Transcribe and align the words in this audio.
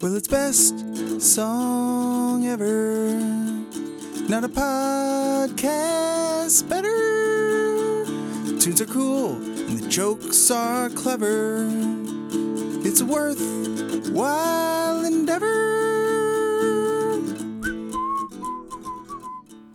Well, 0.00 0.16
it's 0.16 0.28
best 0.28 0.74
song 1.20 2.46
ever. 2.46 3.12
Not 4.28 4.44
a 4.44 4.48
podcast 4.48 6.68
better. 6.68 8.04
Tunes 8.58 8.80
are 8.80 8.86
cool 8.86 9.36
and 9.36 9.78
the 9.78 9.88
jokes 9.88 10.50
are 10.50 10.90
clever. 10.90 11.66
It's 12.84 13.00
a 13.00 13.06
worthwhile 13.06 15.04
endeavor. 15.04 15.52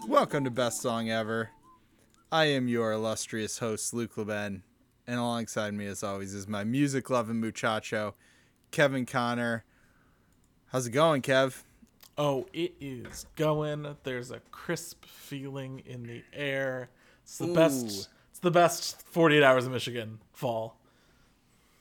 Welcome 0.08 0.44
to 0.44 0.52
Best 0.52 0.82
Song 0.82 1.10
Ever. 1.10 1.52
I 2.32 2.46
am 2.46 2.68
your 2.68 2.92
illustrious 2.92 3.60
host, 3.60 3.94
Luke 3.94 4.18
Leben, 4.18 4.64
and 5.08 5.20
alongside 5.20 5.74
me, 5.74 5.86
as 5.86 6.04
always, 6.04 6.34
is 6.34 6.48
my 6.48 6.64
music 6.64 7.10
loving 7.10 7.40
muchacho, 7.40 8.16
Kevin 8.72 9.06
Connor. 9.06 9.64
How's 10.72 10.86
it 10.86 10.92
going, 10.92 11.24
Kev? 11.24 11.64
Oh, 12.16 12.46
it 12.54 12.76
is 12.80 13.26
going. 13.36 13.96
There's 14.04 14.30
a 14.30 14.40
crisp 14.52 15.04
feeling 15.06 15.82
in 15.84 16.04
the 16.04 16.22
air. 16.32 16.90
It's 17.24 17.40
the 17.40 17.48
Ooh. 17.48 17.56
best. 17.56 18.10
It's 18.30 18.40
the 18.40 18.52
best 18.52 19.02
48 19.08 19.42
hours 19.42 19.66
of 19.66 19.72
Michigan 19.72 20.20
fall. 20.32 20.78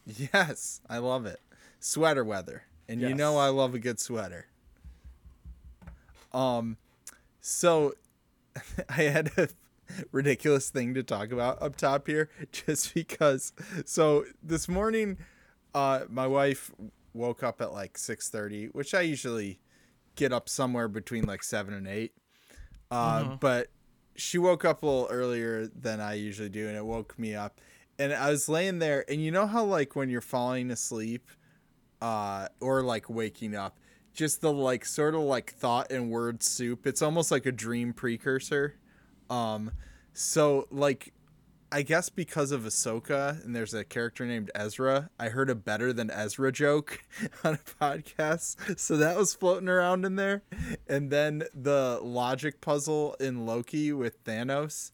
Yes, 0.07 0.81
I 0.89 0.99
love 0.99 1.27
it. 1.27 1.39
Sweater 1.81 2.25
weather. 2.25 2.63
And 2.89 3.03
you 3.03 3.15
know 3.15 3.37
I 3.37 3.49
love 3.49 3.75
a 3.75 3.79
good 3.79 4.01
sweater. 4.01 4.47
Um 6.33 6.79
so 7.43 7.93
I 8.89 9.03
had 9.03 9.31
a 9.37 9.49
ridiculous 10.13 10.71
thing 10.71 10.95
to 10.95 11.03
talk 11.03 11.31
about 11.31 11.61
up 11.61 11.77
top 11.77 12.07
here 12.07 12.31
just 12.53 12.95
because 12.95 13.53
so 13.85 14.25
this 14.43 14.67
morning 14.67 15.19
uh 15.75 16.01
my 16.09 16.27
wife 16.27 16.71
woke 17.13 17.43
up 17.43 17.61
at 17.61 17.73
like 17.73 17.95
6:30, 17.95 18.75
which 18.75 18.95
I 18.95 19.03
usually 19.03 19.61
get 20.15 20.33
up 20.33 20.49
somewhere 20.49 20.89
between 20.89 21.25
like 21.25 21.43
7 21.43 21.73
and 21.73 21.87
8. 21.87 22.13
Uh 22.91 23.37
but 23.41 23.69
she 24.17 24.39
woke 24.39 24.65
up 24.65 24.83
a 24.83 24.87
little 24.87 25.09
earlier 25.11 25.67
than 25.69 26.01
I 26.01 26.15
usually 26.15 26.49
do 26.49 26.67
and 26.69 26.77
it 26.77 26.85
woke 26.85 27.19
me 27.19 27.35
up. 27.35 27.61
And 27.99 28.13
I 28.13 28.31
was 28.31 28.49
laying 28.49 28.79
there 28.79 29.05
and 29.09 29.23
you 29.23 29.31
know 29.31 29.47
how 29.47 29.65
like 29.65 29.95
when 29.95 30.09
you're 30.09 30.21
falling 30.21 30.71
asleep 30.71 31.29
uh 32.01 32.49
or 32.61 32.83
like 32.83 33.11
waking 33.11 33.57
up 33.57 33.79
just 34.15 34.41
the 34.41 34.53
like 34.53 34.85
sort 34.85 35.15
of 35.15 35.21
like 35.23 35.53
thought 35.53 35.91
and 35.91 36.11
word 36.11 36.43
soup 36.43 36.87
it's 36.87 37.03
almost 37.03 37.31
like 37.31 37.47
a 37.47 37.53
dream 37.53 37.93
precursor? 37.93 38.75
Um 39.31 39.71
so 40.13 40.67
like 40.71 41.13
I 41.71 41.83
guess 41.83 42.09
because 42.09 42.51
of 42.51 42.63
Ahsoka 42.63 43.45
and 43.45 43.55
there's 43.55 43.75
a 43.75 43.85
character 43.85 44.25
named 44.25 44.51
Ezra, 44.55 45.11
I 45.19 45.29
heard 45.29 45.51
a 45.51 45.55
better 45.55 45.93
than 45.93 46.11
Ezra 46.11 46.51
joke 46.51 47.05
on 47.45 47.55
a 47.55 47.85
podcast. 47.85 48.79
So 48.79 48.97
that 48.97 49.17
was 49.19 49.35
floating 49.35 49.69
around 49.69 50.07
in 50.07 50.17
there. 50.17 50.43
And 50.89 51.11
then 51.11 51.45
the 51.53 52.01
logic 52.03 52.63
puzzle 52.63 53.17
in 53.21 53.45
Loki 53.45 53.93
with 53.93 54.25
Thanos. 54.25 54.93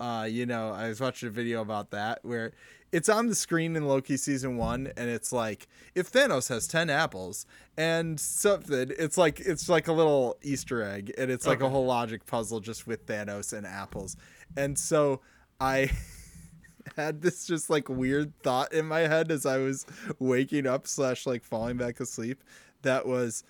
Uh, 0.00 0.26
you 0.28 0.46
know, 0.46 0.72
I 0.72 0.88
was 0.88 1.00
watching 1.00 1.28
a 1.28 1.32
video 1.32 1.62
about 1.62 1.90
that 1.92 2.18
where 2.22 2.52
it's 2.92 3.08
on 3.08 3.28
the 3.28 3.34
screen 3.34 3.76
in 3.76 3.86
Loki 3.86 4.16
season 4.16 4.56
one, 4.56 4.92
and 4.96 5.08
it's 5.08 5.32
like 5.32 5.68
if 5.94 6.12
Thanos 6.12 6.48
has 6.50 6.66
ten 6.66 6.90
apples 6.90 7.46
and 7.78 8.20
something, 8.20 8.92
it's 8.98 9.16
like 9.16 9.40
it's 9.40 9.68
like 9.68 9.88
a 9.88 9.92
little 9.92 10.36
Easter 10.42 10.82
egg, 10.82 11.12
and 11.16 11.30
it's 11.30 11.46
like 11.46 11.62
a 11.62 11.68
whole 11.68 11.86
logic 11.86 12.26
puzzle 12.26 12.60
just 12.60 12.86
with 12.86 13.06
Thanos 13.06 13.52
and 13.56 13.66
apples. 13.66 14.16
And 14.56 14.78
so 14.78 15.20
I 15.60 15.90
had 16.96 17.22
this 17.22 17.46
just 17.46 17.68
like 17.70 17.88
weird 17.88 18.32
thought 18.42 18.72
in 18.72 18.86
my 18.86 19.00
head 19.00 19.30
as 19.30 19.44
I 19.46 19.58
was 19.58 19.86
waking 20.18 20.66
up 20.66 20.86
slash 20.86 21.26
like 21.26 21.44
falling 21.44 21.76
back 21.76 22.00
asleep. 22.00 22.42
That 22.82 23.06
was 23.06 23.42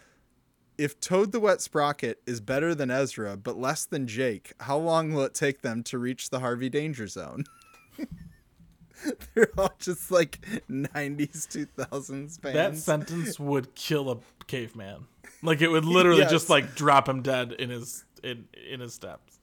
if 0.79 0.99
Toad 1.01 1.33
the 1.33 1.41
Wet 1.41 1.61
Sprocket 1.61 2.21
is 2.27 2.41
better 2.41 2.75
than 2.75 2.91
Ezra 2.91 3.37
but 3.37 3.59
less 3.59 3.85
than 3.87 4.07
Jake, 4.07 4.53
how 4.61 4.77
long 4.79 5.13
will 5.13 5.23
it 5.25 5.35
take 5.35 5.63
them 5.63 5.83
to 5.85 5.99
reach 5.99 6.31
the 6.31 6.41
Harvey 6.41 6.69
Danger 6.69 7.07
Zone? 7.07 7.45
They're 9.35 9.51
all 9.59 9.75
just 9.79 10.11
like 10.11 10.41
90s, 10.71 11.47
2000s 11.47 12.41
fans. 12.41 12.55
That 12.55 12.77
sentence 12.77 13.39
would 13.41 13.75
kill 13.75 14.11
a 14.11 14.17
caveman. 14.47 15.07
Like 15.43 15.61
it 15.61 15.69
would 15.69 15.85
literally 15.87 16.21
Yes. 16.21 16.31
just 16.31 16.51
like 16.51 16.75
drop 16.75 17.09
him 17.09 17.21
dead 17.23 17.53
in 17.53 17.71
his 17.71 18.05
in 18.23 18.47
in 18.71 18.81
his 18.81 18.95
steps. 18.95 19.39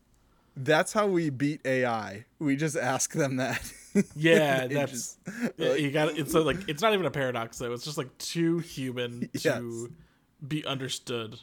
That's 0.56 0.94
how 0.94 1.08
we 1.08 1.30
beat 1.30 1.62
AI. 1.66 2.26
We 2.40 2.56
just 2.56 2.76
ask 2.76 3.14
them 3.14 3.38
that. 3.38 3.72
Yeah, 4.16 4.68
that's 4.68 4.92
just- 4.92 5.20
yeah, 5.58 5.74
you 5.76 5.92
got 5.92 6.18
it's 6.18 6.32
so, 6.32 6.42
like 6.42 6.68
it's 6.68 6.82
not 6.82 6.94
even 6.94 7.06
a 7.06 7.12
paradox 7.12 7.58
though. 7.60 7.74
It's 7.74 7.86
just 7.86 7.98
like 7.98 8.16
too 8.18 8.60
human 8.60 9.30
to 9.40 9.92
be 10.48 10.66
understood. 10.66 11.40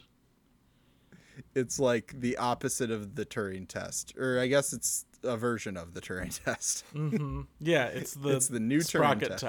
it's 1.55 1.79
like 1.79 2.13
the 2.21 2.37
opposite 2.37 2.91
of 2.91 3.15
the 3.15 3.25
Turing 3.25 3.67
test, 3.69 4.15
or 4.19 4.39
I 4.41 4.47
guess 4.47 4.73
it's 4.73 5.05
a 5.23 5.37
version 5.37 5.77
of 5.77 5.95
the 5.95 6.01
Turing 6.01 6.39
test. 6.45 6.85
Mm-hmm. 6.95 7.43
Yeah, 7.61 7.87
it's 7.87 8.15
the 8.15 8.31
It's 8.37 8.49
the 8.49 8.61
new 8.61 8.79
Turing 8.81 9.21
test. 9.21 9.41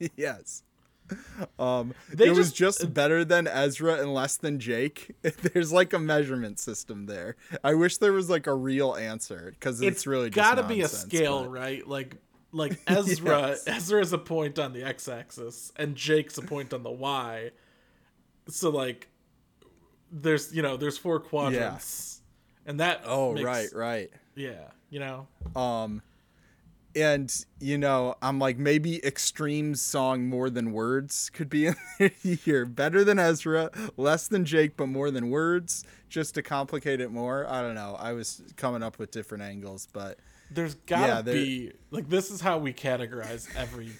test. 0.00 0.10
yes. 0.16 0.62
Um, 1.58 1.94
They 2.12 2.26
it 2.26 2.30
was 2.36 2.52
just- 2.52 2.80
just 2.80 2.94
better 2.94 3.24
than 3.24 3.46
Ezra 3.46 3.94
and 3.94 4.12
less 4.12 4.36
than 4.36 4.58
Jake. 4.58 5.14
There's 5.22 5.72
like 5.72 5.92
a 5.92 5.98
measurement 5.98 6.58
system 6.58 7.06
there. 7.06 7.36
I 7.64 7.74
wish 7.74 7.98
there 7.98 8.12
was 8.12 8.28
like 8.30 8.46
a 8.46 8.54
real 8.54 8.94
answer 8.94 9.50
because 9.52 9.80
it's, 9.80 10.06
really 10.06 10.30
just 10.30 10.36
gotta 10.36 10.62
be 10.66 10.80
a 10.82 10.88
scale, 10.88 11.42
but- 11.44 11.50
right? 11.50 11.86
Like 11.86 12.16
like 12.52 12.78
Ezra 12.86 13.48
Yes. 13.48 13.64
Ezra 13.66 14.00
is 14.00 14.12
a 14.12 14.18
point 14.18 14.58
on 14.58 14.72
the 14.72 14.82
x-axis 14.84 15.72
and 15.76 15.94
Jake's 15.96 16.38
a 16.38 16.42
point 16.42 16.72
on 16.72 16.82
the 16.82 16.90
y. 16.90 17.50
So 18.48 18.70
like 18.70 19.08
there's 20.10 20.54
you 20.54 20.62
know 20.62 20.76
there's 20.76 20.98
four 20.98 21.20
quadrants. 21.20 22.20
And 22.64 22.80
that 22.80 23.02
Oh 23.04 23.32
makes- 23.32 23.44
right, 23.46 23.68
right. 23.74 24.10
Yeah, 24.34 24.68
you 24.90 25.00
know. 25.00 25.26
Um, 25.54 26.02
and 26.96 27.32
you 27.60 27.78
know, 27.78 28.16
I'm 28.22 28.38
like 28.38 28.58
maybe 28.58 29.04
Extreme's 29.04 29.80
song 29.82 30.26
"More 30.28 30.50
Than 30.50 30.72
Words" 30.72 31.30
could 31.32 31.48
be 31.48 31.66
in 31.98 32.10
here. 32.20 32.64
Better 32.64 33.04
than 33.04 33.18
Ezra, 33.18 33.70
less 33.96 34.26
than 34.28 34.44
Jake, 34.44 34.76
but 34.76 34.86
more 34.88 35.10
than 35.10 35.30
words, 35.30 35.84
just 36.08 36.34
to 36.34 36.42
complicate 36.42 37.00
it 37.00 37.10
more. 37.12 37.46
I 37.48 37.60
don't 37.62 37.74
know. 37.74 37.96
I 37.98 38.12
was 38.14 38.42
coming 38.56 38.82
up 38.82 38.98
with 38.98 39.10
different 39.10 39.44
angles, 39.44 39.86
but 39.92 40.18
There's 40.50 40.74
gotta 40.86 41.06
Yeah, 41.12 41.22
there- 41.22 41.34
be 41.34 41.72
like 41.90 42.08
this 42.08 42.30
is 42.30 42.40
how 42.40 42.58
we 42.58 42.72
categorize 42.72 43.46
every 43.56 43.90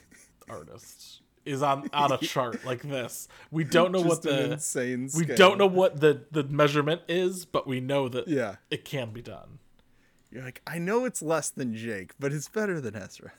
artist 0.48 1.20
is 1.44 1.62
on 1.62 1.88
on 1.92 2.10
a 2.12 2.18
chart 2.22 2.64
like 2.64 2.82
this. 2.82 3.28
We 3.50 3.64
don't 3.64 3.92
know 3.92 4.00
what 4.00 4.22
the 4.22 4.52
insane. 4.54 5.02
we 5.14 5.24
scale. 5.24 5.36
don't 5.36 5.58
know 5.58 5.66
what 5.66 6.00
the 6.00 6.22
the 6.30 6.44
measurement 6.44 7.02
is, 7.08 7.44
but 7.44 7.66
we 7.66 7.80
know 7.80 8.08
that 8.08 8.26
Yeah, 8.28 8.56
it 8.70 8.84
can 8.84 9.12
be 9.12 9.22
done. 9.22 9.58
You're 10.36 10.44
like, 10.44 10.60
I 10.66 10.78
know 10.78 11.06
it's 11.06 11.22
less 11.22 11.48
than 11.48 11.74
Jake, 11.74 12.12
but 12.20 12.30
it's 12.30 12.46
better 12.48 12.78
than 12.80 12.94
Ezra. 12.94 13.32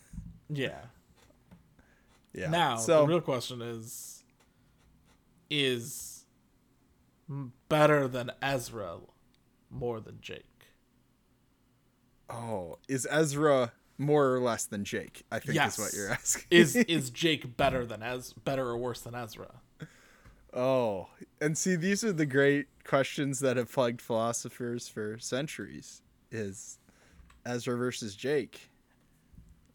Yeah. 0.50 0.80
Yeah. 2.34 2.50
Now 2.52 2.76
so 2.76 3.02
the 3.02 3.08
real 3.08 3.22
question 3.22 3.64
is: 3.64 4.24
Is 5.50 6.26
better 7.68 8.08
than 8.08 8.32
Ezra 8.44 8.98
more 9.72 10.00
than 10.00 10.20
Jake? 10.22 10.44
oh, 12.30 12.78
is 12.88 13.08
Ezra 13.10 13.72
more 13.98 14.34
or 14.36 14.40
less 14.40 14.66
than 14.66 14.84
Jake? 14.84 15.24
I 15.32 15.40
think 15.40 15.56
Yes. 15.56 15.80
is 15.80 15.86
what 15.86 15.94
you're 15.94 16.12
asking. 16.12 16.46
Is 16.52 16.76
is 16.76 17.10
Jake 17.10 17.58
better 17.58 17.86
than 17.86 18.04
Ez 18.04 18.34
better 18.34 18.68
or 18.68 18.78
worse 18.78 19.02
than 19.02 19.16
Ezra? 19.16 19.62
Oh, 20.54 21.08
and 21.42 21.58
see, 21.58 21.76
these 21.76 22.04
are 22.04 22.14
the 22.14 22.26
great 22.26 22.68
questions 22.84 23.40
that 23.40 23.58
have 23.58 23.72
plagued 23.72 24.02
philosophers 24.02 24.88
for 24.88 25.18
centuries. 25.18 26.02
Is 26.32 26.78
Ezra 27.48 27.78
versus 27.78 28.16
Jake? 28.16 28.70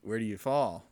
Where 0.03 0.19
do 0.19 0.25
you 0.25 0.37
fall? 0.39 0.85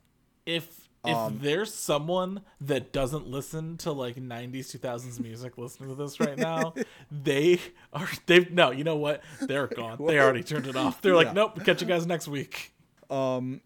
If 0.46 0.88
if 1.04 1.16
Um, 1.16 1.38
there's 1.40 1.72
someone 1.72 2.42
that 2.60 2.92
doesn't 2.92 3.26
listen 3.26 3.78
to 3.78 3.90
like 3.92 4.16
90s 4.16 4.76
2000s 4.78 5.18
music 5.18 5.56
listening 5.56 5.88
to 5.88 5.94
this 5.94 6.20
right 6.20 6.36
now 6.36 6.74
they 7.10 7.58
are 7.94 8.06
they've 8.26 8.50
no 8.52 8.70
you 8.70 8.84
know 8.84 8.96
what 8.96 9.22
they're 9.40 9.66
gone 9.80 9.96
they 10.06 10.18
already 10.20 10.42
turned 10.42 10.66
it 10.66 10.76
off 10.76 11.00
they're 11.00 11.12
Yeah. 11.12 11.16
like 11.18 11.32
nope 11.34 11.64
catch 11.64 11.80
you 11.80 11.88
guys 11.88 12.06
next 12.06 12.28
week 12.28 12.74
Um, 13.08 13.62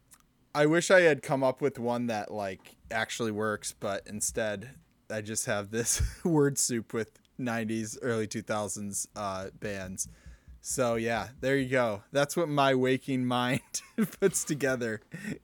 I 0.54 0.66
wish 0.66 0.92
I 0.92 1.00
had 1.00 1.22
come 1.22 1.42
up 1.42 1.60
with 1.60 1.76
one 1.80 2.06
that 2.06 2.32
like 2.32 2.76
actually 2.92 3.32
works, 3.32 3.74
but 3.78 4.02
instead 4.06 4.70
I 5.10 5.20
just 5.20 5.46
have 5.46 5.72
this 5.72 6.00
word 6.24 6.56
soup 6.56 6.92
with 6.92 7.18
90s, 7.40 7.98
early 8.00 8.28
2000s 8.28 9.08
uh, 9.16 9.46
bands. 9.58 10.06
So 10.66 10.94
yeah, 10.94 11.28
there 11.42 11.58
you 11.58 11.68
go. 11.68 12.04
That's 12.10 12.38
what 12.38 12.48
my 12.48 12.74
waking 12.74 13.26
mind 13.26 13.60
puts 14.18 14.44
together. 14.44 15.02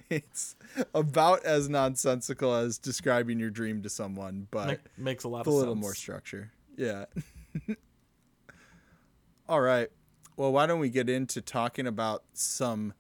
It's 0.08 0.56
about 0.94 1.44
as 1.44 1.68
nonsensical 1.68 2.54
as 2.54 2.78
describing 2.78 3.38
your 3.38 3.50
dream 3.50 3.82
to 3.82 3.90
someone, 3.90 4.48
but 4.50 4.66
Make, 4.66 4.78
makes 4.96 5.24
a 5.24 5.28
lot 5.28 5.46
a 5.46 5.50
of 5.50 5.56
little 5.56 5.74
sense 5.74 5.82
more 5.82 5.94
structure. 5.94 6.52
Yeah. 6.74 7.04
All 9.48 9.60
right. 9.60 9.90
Well, 10.38 10.52
why 10.52 10.64
don't 10.64 10.80
we 10.80 10.88
get 10.88 11.10
into 11.10 11.42
talking 11.42 11.86
about 11.86 12.24
some 12.32 12.94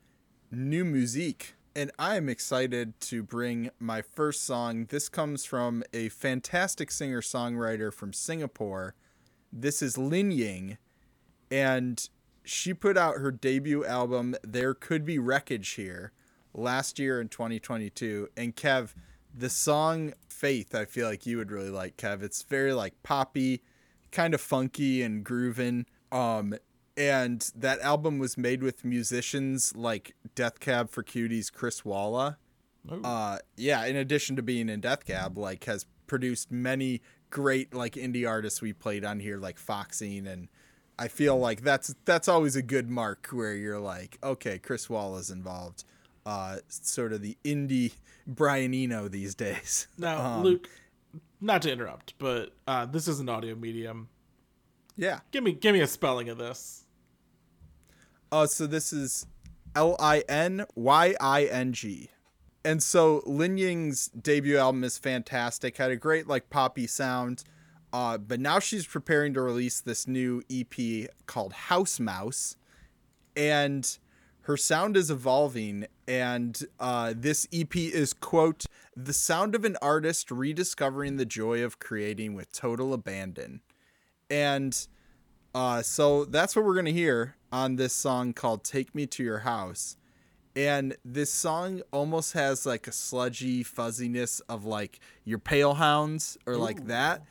new 0.50 0.84
music 0.84 1.54
and 1.74 1.90
I 1.98 2.16
am 2.16 2.28
excited 2.28 3.00
to 3.00 3.22
bring 3.22 3.70
my 3.78 4.02
first 4.02 4.42
song. 4.42 4.84
This 4.90 5.08
comes 5.08 5.46
from 5.46 5.84
a 5.94 6.10
fantastic 6.10 6.90
singer 6.90 7.22
songwriter 7.22 7.90
from 7.90 8.12
Singapore. 8.12 8.94
This 9.50 9.80
is 9.80 9.96
Linying, 9.96 10.76
and 11.50 12.08
she 12.44 12.74
put 12.74 12.96
out 12.96 13.18
her 13.18 13.30
debut 13.30 13.84
album, 13.84 14.34
There 14.42 14.74
Could 14.74 15.04
Be 15.04 15.18
Wreckage 15.18 15.70
Here, 15.70 16.12
last 16.54 16.98
year 16.98 17.20
in 17.20 17.28
2022. 17.28 18.28
And 18.36 18.56
Kev, 18.56 18.94
the 19.34 19.50
song 19.50 20.14
Faith, 20.28 20.74
I 20.74 20.84
feel 20.84 21.06
like 21.06 21.26
you 21.26 21.36
would 21.36 21.50
really 21.50 21.70
like, 21.70 21.96
Kev. 21.96 22.22
It's 22.22 22.42
very 22.42 22.72
like 22.72 22.94
poppy, 23.02 23.62
kind 24.10 24.34
of 24.34 24.40
funky 24.40 25.02
and 25.02 25.22
grooving. 25.22 25.86
Um, 26.10 26.54
and 26.96 27.50
that 27.54 27.80
album 27.80 28.18
was 28.18 28.36
made 28.36 28.62
with 28.62 28.84
musicians 28.84 29.74
like 29.76 30.14
Death 30.34 30.60
Cab 30.60 30.90
for 30.90 31.02
Cutie's 31.02 31.50
Chris 31.50 31.84
Walla. 31.84 32.38
Ooh. 32.90 33.02
Uh, 33.02 33.38
yeah, 33.56 33.84
in 33.84 33.96
addition 33.96 34.36
to 34.36 34.42
being 34.42 34.68
in 34.68 34.80
Death 34.80 35.04
Cab, 35.04 35.36
like 35.36 35.64
has 35.64 35.86
produced 36.06 36.50
many 36.50 37.02
great 37.28 37.72
like 37.74 37.94
indie 37.94 38.28
artists 38.28 38.60
we 38.60 38.72
played 38.72 39.04
on 39.04 39.20
here, 39.20 39.38
like 39.38 39.58
Foxing, 39.58 40.26
and 40.26 40.48
I 41.00 41.08
feel 41.08 41.38
like 41.38 41.62
that's 41.62 41.94
that's 42.04 42.28
always 42.28 42.54
a 42.56 42.62
good 42.62 42.90
mark 42.90 43.28
where 43.32 43.54
you're 43.54 43.80
like, 43.80 44.18
okay, 44.22 44.58
Chris 44.58 44.88
Walla's 44.90 45.30
involved. 45.30 45.82
Uh, 46.26 46.58
sort 46.68 47.14
of 47.14 47.22
the 47.22 47.36
indie 47.44 47.92
Brian 48.26 48.74
Eno 48.74 49.08
these 49.08 49.34
days. 49.34 49.88
Now, 49.96 50.20
Um, 50.24 50.42
Luke, 50.44 50.68
not 51.40 51.62
to 51.62 51.72
interrupt, 51.72 52.14
but 52.18 52.50
uh, 52.68 52.84
this 52.84 53.08
is 53.08 53.18
an 53.18 53.28
audio 53.30 53.54
medium. 53.54 54.10
Yeah. 54.96 55.20
Give 55.30 55.42
me 55.42 55.52
give 55.52 55.72
me 55.72 55.80
a 55.80 55.86
spelling 55.86 56.28
of 56.28 56.36
this. 56.36 56.84
Oh, 58.30 58.44
so 58.46 58.66
this 58.66 58.92
is 58.92 59.26
L 59.74 59.96
I 59.98 60.22
N 60.28 60.66
Y 60.74 61.14
I 61.20 61.44
N 61.46 61.72
G. 61.72 62.10
And 62.62 62.82
so 62.82 63.22
Linying's 63.26 64.08
debut 64.08 64.58
album 64.58 64.84
is 64.84 64.98
fantastic. 64.98 65.78
Had 65.78 65.90
a 65.90 65.96
great 65.96 66.26
like 66.28 66.50
poppy 66.50 66.86
sound. 66.86 67.42
Uh, 67.92 68.18
but 68.18 68.40
now 68.40 68.58
she's 68.58 68.86
preparing 68.86 69.34
to 69.34 69.40
release 69.40 69.80
this 69.80 70.06
new 70.06 70.42
EP 70.50 71.08
called 71.26 71.52
House 71.52 71.98
Mouse. 71.98 72.56
And 73.36 73.98
her 74.42 74.56
sound 74.56 74.96
is 74.96 75.10
evolving. 75.10 75.86
And 76.06 76.60
uh, 76.78 77.14
this 77.16 77.48
EP 77.52 77.74
is, 77.76 78.12
quote, 78.12 78.64
the 78.96 79.12
sound 79.12 79.54
of 79.54 79.64
an 79.64 79.76
artist 79.82 80.30
rediscovering 80.30 81.16
the 81.16 81.24
joy 81.24 81.64
of 81.64 81.78
creating 81.78 82.34
with 82.34 82.52
total 82.52 82.92
abandon. 82.92 83.60
And 84.28 84.86
uh, 85.54 85.82
so 85.82 86.24
that's 86.24 86.54
what 86.54 86.64
we're 86.64 86.74
going 86.74 86.86
to 86.86 86.92
hear 86.92 87.36
on 87.50 87.76
this 87.76 87.92
song 87.92 88.32
called 88.32 88.62
Take 88.62 88.94
Me 88.94 89.06
to 89.06 89.22
Your 89.24 89.40
House. 89.40 89.96
And 90.54 90.96
this 91.04 91.32
song 91.32 91.82
almost 91.92 92.32
has 92.32 92.66
like 92.66 92.86
a 92.86 92.92
sludgy 92.92 93.62
fuzziness 93.62 94.40
of 94.40 94.64
like 94.64 95.00
your 95.24 95.38
Palehounds 95.38 96.36
or 96.46 96.56
like 96.56 96.86
that 96.86 97.22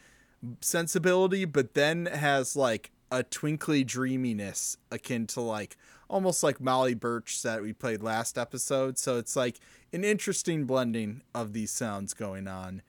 sensibility, 0.62 1.46
but 1.46 1.74
then 1.74 2.06
has 2.08 2.56
like 2.56 2.92
a 3.12 3.24
twinkly 3.24 3.84
dreaminess 3.84 4.78
akin 4.92 5.26
to 5.28 5.42
like 5.42 5.78
almost 6.10 6.44
like 6.44 6.60
Molly 6.60 6.94
Burch 6.94 7.42
that 7.42 7.62
we 7.62 7.74
played 7.74 8.02
last 8.02 8.38
episode. 8.38 8.98
So 8.98 9.18
it's 9.18 9.36
like 9.36 9.60
an 9.94 10.04
interesting 10.04 10.66
blending 10.66 11.22
of 11.34 11.54
these 11.54 11.72
sounds 11.72 12.14
going 12.14 12.48
on. 12.48 12.82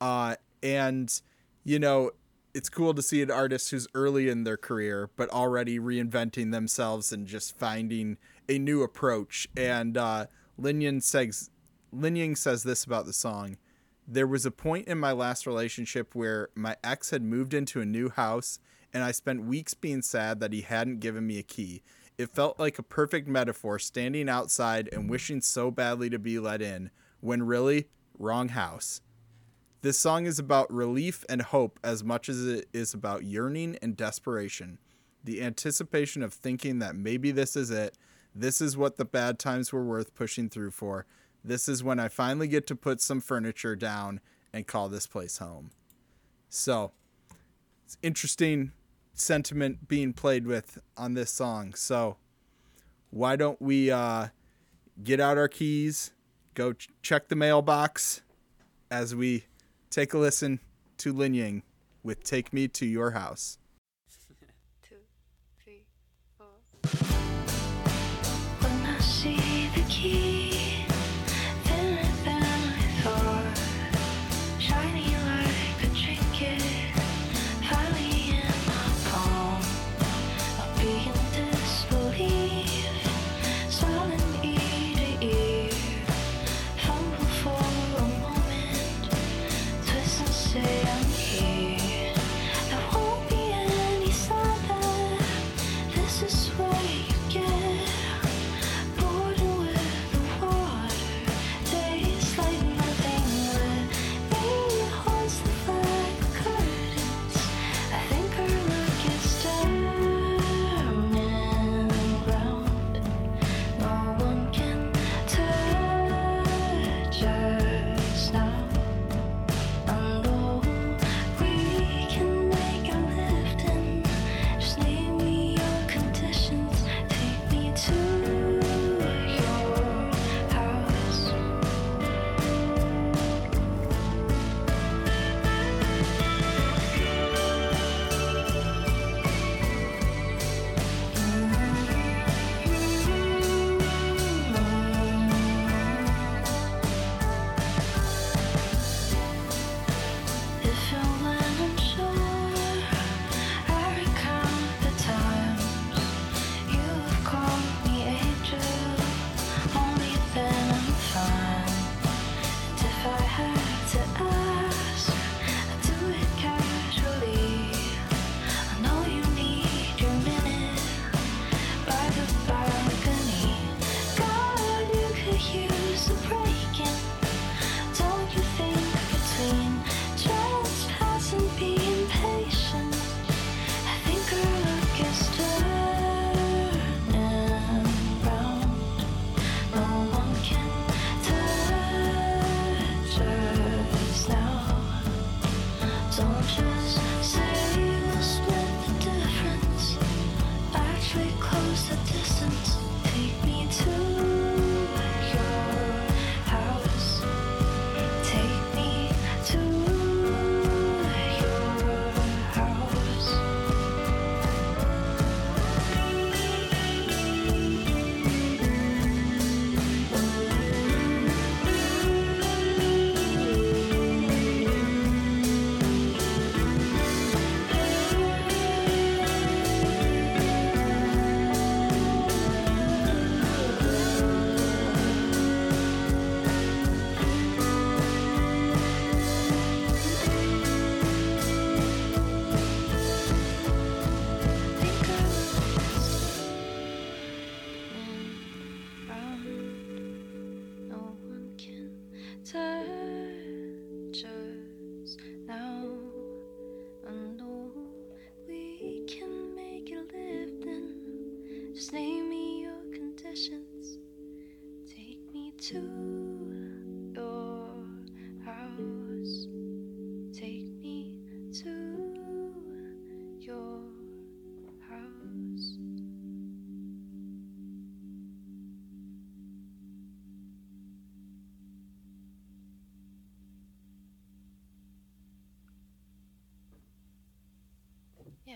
Uh, 0.00 0.36
and 0.62 1.20
you 1.64 1.78
know, 1.78 2.10
it's 2.52 2.68
cool 2.68 2.94
to 2.94 3.02
see 3.02 3.20
an 3.20 3.30
artist 3.30 3.70
who's 3.70 3.88
early 3.94 4.28
in 4.28 4.44
their 4.44 4.56
career 4.56 5.10
but 5.16 5.28
already 5.30 5.78
reinventing 5.78 6.52
themselves 6.52 7.12
and 7.12 7.26
just 7.26 7.58
finding 7.58 8.16
a 8.48 8.58
new 8.58 8.82
approach. 8.82 9.48
And 9.56 9.96
uh, 9.96 10.26
Lin 10.56 11.00
says, 11.00 11.50
Linying 11.94 12.36
says 12.36 12.62
this 12.62 12.84
about 12.84 13.06
the 13.06 13.12
song. 13.12 13.56
There 14.06 14.26
was 14.26 14.44
a 14.44 14.50
point 14.50 14.86
in 14.86 14.98
my 14.98 15.12
last 15.12 15.46
relationship 15.46 16.14
where 16.14 16.48
my 16.54 16.76
ex 16.84 17.10
had 17.10 17.22
moved 17.22 17.54
into 17.54 17.80
a 17.80 17.86
new 17.86 18.10
house 18.10 18.58
and 18.92 19.02
I 19.02 19.12
spent 19.12 19.44
weeks 19.44 19.74
being 19.74 20.02
sad 20.02 20.40
that 20.40 20.52
he 20.52 20.60
hadn't 20.60 21.00
given 21.00 21.26
me 21.26 21.38
a 21.38 21.42
key. 21.42 21.82
It 22.16 22.34
felt 22.34 22.60
like 22.60 22.78
a 22.78 22.82
perfect 22.82 23.26
metaphor 23.26 23.78
standing 23.78 24.28
outside 24.28 24.88
and 24.92 25.10
wishing 25.10 25.40
so 25.40 25.70
badly 25.70 26.08
to 26.10 26.18
be 26.18 26.38
let 26.38 26.62
in 26.62 26.90
when 27.20 27.42
really, 27.42 27.88
wrong 28.16 28.50
house. 28.50 29.00
This 29.82 29.98
song 29.98 30.26
is 30.26 30.38
about 30.38 30.72
relief 30.72 31.24
and 31.28 31.42
hope 31.42 31.80
as 31.82 32.04
much 32.04 32.28
as 32.28 32.46
it 32.46 32.68
is 32.72 32.94
about 32.94 33.24
yearning 33.24 33.76
and 33.82 33.96
desperation. 33.96 34.78
The 35.24 35.42
anticipation 35.42 36.22
of 36.22 36.32
thinking 36.32 36.78
that 36.78 36.94
maybe 36.94 37.32
this 37.32 37.56
is 37.56 37.70
it. 37.70 37.98
This 38.34 38.60
is 38.60 38.76
what 38.76 38.96
the 38.96 39.04
bad 39.04 39.38
times 39.38 39.72
were 39.72 39.84
worth 39.84 40.14
pushing 40.14 40.48
through 40.48 40.70
for. 40.70 41.06
This 41.44 41.68
is 41.68 41.84
when 41.84 42.00
I 42.00 42.08
finally 42.08 42.48
get 42.48 42.66
to 42.68 42.76
put 42.76 43.00
some 43.00 43.20
furniture 43.20 43.76
down 43.76 44.20
and 44.52 44.66
call 44.66 44.88
this 44.88 45.06
place 45.06 45.38
home. 45.38 45.70
So, 46.48 46.92
it's 47.84 47.98
interesting 48.02 48.72
sentiment 49.12 49.86
being 49.86 50.12
played 50.12 50.46
with 50.46 50.78
on 50.96 51.14
this 51.14 51.30
song. 51.30 51.74
So, 51.74 52.16
why 53.10 53.36
don't 53.36 53.60
we 53.60 53.90
uh, 53.90 54.28
get 55.02 55.20
out 55.20 55.36
our 55.36 55.48
keys, 55.48 56.12
go 56.54 56.72
ch- 56.72 56.88
check 57.02 57.28
the 57.28 57.36
mailbox 57.36 58.22
as 58.90 59.14
we 59.14 59.44
take 59.90 60.14
a 60.14 60.18
listen 60.18 60.60
to 60.98 61.12
Linying 61.12 61.62
with 62.02 62.22
Take 62.22 62.52
Me 62.52 62.68
to 62.68 62.86
Your 62.86 63.12
House. 63.12 63.58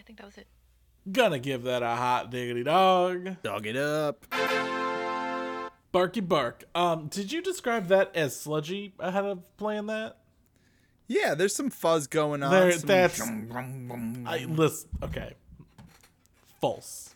Think 0.08 0.18
that 0.20 0.26
was 0.26 0.38
it. 0.38 0.46
Gonna 1.12 1.38
give 1.38 1.64
that 1.64 1.82
a 1.82 1.94
hot 1.94 2.30
diggity 2.30 2.62
dog. 2.62 3.42
Dog 3.42 3.66
it 3.66 3.76
up. 3.76 4.24
Barky 5.92 6.20
bark. 6.20 6.64
Um, 6.74 7.08
did 7.08 7.30
you 7.30 7.42
describe 7.42 7.88
that 7.88 8.10
as 8.16 8.38
sludgy 8.38 8.94
ahead 8.98 9.26
of 9.26 9.56
playing 9.58 9.86
that? 9.86 10.16
Yeah, 11.08 11.34
there's 11.34 11.54
some 11.54 11.68
fuzz 11.68 12.06
going 12.06 12.42
on. 12.42 12.50
There- 12.50 12.72
that's-. 12.74 13.20
I 13.20 14.46
listen. 14.48 14.88
Okay. 15.02 15.34
False. 16.60 17.10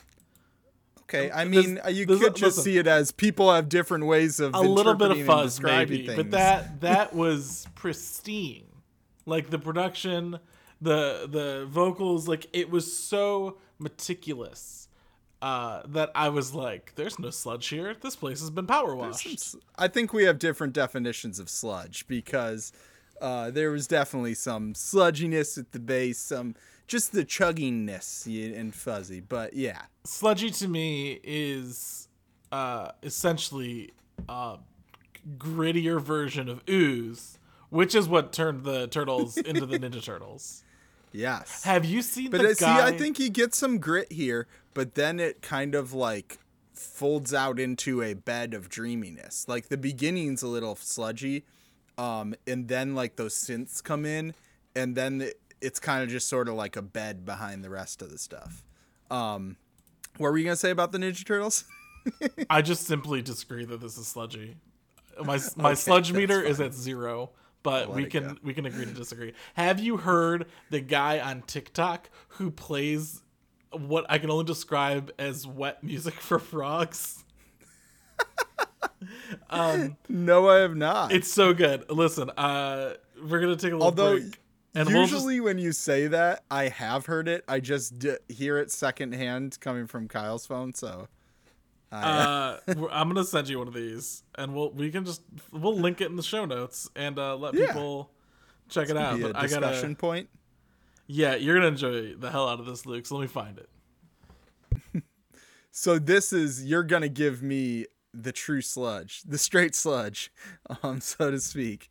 okay. 1.03 1.31
I 1.31 1.45
mean, 1.47 1.81
uh, 1.85 1.89
you 1.89 2.05
there's 2.05 2.21
a- 2.21 2.25
could 2.25 2.37
just 2.37 2.59
listen. 2.59 2.65
see 2.65 2.79
it 2.79 2.87
as 2.87 3.11
people 3.11 3.53
have 3.53 3.71
different 3.71 4.05
ways 4.05 4.39
of 4.39 4.55
A 4.55 4.61
little 4.61 4.95
bit 4.95 5.13
of 5.13 5.25
fuzz, 5.25 5.57
describing 5.57 6.07
maybe, 6.07 6.17
but 6.17 6.31
that 6.33 6.81
that 6.83 7.15
was 7.15 7.67
pristine. 7.75 8.67
Like 9.25 9.49
the 9.51 9.59
production, 9.59 10.39
the 10.83 11.29
the 11.31 11.67
vocals, 11.69 12.29
like 12.29 12.47
it 12.53 12.71
was 12.71 12.97
so 12.97 13.59
meticulous 13.79 14.89
uh, 15.41 15.83
that 15.87 16.11
I 16.15 16.29
was 16.29 16.55
like, 16.55 16.93
"There's 16.97 17.19
no 17.19 17.31
sludge 17.31 17.69
here. 17.69 17.95
This 18.01 18.17
place 18.17 18.41
has 18.41 18.51
been 18.51 18.67
power 18.67 18.95
washed." 18.95 19.57
I 19.79 19.89
think 19.89 20.13
we 20.13 20.25
have 20.25 20.39
different 20.39 20.73
definitions 20.73 21.39
of 21.39 21.49
sludge 21.49 22.07
because 22.09 22.73
uh, 23.21 23.51
there 23.51 23.71
was 23.71 23.87
definitely 23.87 24.35
some 24.35 24.75
sludginess 24.75 25.57
at 25.57 25.73
the 25.73 25.79
base, 25.79 26.19
some 26.19 26.57
just 26.89 27.13
the 27.13 27.25
chugginess 27.25 28.27
and 28.59 28.75
fuzzy. 28.75 29.21
But 29.21 29.55
yeah, 29.55 29.83
sludgy 30.05 30.51
to 30.51 30.69
me 30.69 31.21
is 31.23 32.09
uh 32.51 32.91
essentially 33.03 33.93
a 34.29 34.59
grittier 35.39 36.01
version 36.01 36.49
of 36.49 36.61
ooze 36.69 37.39
which 37.71 37.95
is 37.95 38.07
what 38.07 38.35
turned 38.35 38.65
the 38.65 38.87
turtles 38.89 39.39
into 39.39 39.65
the 39.65 39.79
ninja 39.79 40.03
turtles 40.03 40.63
yes. 41.13 41.65
have 41.65 41.85
you 41.85 42.03
seen 42.03 42.31
But 42.31 42.43
the 42.43 42.55
see, 42.55 42.65
guy 42.65 42.87
I 42.87 42.97
think 42.97 43.19
he 43.19 43.29
gets 43.29 43.59
some 43.59 43.79
grit 43.79 44.11
here, 44.13 44.47
but 44.75 44.95
then 44.95 45.21
it 45.21 45.43
kind 45.43 45.75
of 45.75 45.93
like 45.93 46.39
folds 46.75 47.33
out 47.33 47.61
into 47.61 48.03
a 48.03 48.15
bed 48.15 48.55
of 48.55 48.69
dreaminess. 48.69 49.47
Like 49.49 49.69
the 49.69 49.77
beginning's 49.77 50.43
a 50.43 50.49
little 50.49 50.77
sludgy, 50.77 51.45
um, 51.99 52.35
and 52.47 52.69
then 52.69 52.95
like 52.95 53.17
those 53.17 53.35
synths 53.35 53.83
come 53.83 54.05
in, 54.05 54.35
and 54.75 54.97
then 54.97 55.19
the, 55.19 55.35
it's 55.61 55.79
kind 55.79 56.03
of 56.03 56.09
just 56.09 56.29
sort 56.29 56.49
of 56.49 56.55
like 56.55 56.77
a 56.77 56.83
bed 56.83 57.25
behind 57.25 57.63
the 57.63 57.71
rest 57.71 58.03
of 58.03 58.11
the 58.11 58.19
stuff. 58.19 58.65
Um, 59.11 59.57
what 60.19 60.33
were 60.33 60.39
you 60.39 60.45
gonna 60.45 60.57
say 60.57 60.71
about 60.71 60.93
the 60.93 60.99
Ninja 60.99 61.25
Turtles? 61.25 61.65
i 62.51 62.61
just 62.63 62.87
simply 62.87 63.23
disagree 63.23 63.65
that 63.65 63.81
this 63.81 63.97
is 63.97 64.07
sludgy 64.07 64.57
my 65.25 65.39
my 65.57 65.71
Okay, 65.71 65.75
sludge 65.75 66.13
meter 66.13 66.41
is 66.41 66.61
at 66.61 66.75
zero 66.75 67.31
but 67.63 67.93
we 67.95 68.07
can 68.07 68.39
we 68.43 68.55
can 68.55 68.67
agree 68.67 68.85
to 68.85 68.93
disagree 68.95 69.33
have 69.55 69.81
you 69.81 69.97
heard 69.99 70.47
the 70.71 70.81
guy 70.81 71.19
on 71.19 71.43
tiktok 71.43 72.09
who 72.29 72.51
plays 72.51 73.23
what 73.71 74.05
i 74.09 74.19
can 74.19 74.31
only 74.31 74.45
describe 74.45 75.11
as 75.19 75.47
wet 75.47 75.83
music 75.83 76.15
for 76.15 76.39
frogs 76.39 77.25
no, 80.09 80.49
I 80.49 80.59
have 80.59 80.77
not. 80.77 81.13
It's 81.13 81.33
so 81.33 81.55
good. 81.55 81.91
Listen, 81.91 82.31
uh, 82.31 82.95
we're 83.23 83.41
gonna 83.41 83.57
take 83.57 83.73
a 83.73 83.77
little 83.77 83.85
Although 83.85 84.19
break, 84.19 84.39
and 84.75 84.89
we'll 84.89 85.03
just 85.03 85.13
usually 85.13 85.41
when 85.41 85.59
you 85.59 85.73
say 85.73 86.07
that, 86.09 86.45
I 86.51 86.69
have 86.69 87.07
heard 87.07 87.29
it. 87.29 87.45
I 87.49 87.61
just 87.61 87.99
d- 87.99 88.17
hear 88.29 88.59
it 88.59 88.71
secondhand 88.71 89.59
coming 89.61 89.87
from 89.87 90.09
Kyle's 90.09 90.47
phone. 90.47 90.75
So, 90.75 91.09
uh, 91.93 92.57
I'm 92.91 93.09
gonna 93.09 93.25
send 93.25 93.49
you 93.49 93.59
one 93.59 93.69
of 93.69 93.75
these, 93.75 94.23
and 94.37 94.55
we'll 94.55 94.71
we 94.71 94.91
can 94.91 95.05
just 95.05 95.23
we'll 95.53 95.77
link 95.77 96.01
it 96.01 96.07
in 96.09 96.17
the 96.17 96.23
show 96.23 96.45
notes 96.45 96.89
and 96.97 97.19
uh, 97.19 97.37
let 97.37 97.55
Yeah. 97.55 97.67
people 97.67 98.11
check 98.69 98.89
it 98.89 98.97
out. 98.97 99.21
But 99.21 99.37
I 99.37 99.43
discussion 99.43 99.91
gotta, 99.93 99.95
point. 99.97 100.29
yeah, 101.07 101.35
you're 101.35 101.55
gonna 101.55 101.69
enjoy 101.69 102.15
the 102.15 102.31
hell 102.31 102.49
out 102.49 102.61
of 102.61 102.67
this, 102.67 102.87
Luke. 102.87 103.05
So 103.07 103.17
let 103.17 103.23
me 103.23 103.29
find 103.29 103.59
it. 103.59 103.69
So 105.75 105.99
this 105.99 106.35
is 106.35 106.67
you're 106.67 106.83
gonna 106.83 107.09
give 107.09 107.43
me 107.43 107.87
the 108.13 108.31
true 108.31 108.61
sludge, 108.61 109.23
the 109.23 109.39
straight 109.39 109.75
sludge, 109.75 110.31
um, 110.83 111.01
so 111.01 111.31
to 111.31 111.41
speak. 111.41 111.91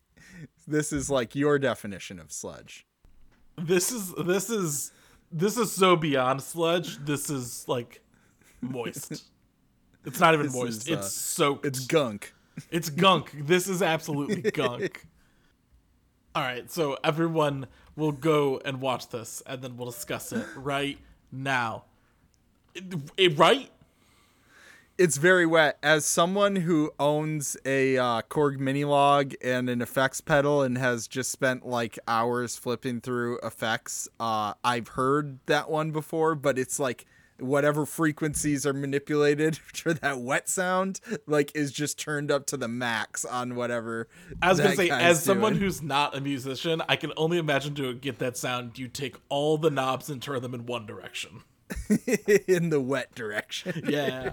This 0.68 0.94
is 0.94 1.10
like 1.10 1.34
your 1.36 1.58
definition 1.58 2.20
of 2.20 2.32
sludge. 2.32 2.86
This 3.58 3.92
is 3.92 4.14
this 4.24 4.52
is 4.52 4.92
this 5.32 5.58
is 5.58 5.72
so 5.72 5.96
beyond 5.96 6.42
sludge. 6.44 7.04
This 7.04 7.30
is 7.32 7.66
like 7.68 8.02
moist. 8.62 9.24
It's 10.06 10.20
not 10.20 10.34
even 10.34 10.52
moist. 10.52 10.88
is, 10.88 10.90
uh, 10.90 10.98
it's 11.00 11.12
soaked. 11.14 11.66
It's 11.66 11.80
gunk. 11.86 12.34
It's 12.70 12.90
gunk. 12.90 13.32
this 13.46 13.68
is 13.68 13.82
absolutely 13.82 14.42
gunk. 14.52 15.06
All 16.34 16.44
right, 16.44 16.70
so 16.72 16.98
everyone 17.04 17.68
will 17.96 18.12
go 18.14 18.62
and 18.64 18.80
watch 18.82 19.10
this, 19.10 19.44
and 19.46 19.62
then 19.62 19.76
we'll 19.78 19.92
discuss 19.92 20.32
it 20.32 20.46
right 20.56 20.98
now. 21.32 21.84
It, 22.74 22.84
it- 23.18 23.38
right? 23.38 23.70
It's 24.98 25.18
very 25.18 25.48
wet. 25.48 25.80
As 25.82 26.06
someone 26.06 26.58
who 26.58 26.92
owns 27.00 27.58
a 27.66 27.98
uh, 27.98 28.22
Korg 28.30 28.58
minilogue 28.60 29.34
and 29.44 29.68
an 29.68 29.82
effects 29.82 30.22
pedal 30.22 30.62
and 30.62 30.78
has 30.78 31.08
just 31.08 31.32
spent 31.32 31.66
like 31.66 31.98
hours 32.08 32.56
flipping 32.56 33.02
through 33.02 33.40
effects, 33.40 34.08
uh, 34.20 34.54
I've 34.64 34.90
heard 34.90 35.40
that 35.48 35.72
one 35.72 35.90
before, 35.90 36.36
but 36.36 36.60
it's 36.60 36.80
like 36.80 37.08
whatever 37.42 37.86
frequencies 37.86 38.66
are 38.66 38.74
manipulated 38.74 39.58
for 39.74 39.94
that 39.94 40.20
wet 40.20 40.48
sound, 40.48 41.00
like 41.26 41.52
is 41.56 41.72
just 41.72 42.00
turned 42.00 42.32
up 42.32 42.46
to 42.48 42.58
the 42.58 42.68
max 42.68 43.26
on 43.26 43.56
whatever. 43.56 44.08
I 44.42 44.50
was 44.50 44.60
gonna 44.60 44.76
say, 44.76 44.90
as 44.90 45.24
someone 45.24 45.56
who's 45.56 45.82
not 45.82 46.16
a 46.16 46.22
musician, 46.22 46.82
I 46.88 46.96
can 46.96 47.12
only 47.18 47.38
imagine 47.38 47.76
to 47.76 47.94
get 47.94 48.20
that 48.20 48.38
sound. 48.38 48.78
You 48.78 48.88
take 48.88 49.16
all 49.30 49.58
the 49.58 49.70
knobs 49.70 50.10
and 50.10 50.22
turn 50.22 50.42
them 50.42 50.54
in 50.54 50.66
one 50.66 50.86
direction. 50.86 51.44
in 52.48 52.70
the 52.70 52.82
wet 52.82 53.14
direction. 53.16 53.84
Yeah, 53.92 54.32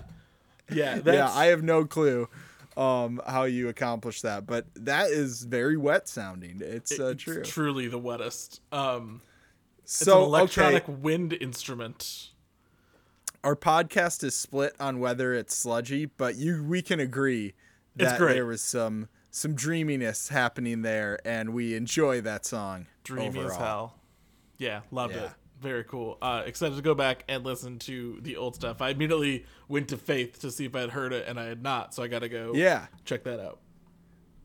yeah. 0.70 1.00
Yeah, 1.04 1.30
I 1.32 1.46
have 1.46 1.62
no 1.62 1.84
clue 1.84 2.28
um 2.76 3.20
how 3.26 3.44
you 3.44 3.68
accomplish 3.68 4.22
that, 4.22 4.46
but 4.46 4.66
that 4.74 5.10
is 5.10 5.42
very 5.42 5.76
wet 5.76 6.08
sounding. 6.08 6.60
It's 6.62 6.98
uh, 6.98 7.08
it's 7.08 7.22
true. 7.22 7.42
truly 7.42 7.88
the 7.88 7.98
wettest. 7.98 8.60
Um, 8.70 9.22
it's 9.82 10.06
an 10.06 10.18
electronic 10.18 10.84
okay, 10.84 10.92
wind 10.92 11.32
instrument. 11.32 12.28
Our 13.44 13.56
podcast 13.56 14.22
is 14.24 14.34
split 14.34 14.74
on 14.80 15.00
whether 15.00 15.32
it's 15.34 15.54
sludgy, 15.56 16.06
but 16.06 16.36
you 16.36 16.62
we 16.64 16.82
can 16.82 17.00
agree 17.00 17.54
It's 17.96 18.10
that 18.10 18.18
great. 18.18 18.34
there 18.34 18.46
was 18.46 18.62
some 18.62 19.08
some 19.30 19.54
dreaminess 19.54 20.28
happening 20.30 20.82
there, 20.82 21.18
and 21.24 21.52
we 21.52 21.74
enjoy 21.74 22.20
that 22.22 22.44
song. 22.44 22.86
dreamy 23.04 23.40
as 23.40 23.56
hell. 23.56 23.94
Yeah, 24.58 24.80
loved 24.90 25.14
Yeah. 25.14 25.24
it. 25.26 25.30
Very 25.60 25.82
cool. 25.84 26.18
Uh, 26.22 26.42
excited 26.46 26.76
to 26.76 26.82
go 26.82 26.94
back 26.94 27.24
and 27.28 27.44
listen 27.44 27.78
to 27.80 28.18
the 28.22 28.36
old 28.36 28.54
stuff. 28.54 28.80
I 28.80 28.90
immediately 28.90 29.44
went 29.66 29.88
to 29.88 29.96
Faith 29.96 30.38
to 30.40 30.50
see 30.52 30.64
if 30.66 30.74
I 30.76 30.80
had 30.82 30.90
heard 30.90 31.12
it, 31.12 31.26
and 31.26 31.38
I 31.38 31.46
had 31.46 31.62
not, 31.62 31.94
so 31.94 32.02
I 32.02 32.06
got 32.08 32.20
to 32.20 32.28
go 32.28 32.52
Yeah. 32.54 32.86
check 33.04 33.24
that 33.24 33.40
out. 33.40 33.58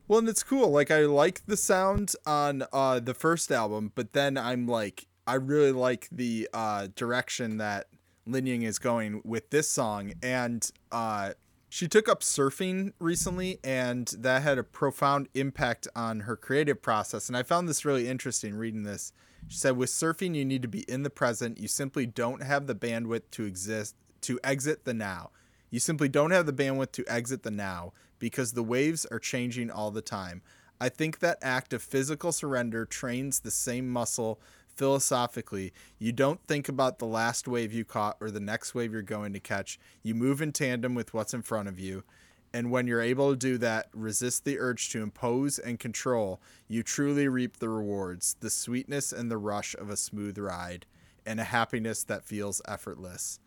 Well, 0.08 0.18
and 0.18 0.28
it's 0.28 0.42
cool. 0.42 0.70
Like 0.70 0.90
I 0.90 1.00
like 1.06 1.46
the 1.46 1.56
sound 1.56 2.14
on 2.26 2.64
uh 2.72 3.00
the 3.00 3.14
first 3.14 3.50
album, 3.52 3.92
but 3.94 4.12
then 4.12 4.36
I'm 4.36 4.66
like 4.66 5.06
I 5.26 5.34
really 5.34 5.72
like 5.72 6.08
the 6.12 6.48
uh 6.52 6.88
direction 6.94 7.56
that 7.58 7.86
Linying 8.28 8.62
is 8.62 8.78
going 8.78 9.20
with 9.24 9.50
this 9.50 9.68
song 9.68 10.12
and 10.22 10.70
uh 10.90 11.32
she 11.68 11.88
took 11.88 12.08
up 12.08 12.20
surfing 12.20 12.92
recently 13.00 13.58
and 13.64 14.06
that 14.18 14.42
had 14.42 14.58
a 14.58 14.62
profound 14.62 15.28
impact 15.34 15.88
on 15.96 16.20
her 16.20 16.36
creative 16.36 16.80
process 16.80 17.28
and 17.28 17.36
I 17.36 17.42
found 17.42 17.68
this 17.68 17.84
really 17.84 18.08
interesting 18.08 18.54
reading 18.54 18.84
this. 18.84 19.12
She 19.48 19.58
said 19.58 19.76
with 19.76 19.90
surfing 19.90 20.34
you 20.34 20.44
need 20.44 20.62
to 20.62 20.68
be 20.68 20.84
in 20.88 21.02
the 21.02 21.10
present. 21.10 21.58
You 21.58 21.68
simply 21.68 22.06
don't 22.06 22.42
have 22.42 22.66
the 22.66 22.74
bandwidth 22.74 23.30
to 23.32 23.44
exist 23.44 23.96
to 24.22 24.40
exit 24.42 24.84
the 24.84 24.94
now. 24.94 25.30
You 25.70 25.80
simply 25.80 26.08
don't 26.08 26.30
have 26.30 26.46
the 26.46 26.52
bandwidth 26.52 26.92
to 26.92 27.04
exit 27.06 27.42
the 27.42 27.50
now 27.50 27.92
because 28.18 28.52
the 28.52 28.62
waves 28.62 29.04
are 29.06 29.18
changing 29.18 29.70
all 29.70 29.90
the 29.90 30.00
time. 30.00 30.40
I 30.80 30.88
think 30.88 31.18
that 31.18 31.38
act 31.42 31.72
of 31.72 31.82
physical 31.82 32.32
surrender 32.32 32.84
trains 32.84 33.40
the 33.40 33.50
same 33.50 33.88
muscle 33.88 34.40
philosophically. 34.76 35.72
You 35.98 36.12
don't 36.12 36.40
think 36.46 36.68
about 36.68 36.98
the 36.98 37.06
last 37.06 37.48
wave 37.48 37.72
you 37.72 37.84
caught 37.84 38.16
or 38.20 38.30
the 38.30 38.40
next 38.40 38.74
wave 38.74 38.92
you're 38.92 39.02
going 39.02 39.32
to 39.32 39.40
catch. 39.40 39.78
You 40.02 40.14
move 40.14 40.42
in 40.42 40.52
tandem 40.52 40.94
with 40.94 41.14
what's 41.14 41.34
in 41.34 41.42
front 41.42 41.68
of 41.68 41.78
you. 41.78 42.04
And 42.52 42.70
when 42.70 42.86
you're 42.86 43.00
able 43.00 43.30
to 43.30 43.36
do 43.36 43.58
that, 43.58 43.88
resist 43.92 44.44
the 44.44 44.60
urge 44.60 44.90
to 44.90 45.02
impose 45.02 45.58
and 45.58 45.80
control, 45.80 46.40
you 46.68 46.84
truly 46.84 47.26
reap 47.26 47.56
the 47.58 47.68
rewards 47.68 48.36
the 48.38 48.48
sweetness 48.48 49.12
and 49.12 49.28
the 49.28 49.38
rush 49.38 49.74
of 49.74 49.90
a 49.90 49.96
smooth 49.96 50.38
ride, 50.38 50.86
and 51.26 51.40
a 51.40 51.44
happiness 51.44 52.04
that 52.04 52.24
feels 52.24 52.62
effortless. 52.68 53.40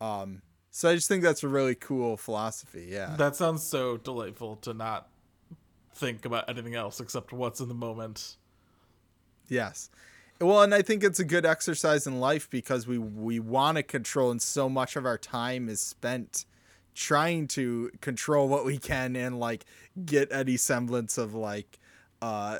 Um, 0.00 0.40
so 0.70 0.88
I 0.88 0.94
just 0.94 1.06
think 1.06 1.22
that's 1.22 1.42
a 1.42 1.48
really 1.48 1.74
cool 1.74 2.16
philosophy. 2.16 2.88
Yeah. 2.90 3.14
That 3.16 3.36
sounds 3.36 3.62
so 3.62 3.98
delightful 3.98 4.56
to 4.56 4.72
not 4.72 5.08
think 5.94 6.24
about 6.24 6.48
anything 6.48 6.74
else 6.74 7.00
except 7.00 7.32
what's 7.32 7.60
in 7.60 7.68
the 7.68 7.74
moment. 7.74 8.36
Yes. 9.48 9.90
Well, 10.40 10.62
and 10.62 10.74
I 10.74 10.82
think 10.82 11.02
it's 11.02 11.18
a 11.18 11.24
good 11.24 11.46
exercise 11.46 12.06
in 12.06 12.20
life 12.20 12.50
because 12.50 12.86
we 12.86 12.98
we 12.98 13.40
want 13.40 13.76
to 13.76 13.82
control, 13.82 14.30
and 14.30 14.40
so 14.42 14.68
much 14.68 14.96
of 14.96 15.06
our 15.06 15.16
time 15.18 15.68
is 15.68 15.80
spent 15.80 16.44
trying 16.94 17.46
to 17.46 17.90
control 18.00 18.48
what 18.48 18.64
we 18.64 18.78
can 18.78 19.16
and 19.16 19.38
like 19.38 19.64
get 20.04 20.32
any 20.32 20.56
semblance 20.56 21.18
of 21.18 21.34
like 21.34 21.78
uh 22.22 22.58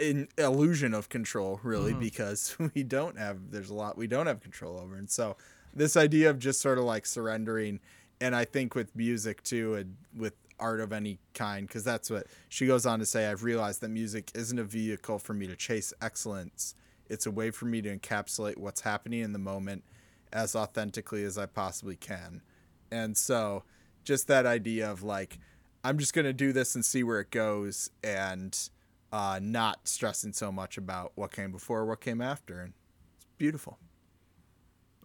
an 0.00 0.26
illusion 0.38 0.94
of 0.94 1.10
control 1.10 1.60
really 1.62 1.92
because 1.92 2.56
we 2.74 2.82
don't 2.82 3.18
have 3.18 3.50
there's 3.50 3.68
a 3.68 3.74
lot 3.74 3.98
we 3.98 4.06
don't 4.06 4.26
have 4.26 4.40
control 4.40 4.78
over. 4.78 4.96
And 4.96 5.10
so 5.10 5.36
this 5.74 5.96
idea 5.96 6.30
of 6.30 6.38
just 6.38 6.60
sort 6.60 6.78
of 6.78 6.84
like 6.84 7.04
surrendering 7.06 7.80
and 8.20 8.34
i 8.34 8.44
think 8.44 8.74
with 8.74 8.94
music 8.94 9.42
too 9.42 9.74
and 9.74 9.96
with 10.16 10.34
art 10.60 10.80
of 10.80 10.92
any 10.92 11.18
kind 11.34 11.66
because 11.66 11.82
that's 11.82 12.10
what 12.10 12.26
she 12.48 12.66
goes 12.66 12.86
on 12.86 12.98
to 13.00 13.06
say 13.06 13.26
i've 13.28 13.42
realized 13.42 13.80
that 13.80 13.88
music 13.88 14.30
isn't 14.34 14.58
a 14.58 14.64
vehicle 14.64 15.18
for 15.18 15.34
me 15.34 15.46
to 15.46 15.56
chase 15.56 15.92
excellence 16.00 16.74
it's 17.08 17.26
a 17.26 17.30
way 17.30 17.50
for 17.50 17.66
me 17.66 17.82
to 17.82 17.96
encapsulate 17.96 18.56
what's 18.56 18.80
happening 18.82 19.20
in 19.20 19.32
the 19.32 19.38
moment 19.38 19.84
as 20.32 20.56
authentically 20.56 21.24
as 21.24 21.38
i 21.38 21.46
possibly 21.46 21.96
can 21.96 22.42
and 22.90 23.16
so 23.16 23.62
just 24.04 24.26
that 24.26 24.46
idea 24.46 24.90
of 24.90 25.02
like 25.02 25.38
i'm 25.82 25.98
just 25.98 26.12
going 26.12 26.24
to 26.24 26.32
do 26.32 26.52
this 26.52 26.74
and 26.74 26.84
see 26.84 27.02
where 27.02 27.20
it 27.20 27.30
goes 27.30 27.90
and 28.02 28.70
uh, 29.14 29.38
not 29.40 29.86
stressing 29.86 30.32
so 30.32 30.50
much 30.50 30.76
about 30.76 31.12
what 31.14 31.30
came 31.30 31.52
before, 31.52 31.86
what 31.86 32.00
came 32.00 32.20
after, 32.20 32.60
and 32.60 32.72
it's 33.14 33.26
beautiful. 33.38 33.78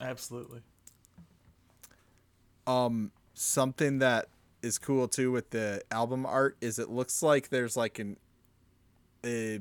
Absolutely. 0.01 0.61
Um, 2.65 3.11
something 3.35 3.99
that 3.99 4.29
is 4.63 4.79
cool 4.79 5.07
too 5.07 5.31
with 5.31 5.51
the 5.51 5.83
album 5.91 6.25
art 6.25 6.57
is 6.59 6.79
it 6.79 6.89
looks 6.89 7.21
like 7.21 7.49
there's 7.49 7.77
like 7.77 7.99
an 7.99 8.17
a 9.23 9.59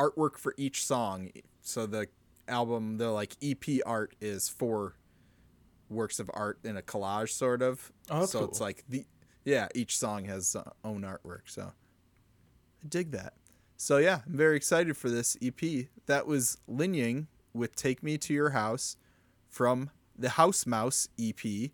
artwork 0.00 0.38
for 0.38 0.54
each 0.56 0.84
song. 0.84 1.30
So 1.60 1.86
the 1.86 2.08
album, 2.48 2.96
the 2.96 3.10
like 3.10 3.36
EP 3.42 3.80
art 3.84 4.14
is 4.20 4.48
four 4.48 4.94
works 5.90 6.18
of 6.18 6.30
art 6.32 6.58
in 6.64 6.76
a 6.76 6.82
collage, 6.82 7.30
sort 7.30 7.60
of. 7.60 7.92
Oh, 8.10 8.24
so 8.24 8.44
it's 8.44 8.60
like 8.60 8.84
the 8.88 9.04
yeah, 9.44 9.68
each 9.74 9.98
song 9.98 10.24
has 10.24 10.56
own 10.84 11.02
artwork. 11.02 11.42
So 11.46 11.72
I 12.82 12.88
dig 12.88 13.10
that. 13.12 13.34
So 13.76 13.98
yeah, 13.98 14.20
I'm 14.26 14.36
very 14.36 14.56
excited 14.56 14.96
for 14.96 15.10
this 15.10 15.36
EP. 15.42 15.86
That 16.06 16.26
was 16.26 16.58
Linying 16.68 17.26
with 17.52 17.74
"Take 17.76 18.02
Me 18.02 18.16
to 18.18 18.32
Your 18.32 18.50
House" 18.50 18.96
from 19.48 19.90
the 20.16 20.30
House 20.30 20.66
Mouse 20.66 21.08
EP, 21.18 21.70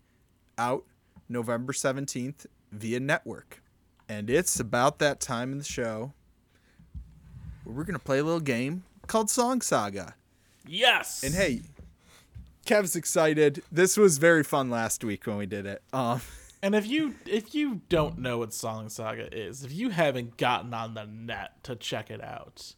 out 0.57 0.83
November 1.29 1.73
seventeenth 1.73 2.45
via 2.71 2.99
Nettwerk, 2.99 3.61
and 4.09 4.29
it's 4.29 4.59
about 4.59 4.99
that 4.99 5.19
time 5.19 5.51
in 5.51 5.57
the 5.59 5.63
show 5.63 6.13
where 7.67 7.75
we're 7.75 7.83
gonna 7.83 7.99
play 7.99 8.19
a 8.19 8.23
little 8.23 8.39
game 8.39 8.83
called 9.07 9.29
Song 9.29 9.59
Saga. 9.61 10.15
Yes. 10.65 11.21
And 11.23 11.35
hey, 11.35 11.61
Kev's 12.65 12.95
excited. 12.95 13.61
This 13.71 13.97
was 13.97 14.17
very 14.19 14.43
fun 14.43 14.69
last 14.69 15.03
week 15.03 15.27
when 15.27 15.35
we 15.37 15.45
did 15.45 15.65
it. 15.65 15.81
Um, 15.91 16.21
And 16.63 16.73
if 16.73 16.87
you 16.87 17.13
if 17.27 17.53
you 17.53 17.81
don't 17.87 18.17
know 18.17 18.39
what 18.39 18.51
Song 18.51 18.89
Saga 18.89 19.31
is, 19.31 19.63
if 19.63 19.71
you 19.71 19.91
haven't 19.91 20.37
gotten 20.37 20.73
on 20.73 20.95
the 20.95 21.05
net 21.05 21.51
to 21.63 21.75
check 21.75 22.09
it 22.09 22.19
out, 22.23 22.73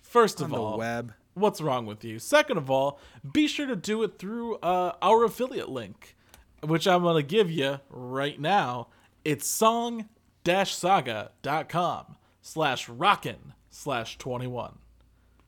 first 0.00 0.38
on 0.40 0.44
of 0.44 0.50
the 0.52 0.56
all, 0.58 0.78
web. 0.78 1.12
what's 1.34 1.60
wrong 1.60 1.86
with 1.86 2.04
you? 2.04 2.20
Second 2.20 2.56
of 2.56 2.70
all, 2.70 3.00
be 3.32 3.48
sure 3.48 3.66
to 3.66 3.74
do 3.74 4.04
it 4.04 4.20
through 4.20 4.58
uh, 4.58 4.92
our 5.02 5.24
affiliate 5.24 5.68
link, 5.68 6.14
which 6.62 6.86
I'm 6.86 7.02
gonna 7.02 7.20
give 7.24 7.50
you 7.50 7.80
right 7.90 8.38
now. 8.40 8.90
It's 9.24 9.48
song-saga.com 9.48 10.06
slash 12.42 12.88
rockin 12.88 13.54
slash 13.76 14.18
21. 14.18 14.78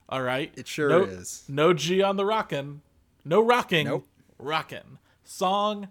All 0.09 0.23
right? 0.23 0.53
It 0.57 0.67
sure 0.67 0.89
no, 0.89 1.03
is. 1.03 1.45
No 1.49 1.73
G 1.73 2.03
on 2.03 2.17
the 2.17 2.25
rockin. 2.25 2.83
No 3.25 3.41
rocking. 3.41 3.87
Nope. 3.87 4.07
Rockin. 4.39 4.99
Song-saga.com 5.25 5.89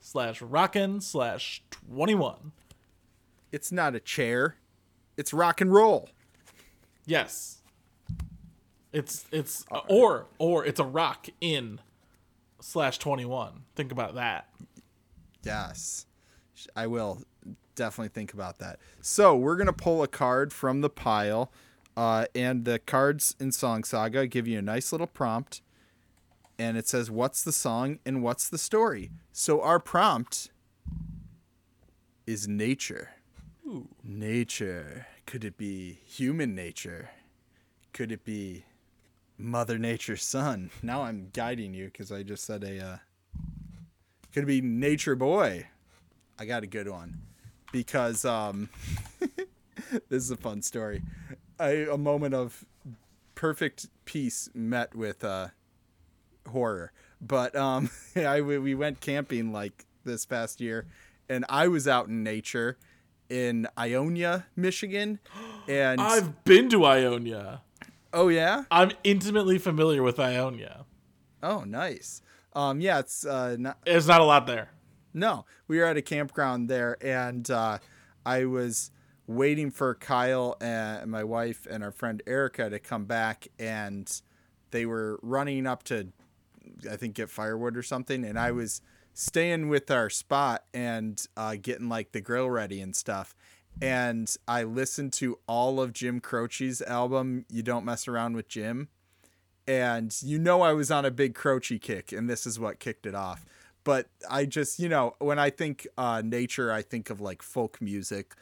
slash 0.00 0.42
rockin 0.42 1.00
slash 1.00 1.62
21. 1.70 2.52
It's 3.50 3.72
not 3.72 3.94
a 3.94 4.00
chair. 4.00 4.56
It's 5.16 5.32
rock 5.32 5.60
and 5.60 5.72
roll. 5.72 6.10
Yes. 7.06 7.58
It's 8.92 9.24
it's 9.30 9.64
or 9.88 10.26
or 10.38 10.64
it's 10.64 10.80
a 10.80 10.84
rock 10.84 11.28
in 11.40 11.80
slash 12.60 12.98
twenty 12.98 13.24
one. 13.24 13.64
Think 13.76 13.92
about 13.92 14.14
that. 14.14 14.48
Yes. 15.42 16.06
I 16.74 16.86
will 16.86 17.22
definitely 17.74 18.08
think 18.08 18.32
about 18.32 18.58
that. 18.58 18.78
So 19.00 19.36
we're 19.36 19.56
gonna 19.56 19.72
pull 19.72 20.02
a 20.02 20.08
card 20.08 20.52
from 20.52 20.80
the 20.80 20.90
pile, 20.90 21.52
uh, 21.96 22.26
and 22.34 22.64
the 22.64 22.78
cards 22.78 23.36
in 23.38 23.52
Song 23.52 23.84
Saga 23.84 24.26
give 24.26 24.48
you 24.48 24.58
a 24.58 24.62
nice 24.62 24.92
little 24.92 25.06
prompt, 25.06 25.62
and 26.58 26.76
it 26.76 26.88
says 26.88 27.10
what's 27.10 27.42
the 27.42 27.52
song 27.52 27.98
and 28.04 28.22
what's 28.22 28.48
the 28.48 28.58
story. 28.58 29.10
So 29.32 29.60
our 29.62 29.78
prompt 29.78 30.50
is 32.26 32.48
nature. 32.48 33.10
Nature. 34.02 35.06
Could 35.26 35.44
it 35.44 35.56
be 35.56 36.00
human 36.04 36.54
nature? 36.54 37.10
Could 37.92 38.12
it 38.12 38.24
be 38.24 38.64
Mother 39.36 39.78
Nature's 39.78 40.22
son? 40.22 40.70
Now 40.82 41.02
I'm 41.02 41.28
guiding 41.32 41.74
you 41.74 41.86
because 41.86 42.10
I 42.10 42.22
just 42.22 42.44
said 42.44 42.64
a. 42.64 42.84
Uh, 42.84 42.96
could 44.32 44.44
it 44.44 44.46
be 44.46 44.60
Nature 44.60 45.16
Boy? 45.16 45.68
I 46.38 46.44
got 46.44 46.62
a 46.62 46.66
good 46.66 46.88
one 46.88 47.20
because 47.72 48.24
um, 48.24 48.68
this 50.08 50.22
is 50.22 50.30
a 50.30 50.36
fun 50.36 50.62
story. 50.62 51.02
I, 51.58 51.86
a 51.90 51.98
moment 51.98 52.34
of 52.34 52.64
perfect 53.34 53.88
peace 54.04 54.48
met 54.54 54.94
with 54.94 55.24
uh, 55.24 55.48
horror, 56.48 56.92
but 57.20 57.56
um, 57.56 57.90
I 58.16 58.40
we 58.40 58.58
we 58.58 58.74
went 58.74 59.00
camping 59.00 59.52
like 59.52 59.86
this 60.04 60.24
past 60.26 60.60
year, 60.60 60.86
and 61.28 61.44
I 61.48 61.66
was 61.66 61.88
out 61.88 62.06
in 62.06 62.22
nature 62.22 62.78
in 63.28 63.66
Ionia, 63.78 64.46
Michigan, 64.54 65.18
and 65.68 66.00
I've 66.00 66.44
been 66.44 66.70
to 66.70 66.84
Ionia. 66.84 67.62
oh 68.12 68.28
yeah, 68.28 68.64
I'm 68.70 68.92
intimately 69.02 69.58
familiar 69.58 70.04
with 70.04 70.20
Ionia. 70.20 70.84
oh 71.42 71.64
nice. 71.64 72.22
Um, 72.54 72.80
yeah, 72.80 72.98
it's 73.00 73.26
uh, 73.26 73.56
not, 73.58 73.78
There's 73.84 74.08
not 74.08 74.20
a 74.20 74.24
lot 74.24 74.46
there. 74.46 74.70
No, 75.12 75.44
we 75.66 75.78
were 75.78 75.84
at 75.84 75.96
a 75.96 76.02
campground 76.02 76.68
there, 76.68 76.96
and 77.00 77.50
uh, 77.50 77.78
I 78.24 78.44
was 78.44 78.90
waiting 79.26 79.70
for 79.70 79.94
Kyle 79.94 80.56
and 80.60 81.10
my 81.10 81.24
wife 81.24 81.66
and 81.68 81.82
our 81.82 81.92
friend 81.92 82.22
Erica 82.26 82.70
to 82.70 82.78
come 82.78 83.04
back, 83.04 83.48
and 83.58 84.20
they 84.70 84.86
were 84.86 85.18
running 85.22 85.66
up 85.66 85.82
to, 85.84 86.08
I 86.90 86.96
think, 86.96 87.14
get 87.14 87.30
firewood 87.30 87.76
or 87.76 87.82
something, 87.82 88.24
and 88.24 88.38
I 88.38 88.52
was 88.52 88.80
staying 89.14 89.68
with 89.68 89.90
our 89.90 90.10
spot 90.10 90.64
and 90.72 91.24
uh, 91.36 91.56
getting 91.60 91.88
like 91.88 92.12
the 92.12 92.20
grill 92.20 92.48
ready 92.48 92.80
and 92.80 92.94
stuff. 92.94 93.34
And 93.80 94.34
I 94.46 94.64
listened 94.64 95.12
to 95.14 95.38
all 95.46 95.80
of 95.80 95.92
Jim 95.92 96.20
Croce's 96.20 96.82
album, 96.82 97.44
"You 97.48 97.62
Don't 97.62 97.84
Mess 97.84 98.08
Around 98.08 98.34
with 98.36 98.48
Jim." 98.48 98.88
and 99.68 100.16
you 100.22 100.38
know 100.38 100.62
I 100.62 100.72
was 100.72 100.90
on 100.90 101.04
a 101.04 101.10
big 101.10 101.34
Croce 101.34 101.78
kick, 101.78 102.10
and 102.10 102.28
this 102.28 102.46
is 102.46 102.58
what 102.58 102.80
kicked 102.80 103.04
it 103.04 103.14
off. 103.14 103.44
But 103.88 104.10
I 104.28 104.44
just, 104.44 104.78
you 104.78 104.90
know, 104.90 105.14
when 105.18 105.38
I 105.38 105.48
think 105.48 105.86
uh, 105.96 106.20
nature, 106.22 106.70
I 106.70 106.82
think 106.82 107.08
of 107.08 107.22
like 107.22 107.40
folk 107.40 107.80
music. 107.80 108.34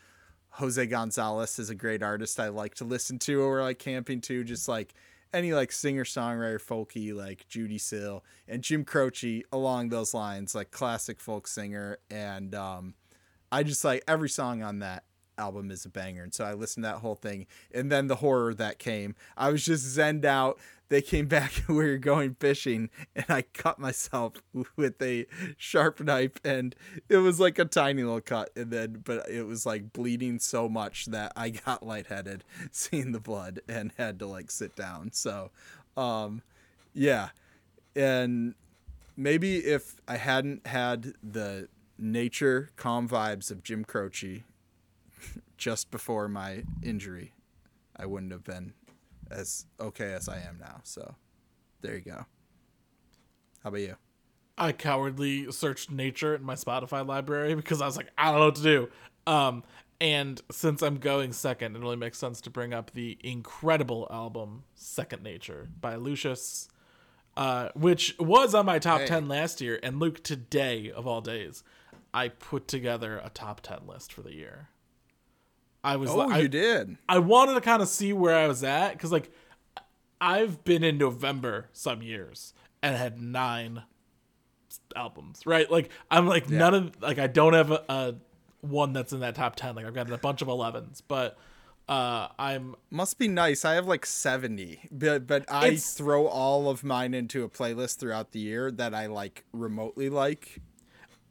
Jose 0.49 0.85
Gonzalez 0.87 1.61
is 1.61 1.71
a 1.71 1.75
great 1.77 2.03
artist 2.03 2.41
I 2.41 2.49
like 2.49 2.75
to 2.75 2.85
listen 2.85 3.21
to 3.21 3.41
or 3.43 3.63
like 3.63 3.79
camping 3.79 4.21
to, 4.23 4.43
just 4.43 4.67
like 4.67 4.93
any 5.33 5.53
like 5.53 5.71
singer 5.71 6.03
songwriter 6.03 6.61
folky 6.61 7.15
like 7.15 7.47
Judee 7.49 7.81
Sill 7.81 8.25
and 8.49 8.61
Jim 8.61 8.85
Croce 8.85 9.45
along 9.53 9.91
those 9.91 10.15
lines, 10.15 10.53
like 10.53 10.73
classic 10.73 11.21
folk 11.21 11.47
singer. 11.47 11.99
And 12.11 12.53
um, 12.53 12.95
I 13.53 13.63
just 13.63 13.85
like 13.85 14.03
every 14.09 14.29
song 14.29 14.65
on 14.65 14.81
that 14.81 15.05
album 15.39 15.71
is 15.71 15.85
a 15.85 15.89
banger. 15.89 16.23
And 16.23 16.35
so 16.35 16.45
I 16.45 16.55
listened 16.55 16.85
to 16.85 16.91
that 16.91 16.99
whole 16.99 17.15
thing. 17.15 17.47
And 17.73 17.91
then 17.91 18.07
the 18.07 18.17
horror 18.17 18.55
that 18.55 18.79
came, 18.79 19.15
I 19.37 19.51
was 19.51 19.65
just 19.65 19.85
zenned 19.97 20.25
out. 20.25 20.59
They 20.89 21.03
came 21.03 21.27
back 21.29 21.65
and 21.67 21.77
we 21.77 21.85
were 21.85 21.99
going 21.99 22.35
fishing 22.35 22.91
and 23.15 23.27
I 23.29 23.43
cut 23.43 23.79
myself 23.79 24.35
with 24.77 25.01
a 25.03 25.27
sharp 25.57 26.01
knife 26.01 26.33
and 26.45 26.75
it 27.09 27.19
was 27.19 27.41
like 27.41 27.59
a 27.59 27.65
tiny 27.65 28.03
little 28.03 28.21
cut. 28.21 28.51
And 28.57 28.71
then, 28.71 29.03
but 29.05 29.29
it 29.29 29.45
was 29.45 29.67
like 29.67 29.93
bleeding 29.93 30.39
so 30.39 30.69
much 30.69 31.07
that 31.07 31.33
I 31.37 31.51
got 31.51 31.85
lightheaded 31.85 32.45
seeing 32.71 33.13
the 33.13 33.21
blood 33.21 33.61
and 33.69 33.93
had 33.97 34.19
to 34.21 34.27
like 34.27 34.51
sit 34.51 34.77
down. 34.77 35.13
So, 35.13 35.51
um, 35.97 36.43
yeah. 36.95 37.31
And 37.95 38.55
maybe 39.17 39.59
if 39.59 39.97
I 40.07 40.17
hadn't 40.17 40.67
had 40.67 41.15
the 41.23 41.69
nature 41.99 42.71
calm 42.77 43.09
vibes 43.09 43.51
of 43.51 43.63
Jim 43.63 43.85
Croce 43.85 44.45
just 45.57 45.91
before 45.91 46.29
my 46.29 46.65
injury, 46.83 47.33
I 47.97 48.07
wouldn't 48.07 48.33
have 48.33 48.45
been 48.45 48.73
as 49.31 49.67
okay 49.81 50.13
as 50.13 50.29
I 50.29 50.39
am 50.39 50.59
now. 50.61 50.81
So 50.85 51.15
there 51.83 51.95
you 51.95 52.03
go. 52.03 52.27
How 53.63 53.69
about 53.69 53.81
you? 53.81 53.97
I 54.59 54.73
cowardly 54.73 55.51
searched 55.53 55.91
nature 55.91 56.35
in 56.35 56.43
my 56.43 56.55
Spotify 56.55 57.07
library 57.07 57.55
because 57.57 57.83
I 57.83 57.87
was 57.87 57.97
like, 57.97 58.11
I 58.17 58.31
don't 58.31 58.41
know 58.41 58.47
what 58.47 58.55
to 58.57 58.63
do. 58.63 58.89
Um, 59.27 59.65
and 60.01 60.41
since 60.51 60.83
I'm 60.83 60.97
going 60.97 61.33
second, 61.33 61.77
it 61.77 61.83
only 61.83 61.97
makes 61.97 62.19
sense 62.19 62.41
to 62.43 62.51
bring 62.51 62.75
up 62.75 62.93
the 62.93 63.19
incredible 63.23 64.07
album 64.11 64.65
Second 64.75 65.23
Nature 65.23 65.69
by 65.81 65.97
Lucius, 65.97 66.69
uh, 67.37 67.71
which 67.75 68.15
was 68.19 68.55
on 68.55 68.67
my 68.67 68.79
top 68.79 69.01
Hey. 69.01 69.07
10 69.07 69.29
last 69.29 69.61
year. 69.61 69.81
And 69.83 69.99
Luke, 69.99 70.23
today 70.23 70.91
of 70.91 71.07
all 71.07 71.23
days, 71.23 71.63
I 72.13 72.29
put 72.29 72.69
together 72.69 73.21
a 73.23 73.31
top 73.31 73.63
10 73.63 73.87
list 73.87 74.13
for 74.13 74.23
the 74.23 74.35
year. 74.35 74.69
I 75.87 75.97
was 75.97 76.11
Oh, 76.11 76.17
like, 76.19 76.31
I, 76.33 76.39
you 76.41 76.49
did. 76.49 76.97
I 77.09 77.19
wanted 77.19 77.55
to 77.55 77.61
kind 77.61 77.81
of 77.81 77.89
see 77.89 78.13
where 78.13 78.35
I 78.37 78.47
was 78.49 78.63
at 78.65 78.93
because 78.93 79.13
like 79.13 79.31
I've 80.21 80.65
been 80.65 80.83
in 80.85 80.99
November 80.99 81.69
some 81.73 82.03
years 82.03 82.55
and 82.83 82.97
had 82.97 83.21
nine 83.21 83.83
albums, 84.95 85.41
right? 85.47 85.71
Like 85.71 85.91
I'm 86.11 86.27
like 86.27 86.49
none 86.51 86.75
of 86.75 87.03
like 87.03 87.19
I 87.19 87.27
don't 87.27 87.53
have 87.55 87.71
a, 87.71 87.85
a 87.89 88.15
one 88.61 88.93
that's 88.93 89.13
in 89.13 89.21
that 89.21 89.35
top 89.35 89.57
ten. 89.57 89.75
Like 89.75 89.87
I've 89.87 89.95
got 89.95 90.11
a 90.11 90.19
bunch 90.19 90.43
of 90.43 90.49
11s, 90.49 91.03
but 91.07 91.39
uh 91.89 92.29
I'm 92.39 92.75
Must 92.91 93.19
be 93.19 93.29
nice. 93.29 93.65
I 93.65 93.75
have 93.75 93.87
like 93.87 94.05
70, 94.07 94.89
but 94.91 95.27
but 95.27 95.45
I 95.49 95.77
throw 95.77 96.27
all 96.27 96.69
of 96.69 96.83
mine 96.83 97.15
into 97.15 97.45
a 97.45 97.49
playlist 97.49 97.99
throughout 97.99 98.33
the 98.33 98.41
year 98.41 98.71
that 98.73 98.95
I 98.95 99.07
like 99.07 99.45
remotely 99.53 100.09
like. 100.09 100.61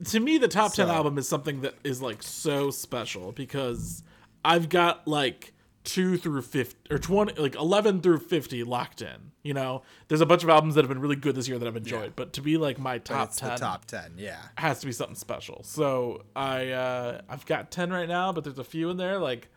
to 0.06 0.20
me 0.20 0.38
the 0.38 0.48
top 0.48 0.74
10 0.74 0.88
So- 0.88 0.94
album 0.94 1.18
is 1.18 1.28
something 1.28 1.62
that 1.62 1.74
is 1.84 2.02
like 2.02 2.24
so 2.24 2.70
special 2.72 3.32
because 3.32 4.04
I've 4.46 4.70
got 4.70 5.08
like 5.08 5.54
2 5.86 6.18
through 6.18 6.42
50 6.44 6.94
or 6.94 6.98
20 6.98 7.42
like 7.42 7.56
11 7.56 8.02
through 8.02 8.20
50 8.20 8.64
locked 8.64 9.02
in, 9.02 9.32
you 9.44 9.54
know. 9.54 9.82
There's 10.08 10.22
a 10.22 10.26
bunch 10.26 10.44
of 10.44 10.50
albums 10.50 10.76
that 10.76 10.82
have 10.82 10.90
been 10.90 11.00
really 11.00 11.16
good 11.16 11.36
this 11.36 11.48
year 11.48 11.58
that 11.60 11.68
I've 11.68 11.76
enjoyed, 11.76 12.16
but 12.16 12.34
to 12.34 12.42
be 12.42 12.58
like 12.58 12.80
my 12.80 13.00
top 13.00 13.34
10 13.34 13.50
the 13.50 13.56
top 13.56 13.86
10, 13.86 14.14
yeah. 14.18 14.38
has 14.58 14.80
to 14.80 14.86
be 14.86 14.92
something 14.92 15.16
special. 15.16 15.64
So 15.64 16.24
I 16.36 16.70
uh 16.70 17.22
I've 17.28 17.46
got 17.46 17.72
ten 17.72 17.92
right 17.92 18.08
now, 18.08 18.32
but 18.32 18.44
there's 18.44 18.60
a 18.60 18.64
few 18.64 18.90
in 18.90 18.98
there 18.98 19.18
like 19.18 19.50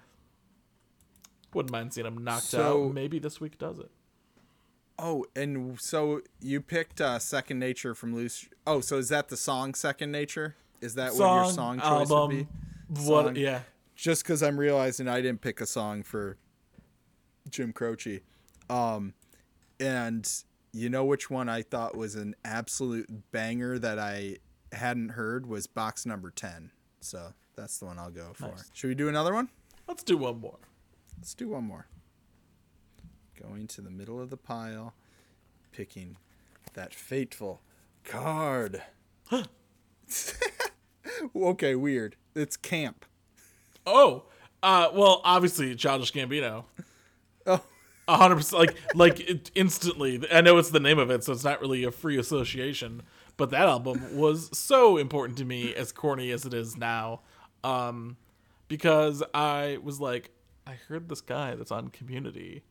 wouldn't 1.54 1.72
mind 1.72 1.94
seeing 1.94 2.04
them 2.04 2.24
knocked 2.24 2.44
So- 2.44 2.86
out. 2.88 2.94
Maybe 2.94 3.18
this 3.18 3.40
week 3.40 3.58
does 3.58 3.78
it. 3.78 3.90
Oh, 5.00 5.24
and 5.36 5.80
so 5.80 6.22
you 6.40 6.60
picked 6.60 7.00
uh, 7.00 7.20
Second 7.20 7.60
Nature 7.60 7.94
from 7.94 8.16
Loose. 8.16 8.48
Oh, 8.66 8.80
so 8.80 8.98
is 8.98 9.10
that 9.10 9.28
the 9.28 9.36
song 9.36 9.74
Second 9.74 10.10
Nature? 10.10 10.56
Is 10.80 10.94
that 10.96 11.14
what 11.14 11.44
your 11.44 11.52
song 11.52 11.78
choice 11.78 12.10
would 12.10 12.30
be? 12.30 12.48
What? 12.88 13.26
Song. 13.26 13.36
Yeah. 13.36 13.60
Just 13.98 14.22
because 14.22 14.44
I'm 14.44 14.58
realizing 14.58 15.08
I 15.08 15.20
didn't 15.20 15.40
pick 15.40 15.60
a 15.60 15.66
song 15.66 16.04
for 16.04 16.38
Jim 17.50 17.72
Croce. 17.72 18.20
Um, 18.70 19.12
and 19.80 20.32
you 20.72 20.88
know 20.88 21.04
which 21.04 21.28
one 21.28 21.48
I 21.48 21.62
thought 21.62 21.96
was 21.96 22.14
an 22.14 22.36
absolute 22.44 23.08
banger 23.32 23.76
that 23.80 23.98
I 23.98 24.36
hadn't 24.72 25.10
heard 25.10 25.46
was 25.46 25.66
box 25.66 26.06
number 26.06 26.30
10. 26.30 26.70
So 27.00 27.32
that's 27.56 27.78
the 27.78 27.86
one 27.86 27.98
I'll 27.98 28.10
go 28.10 28.30
for. 28.34 28.46
Nice. 28.46 28.70
Should 28.72 28.86
we 28.86 28.94
do 28.94 29.08
another 29.08 29.34
one? 29.34 29.48
Let's 29.88 30.04
do 30.04 30.16
one 30.16 30.40
more. 30.40 30.60
Let's 31.18 31.34
do 31.34 31.48
one 31.48 31.64
more. 31.64 31.88
Going 33.40 33.66
to 33.66 33.80
the 33.80 33.90
middle 33.90 34.20
of 34.20 34.30
the 34.30 34.36
pile, 34.36 34.94
picking 35.72 36.18
that 36.74 36.94
fateful 36.94 37.62
card. 38.04 38.80
okay, 41.34 41.74
weird. 41.74 42.14
It's 42.36 42.56
camp. 42.56 43.04
Oh, 43.86 44.24
uh, 44.62 44.90
well, 44.92 45.20
obviously, 45.24 45.74
Childish 45.74 46.12
Gambino. 46.12 46.64
Oh. 47.46 47.62
A 48.08 48.16
hundred 48.16 48.36
percent, 48.36 48.60
like, 48.60 48.76
like 48.94 49.20
it, 49.20 49.50
instantly. 49.54 50.22
I 50.32 50.40
know 50.40 50.56
it's 50.56 50.70
the 50.70 50.80
name 50.80 50.98
of 50.98 51.10
it, 51.10 51.24
so 51.24 51.32
it's 51.32 51.44
not 51.44 51.60
really 51.60 51.84
a 51.84 51.90
free 51.90 52.18
association. 52.18 53.02
But 53.36 53.50
that 53.50 53.68
album 53.68 54.16
was 54.16 54.56
so 54.56 54.96
important 54.96 55.38
to 55.38 55.44
me, 55.44 55.74
as 55.74 55.92
corny 55.92 56.30
as 56.30 56.44
it 56.44 56.54
is 56.54 56.76
now, 56.76 57.20
um, 57.62 58.16
because 58.66 59.22
I 59.34 59.78
was 59.82 60.00
like, 60.00 60.30
I 60.66 60.72
heard 60.88 61.08
this 61.08 61.20
guy 61.20 61.54
that's 61.54 61.70
on 61.70 61.88
Community 61.88 62.62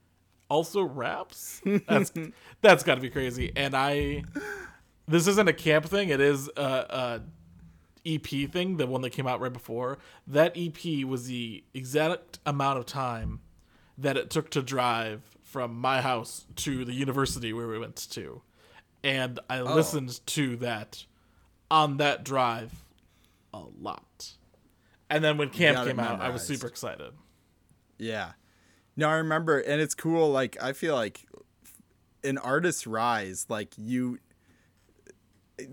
also 0.50 0.84
raps. 0.84 1.62
That's 1.88 2.12
that's 2.62 2.84
got 2.84 2.96
to 2.96 3.02
be 3.02 3.10
crazy. 3.10 3.52
And 3.56 3.76
I, 3.76 4.24
this 5.08 5.28
isn't 5.28 5.48
a 5.48 5.54
camp 5.54 5.86
thing. 5.86 6.10
It 6.10 6.22
is 6.22 6.50
a, 6.58 6.62
a 6.62 7.22
EP 8.08 8.50
thing, 8.50 8.78
the 8.78 8.88
one 8.88 9.02
that 9.02 9.12
came 9.12 9.28
out 9.28 9.40
right 9.42 9.52
before, 9.52 9.98
that 10.26 10.54
EP 10.56 11.06
was 11.06 11.28
the 11.28 11.64
exact 11.74 12.40
amount 12.46 12.80
of 12.80 12.86
time 12.86 13.42
that 13.98 14.16
it 14.16 14.30
took 14.30 14.50
to 14.52 14.62
drive 14.62 15.38
from 15.44 15.76
my 15.76 16.02
house 16.02 16.46
to 16.56 16.86
the 16.86 16.94
university 16.94 17.54
where 17.54 17.68
we 17.68 17.80
went 17.80 17.96
to. 17.96 18.42
And 19.04 19.40
I 19.50 19.60
oh. 19.60 19.76
listened 19.76 20.26
to 20.28 20.56
that 20.58 21.06
on 21.70 21.98
that 21.98 22.24
drive 22.24 22.84
a 23.54 23.64
lot. 23.80 24.34
And 25.10 25.24
then 25.24 25.38
when 25.38 25.50
camp 25.50 25.88
came 25.88 26.00
out, 26.00 26.20
I 26.20 26.30
was 26.30 26.44
super 26.44 26.68
excited. 26.68 27.14
Yeah. 27.98 28.34
No, 28.96 29.08
I 29.10 29.16
remember, 29.16 29.60
and 29.60 29.80
it's 29.82 29.96
cool. 29.96 30.32
Like, 30.32 30.62
I 30.62 30.74
feel 30.74 30.96
like 30.96 31.26
an 32.24 32.38
artist's 32.38 32.86
rise, 32.88 33.46
like 33.48 33.74
you, 33.78 34.20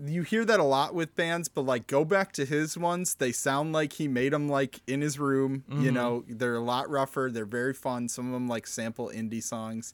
you 0.07 0.23
hear 0.23 0.43
that 0.45 0.59
a 0.59 0.63
lot 0.63 0.95
with 0.95 1.15
bands, 1.15 1.47
but 1.47 1.61
like 1.61 1.85
go 1.87 2.03
back 2.05 2.31
to 2.33 2.45
his 2.45 2.77
ones, 2.77 3.15
they 3.15 3.31
sound 3.31 3.71
like 3.73 3.93
he 3.93 4.07
made 4.07 4.33
them 4.33 4.49
like 4.49 4.81
in 4.87 5.01
his 5.01 5.19
room. 5.19 5.63
You 5.69 5.91
know, 5.91 6.23
they're 6.27 6.55
a 6.55 6.59
lot 6.59 6.89
rougher. 6.89 7.29
They're 7.31 7.45
very 7.45 7.73
fun. 7.73 8.09
Some 8.09 8.27
of 8.27 8.33
them 8.33 8.47
like 8.47 8.65
sample 8.67 9.09
indie 9.13 9.43
songs, 9.43 9.93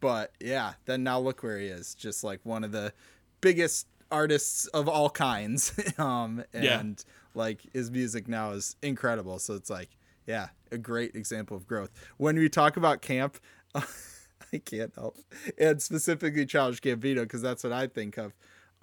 but 0.00 0.32
yeah. 0.40 0.74
Then 0.84 1.02
now 1.02 1.18
look 1.18 1.42
where 1.42 1.58
he 1.58 1.66
is, 1.66 1.94
just 1.94 2.22
like 2.22 2.40
one 2.44 2.62
of 2.64 2.72
the 2.72 2.92
biggest 3.40 3.86
artists 4.10 4.66
of 4.68 4.88
all 4.88 5.10
kinds. 5.10 5.72
um, 5.98 6.44
Yeah. 6.52 6.78
and 6.80 7.04
like 7.34 7.60
his 7.72 7.90
music 7.90 8.28
now 8.28 8.52
is 8.52 8.76
incredible. 8.82 9.40
So 9.40 9.54
it's 9.54 9.70
like, 9.70 9.96
yeah, 10.26 10.48
a 10.70 10.78
great 10.78 11.16
example 11.16 11.56
of 11.56 11.66
growth. 11.66 11.90
When 12.18 12.36
we 12.38 12.48
talk 12.48 12.76
about 12.76 13.02
camp, 13.02 13.38
I 13.74 14.58
can't 14.64 14.94
help, 14.94 15.16
and 15.58 15.82
specifically 15.82 16.46
Childish 16.46 16.80
Gambino, 16.80 17.22
because 17.22 17.42
that's 17.42 17.64
what 17.64 17.72
I 17.72 17.88
think 17.88 18.16
of. 18.16 18.32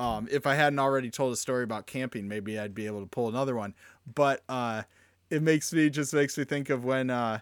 Um, 0.01 0.27
if 0.31 0.47
I 0.47 0.55
hadn't 0.55 0.79
already 0.79 1.11
told 1.11 1.31
a 1.31 1.35
story 1.35 1.63
about 1.63 1.85
camping, 1.85 2.27
maybe 2.27 2.57
I'd 2.57 2.73
be 2.73 2.87
able 2.87 3.01
to 3.01 3.05
pull 3.05 3.27
another 3.29 3.55
one. 3.55 3.75
But 4.15 4.41
uh, 4.49 4.81
it 5.29 5.43
makes 5.43 5.71
me 5.71 5.89
just 5.91 6.11
makes 6.13 6.37
me 6.39 6.43
think 6.43 6.71
of 6.71 6.83
when 6.83 7.11
uh, 7.11 7.39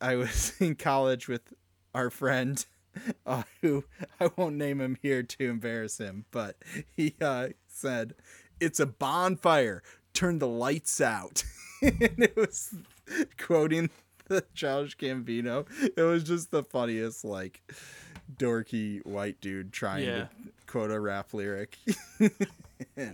I 0.00 0.16
was 0.16 0.52
in 0.60 0.74
college 0.74 1.26
with 1.26 1.54
our 1.94 2.10
friend, 2.10 2.64
uh, 3.26 3.44
who 3.62 3.84
I 4.20 4.28
won't 4.36 4.56
name 4.56 4.78
him 4.80 4.98
here 5.00 5.22
to 5.22 5.48
embarrass 5.48 5.96
him, 5.98 6.26
but 6.30 6.56
he 6.94 7.14
uh, 7.20 7.48
said, 7.66 8.14
"It's 8.60 8.78
a 8.80 8.86
bonfire. 8.86 9.82
Turn 10.12 10.38
the 10.40 10.48
lights 10.48 11.00
out." 11.00 11.44
and 11.82 12.22
it 12.22 12.36
was 12.36 12.74
quoting 13.38 13.88
the 14.28 14.44
Childish 14.54 14.98
Gambino. 14.98 15.66
It 15.96 16.02
was 16.02 16.24
just 16.24 16.50
the 16.50 16.62
funniest, 16.62 17.24
like 17.24 17.62
dorky 18.36 19.04
white 19.06 19.40
dude 19.40 19.72
trying 19.72 20.04
Yeah. 20.04 20.16
to 20.16 20.28
quote 20.74 20.90
a 20.90 20.98
rap 21.00 21.32
lyric. 21.34 21.78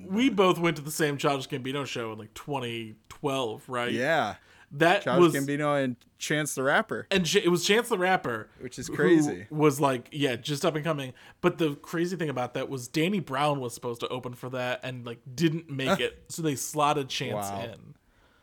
We 0.08 0.30
both 0.30 0.58
went 0.58 0.76
to 0.76 0.82
the 0.82 0.90
same 0.90 1.16
Childish 1.18 1.48
Gambino 1.48 1.86
show 1.86 2.12
in 2.12 2.18
like 2.18 2.32
2012, 2.34 3.68
right? 3.68 3.92
yeah, 3.92 4.36
That 4.72 5.02
Childish 5.02 5.34
was 5.34 5.46
Gambino 5.46 5.82
and 5.82 5.96
Chance 6.18 6.54
the 6.54 6.62
Rapper. 6.62 7.06
and 7.10 7.24
Ch- 7.26 7.36
it 7.36 7.48
was 7.50 7.64
Chance 7.64 7.90
the 7.90 7.98
Rapper, 7.98 8.48
Which 8.60 8.78
is 8.78 8.88
crazy. 8.88 9.46
Was 9.50 9.78
like, 9.80 10.08
yeah, 10.12 10.36
just 10.36 10.64
up 10.64 10.74
and 10.76 10.84
coming. 10.84 11.12
But 11.40 11.58
the 11.58 11.74
crazy 11.76 12.16
thing 12.16 12.30
about 12.30 12.54
that 12.54 12.68
was 12.68 12.88
Danny 12.88 13.20
Brown 13.20 13.60
was 13.60 13.74
supposed 13.74 14.00
to 14.00 14.08
open 14.08 14.32
for 14.34 14.48
that 14.50 14.80
and 14.82 15.04
like 15.06 15.18
didn't 15.34 15.68
make 15.70 16.00
it, 16.06 16.24
so 16.28 16.42
they 16.42 16.56
slotted 16.56 17.08
Chance 17.08 17.34
Wow. 17.50 17.62
in. 17.64 17.94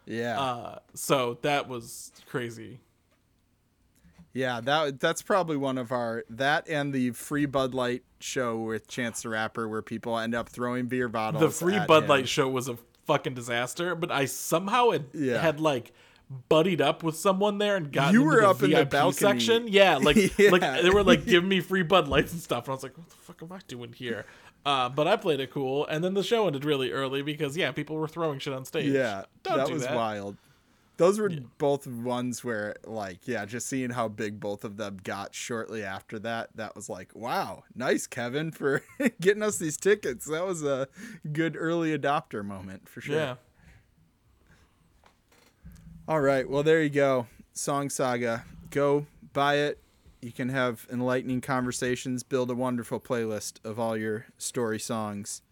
Yeah, 0.05 0.39
Uh, 0.39 0.79
so 0.93 1.39
that 1.41 1.67
was 1.67 2.11
crazy. 2.27 2.79
Yeah. 4.37 4.61
That 4.61 4.99
that's 4.99 5.21
probably 5.21 5.57
one 5.57 5.77
of 5.77 5.91
our 5.91 6.23
that 6.29 6.67
and 6.69 6.93
the 6.93 7.11
free 7.11 7.45
Bud 7.45 7.73
Light 7.73 8.03
show 8.19 8.57
with 8.57 8.87
Chance 8.87 9.23
the 9.23 9.29
Rapper, 9.29 9.67
where 9.67 9.81
people 9.81 10.17
end 10.17 10.35
up 10.35 10.49
throwing 10.49 10.85
beer 10.87 11.07
bottles. 11.09 11.41
The 11.41 11.49
free 11.65 11.79
Bud 11.87 12.03
him. 12.03 12.09
Light 12.09 12.27
show 12.29 12.47
was 12.47 12.67
a 12.67 12.77
fucking 13.05 13.33
disaster, 13.33 13.95
but 13.95 14.11
I 14.11 14.25
somehow 14.25 14.91
had, 14.91 15.05
Yeah. 15.13 15.41
had 15.41 15.59
like 15.59 15.93
buddied 16.49 16.81
up 16.81 17.03
with 17.03 17.15
someone 17.15 17.57
there 17.57 17.77
and 17.77 17.89
got 17.91 18.11
You 18.11 18.23
were 18.23 18.43
up 18.43 18.61
in 18.61 18.71
the 18.71 18.77
VIP 18.77 18.89
balcony. 18.89 19.13
section. 19.13 19.67
Yeah, 19.69 19.95
like 20.01 20.37
Yeah. 20.37 20.49
like 20.51 20.61
they 20.81 20.89
were 20.89 21.03
like 21.03 21.25
giving 21.25 21.47
me 21.49 21.59
free 21.61 21.83
Bud 21.83 22.07
Lights 22.07 22.33
and 22.33 22.41
stuff, 22.41 22.65
and 22.65 22.71
I 22.71 22.73
was 22.75 22.83
like, 22.83 22.97
"What 22.97 23.09
the 23.09 23.15
fuck 23.15 23.41
am 23.41 23.51
I 23.51 23.59
doing 23.67 23.93
here?" 23.93 24.25
Uh, 24.65 24.89
but 24.89 25.07
I 25.07 25.15
played 25.15 25.39
it 25.39 25.49
cool, 25.51 25.85
and 25.87 26.03
then 26.03 26.13
the 26.13 26.23
show 26.23 26.45
ended 26.47 26.65
really 26.65 26.91
early 26.91 27.21
because 27.21 27.55
yeah, 27.55 27.71
people 27.71 27.95
were 27.95 28.07
throwing 28.09 28.39
shit 28.39 28.51
on 28.53 28.65
stage. 28.65 28.91
Yeah, 28.91 29.23
Don't 29.43 29.57
that 29.57 29.69
was 29.71 29.83
that. 29.83 29.95
wild. 29.95 30.35
Those 30.97 31.19
were 31.19 31.29
both 31.59 31.85
ones 31.85 32.43
where, 32.43 32.75
like, 32.83 33.27
yeah, 33.27 33.45
just 33.45 33.67
seeing 33.67 33.91
how 33.91 34.07
big 34.07 34.39
both 34.39 34.63
of 34.63 34.77
them 34.77 34.97
got 35.03 35.35
shortly 35.35 35.83
after 35.83 36.17
that, 36.19 36.49
that 36.55 36.75
was 36.75 36.89
like, 36.89 37.15
wow, 37.15 37.63
nice, 37.75 38.07
Kevin, 38.07 38.51
for 38.51 38.81
getting 39.21 39.43
us 39.43 39.57
these 39.59 39.77
tickets. 39.77 40.25
That 40.25 40.45
was 40.45 40.63
a 40.63 40.87
good 41.31 41.55
early 41.57 41.95
adopter 41.97 42.43
moment 42.43 42.89
for 42.89 43.01
sure. 43.01 43.15
Yeah, 43.15 43.35
All 46.07 46.21
right, 46.21 46.49
well, 46.49 46.63
there 46.63 46.81
you 46.81 46.89
go. 46.89 47.27
Song 47.53 47.89
Saga. 47.89 48.45
Go 48.71 49.05
buy 49.33 49.55
it. 49.55 49.79
You 50.21 50.31
can 50.31 50.49
have 50.49 50.87
enlightening 50.91 51.41
conversations, 51.41 52.23
build 52.23 52.49
a 52.49 52.55
wonderful 52.55 52.99
playlist 52.99 53.63
of 53.63 53.79
all 53.79 53.95
your 53.95 54.25
story 54.37 54.79
songs. 54.79 55.43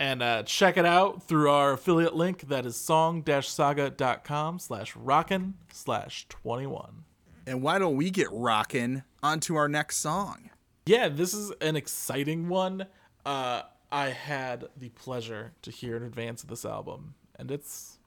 And 0.00 0.22
uh, 0.22 0.42
check 0.44 0.78
it 0.78 0.86
out 0.86 1.22
through 1.22 1.50
our 1.50 1.74
affiliate 1.74 2.16
link 2.16 2.48
that 2.48 2.64
is 2.64 2.74
song-saga.com 2.74 4.58
slash 4.58 4.96
rockin 4.96 5.54
slash 5.70 6.26
21. 6.30 7.04
And 7.46 7.60
why 7.62 7.78
don't 7.78 7.96
we 7.96 8.10
get 8.10 8.28
rocking 8.32 9.02
onto 9.22 9.56
our 9.56 9.68
next 9.68 9.98
song? 9.98 10.48
Yeah, 10.86 11.10
this 11.10 11.34
is 11.34 11.52
an 11.60 11.76
exciting 11.76 12.48
one. 12.48 12.86
Uh, 13.26 13.62
I 13.92 14.08
had 14.08 14.68
the 14.74 14.88
pleasure 14.88 15.52
to 15.62 15.70
hear 15.70 15.96
in 15.96 16.02
advance 16.02 16.42
of 16.42 16.48
this 16.48 16.64
album, 16.64 17.14
and 17.38 17.50
it's 17.50 17.98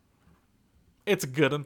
it's 1.06 1.24
a 1.24 1.28
good 1.28 1.52
one. 1.52 1.66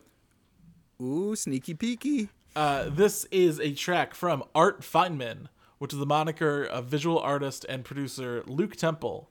Ooh, 1.02 1.36
sneaky 1.36 1.74
peeky. 1.74 2.30
Uh, 2.56 2.90
this 2.90 3.26
is 3.32 3.60
a 3.60 3.74
track 3.74 4.13
from 4.13 4.44
Art 4.54 4.82
Feynman, 4.82 5.48
which 5.78 5.94
is 5.94 6.00
the 6.00 6.06
moniker 6.06 6.63
of 6.63 6.86
visual 6.86 7.20
artist 7.20 7.66
and 7.70 7.86
producer 7.86 8.44
Luke 8.48 8.76
Temple. 8.76 9.30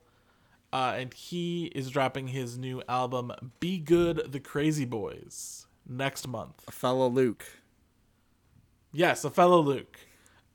Uh, 0.73 0.95
and 0.97 1.13
he 1.13 1.67
is 1.67 1.89
dropping 1.89 2.27
his 2.27 2.57
new 2.57 2.81
album, 2.89 3.31
Be 3.59 3.77
Good 3.77 4.31
the 4.31 4.39
Crazy 4.39 4.85
Boys, 4.85 5.65
next 5.87 6.27
month. 6.27 6.63
A 6.67 6.71
fellow 6.71 7.07
Luke. 7.07 7.45
Yes, 8.91 9.23
a 9.23 9.29
fellow 9.29 9.61
Luke. 9.61 9.97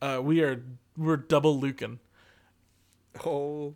Uh, 0.01 0.19
we 0.21 0.41
are 0.41 0.63
we're 0.97 1.17
double 1.17 1.59
Lucan. 1.59 1.99
Oh, 3.25 3.75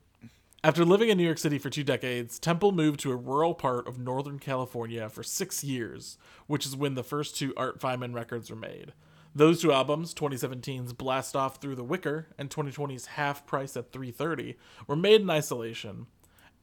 After 0.64 0.84
living 0.86 1.10
in 1.10 1.18
New 1.18 1.24
York 1.24 1.38
City 1.38 1.58
for 1.58 1.70
two 1.70 1.84
decades, 1.84 2.38
Temple 2.38 2.72
moved 2.72 3.00
to 3.02 3.12
a 3.12 3.16
rural 3.16 3.54
part 3.54 3.88
of 3.88 4.00
Northern 4.00 4.38
California 4.40 5.10
for 5.10 5.24
six 5.24 5.64
years, 5.64 6.18
which 6.48 6.66
is 6.66 6.76
when 6.76 6.96
the 6.96 7.04
first 7.04 7.38
two 7.38 7.54
Art 7.56 7.80
Feynman 7.80 8.14
records 8.14 8.50
were 8.50 8.56
made. 8.56 8.94
Those 9.34 9.62
two 9.62 9.72
albums, 9.72 10.14
2017's 10.16 10.94
Blast 10.94 11.36
Off 11.36 11.62
Through 11.62 11.76
the 11.76 11.84
Wicker 11.84 12.28
and 12.40 12.50
2020's 12.50 13.06
Half 13.08 13.46
Price 13.46 13.78
at 13.78 13.92
330, 13.92 14.58
were 14.88 14.96
made 14.96 15.22
in 15.22 15.30
isolation. 15.30 16.08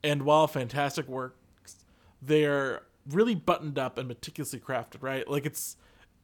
And 0.04 0.22
while 0.22 0.46
fantastic 0.46 1.08
works, 1.08 1.76
they're 2.22 2.82
really 3.10 3.34
buttoned 3.34 3.78
up 3.78 3.98
and 3.98 4.06
meticulously 4.06 4.60
crafted, 4.60 5.02
right? 5.02 5.28
Like 5.28 5.46
it's 5.46 5.76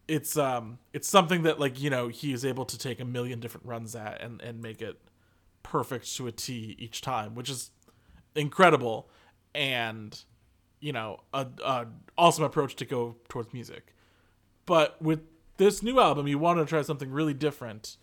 it's 0.07 0.37
um 0.37 0.79
it's 0.93 1.09
something 1.09 1.43
that 1.45 1.59
like, 1.59 1.81
you 1.81 1.90
know, 1.90 2.09
he 2.09 2.33
is 2.33 2.45
able 2.45 2.66
to 2.66 2.79
take 2.79 3.01
a 3.01 3.05
million 3.05 3.40
different 3.40 3.66
runs 3.66 3.97
at 3.97 4.21
and, 4.21 4.40
and 4.43 4.61
make 4.61 4.83
it 4.83 5.01
perfect 5.62 6.14
to 6.16 6.27
a 6.27 6.33
T 6.33 6.77
each 6.79 7.01
time, 7.01 7.35
which 7.35 7.49
is 7.49 7.71
incredible 8.37 9.09
and 9.55 10.25
you 10.81 10.93
know 10.93 11.21
a, 11.35 11.47
a 11.64 11.87
awesome 12.16 12.45
approach 12.45 12.77
to 12.77 12.85
go 12.85 13.16
towards 13.29 13.53
music. 13.53 13.95
But 14.66 15.01
with 15.01 15.21
this 15.57 15.83
new 15.83 16.01
album, 16.01 16.27
he 16.27 16.35
wanted 16.35 16.61
to 16.61 16.66
try 16.66 16.83
something 16.83 17.11
really 17.11 17.35
different, 17.35 17.97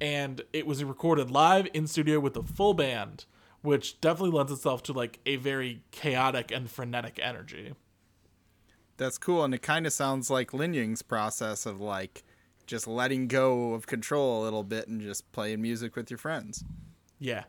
and 0.00 0.40
it 0.52 0.66
was 0.66 0.82
recorded 0.82 1.30
live 1.30 1.68
in 1.74 1.86
studio 1.86 2.18
with 2.18 2.36
a 2.36 2.42
full 2.42 2.74
band, 2.74 3.26
which 3.62 4.00
definitely 4.00 4.36
lends 4.36 4.52
itself 4.52 4.82
to 4.84 4.92
like 4.92 5.18
a 5.26 5.36
very 5.36 5.82
chaotic 5.90 6.50
and 6.50 6.70
frenetic 6.70 7.18
energy. 7.22 7.74
that's 8.96 9.18
cool. 9.18 9.44
And 9.44 9.54
it 9.54 9.62
kind 9.62 9.86
of 9.86 9.92
sounds 9.92 10.28
like 10.30 10.52
Linying's 10.52 11.02
process 11.02 11.66
of 11.66 11.80
like 11.80 12.24
just 12.66 12.86
letting 12.86 13.28
go 13.28 13.72
of 13.72 13.86
control 13.86 14.42
a 14.42 14.44
little 14.44 14.62
bit 14.64 14.88
and 14.88 15.00
just 15.00 15.30
playing 15.32 15.62
music 15.62 15.96
with 15.96 16.10
your 16.10 16.18
friends. 16.18 16.64
Yeah. 17.18 17.44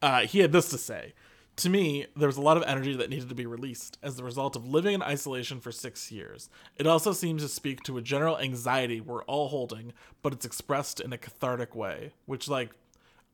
Uh, 0.00 0.20
he 0.20 0.38
had 0.40 0.52
this 0.52 0.70
to 0.70 0.78
say. 0.78 1.12
To 1.56 1.68
me, 1.68 2.06
there 2.16 2.28
was 2.28 2.38
a 2.38 2.42
lot 2.42 2.56
of 2.56 2.62
energy 2.62 2.96
that 2.96 3.10
needed 3.10 3.28
to 3.28 3.34
be 3.34 3.44
released 3.44 3.98
as 4.02 4.16
the 4.16 4.24
result 4.24 4.56
of 4.56 4.66
living 4.66 4.94
in 4.94 5.02
isolation 5.02 5.60
for 5.60 5.70
six 5.70 6.10
years. 6.10 6.48
It 6.76 6.86
also 6.86 7.12
seems 7.12 7.42
to 7.42 7.48
speak 7.48 7.82
to 7.82 7.98
a 7.98 8.02
general 8.02 8.38
anxiety 8.38 9.00
we're 9.02 9.22
all 9.24 9.48
holding, 9.48 9.92
but 10.22 10.32
it's 10.32 10.46
expressed 10.46 10.98
in 10.98 11.12
a 11.12 11.18
cathartic 11.18 11.76
way, 11.76 12.14
which 12.24 12.48
like 12.48 12.70